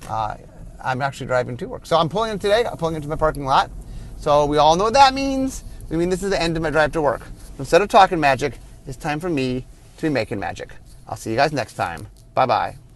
Uh, 0.09 0.37
I'm 0.83 1.03
actually 1.03 1.27
driving 1.27 1.57
to 1.59 1.67
work. 1.67 1.87
So 1.87 1.99
I'm 1.99 2.09
pulling 2.09 2.33
in 2.33 2.39
today. 2.39 2.65
I'm 2.65 2.77
pulling 2.77 2.97
into 2.97 3.09
my 3.09 3.17
parking 3.17 3.45
lot. 3.45 3.71
So 4.17 4.47
we 4.47 4.57
all 4.57 4.77
know 4.77 4.85
what 4.85 4.95
that 4.95 5.15
means. 5.15 5.65
I 5.91 5.97
mean, 5.97 6.09
this 6.09 6.23
is 6.23 6.31
the 6.31 6.41
end 6.41 6.57
of 6.57 6.63
my 6.63 6.71
drive 6.71 6.93
to 6.93 7.03
work. 7.03 7.23
Instead 7.59 7.83
of 7.83 7.89
talking 7.89 8.19
magic, 8.19 8.59
it's 8.87 8.97
time 8.97 9.21
for 9.21 9.29
me 9.29 9.67
to 9.97 10.03
be 10.03 10.09
making 10.09 10.39
magic. 10.39 10.75
I'll 11.07 11.17
see 11.17 11.31
you 11.31 11.37
guys 11.37 11.53
next 11.53 11.75
time. 11.75 12.07
Bye 12.35 12.47
bye. 12.47 12.90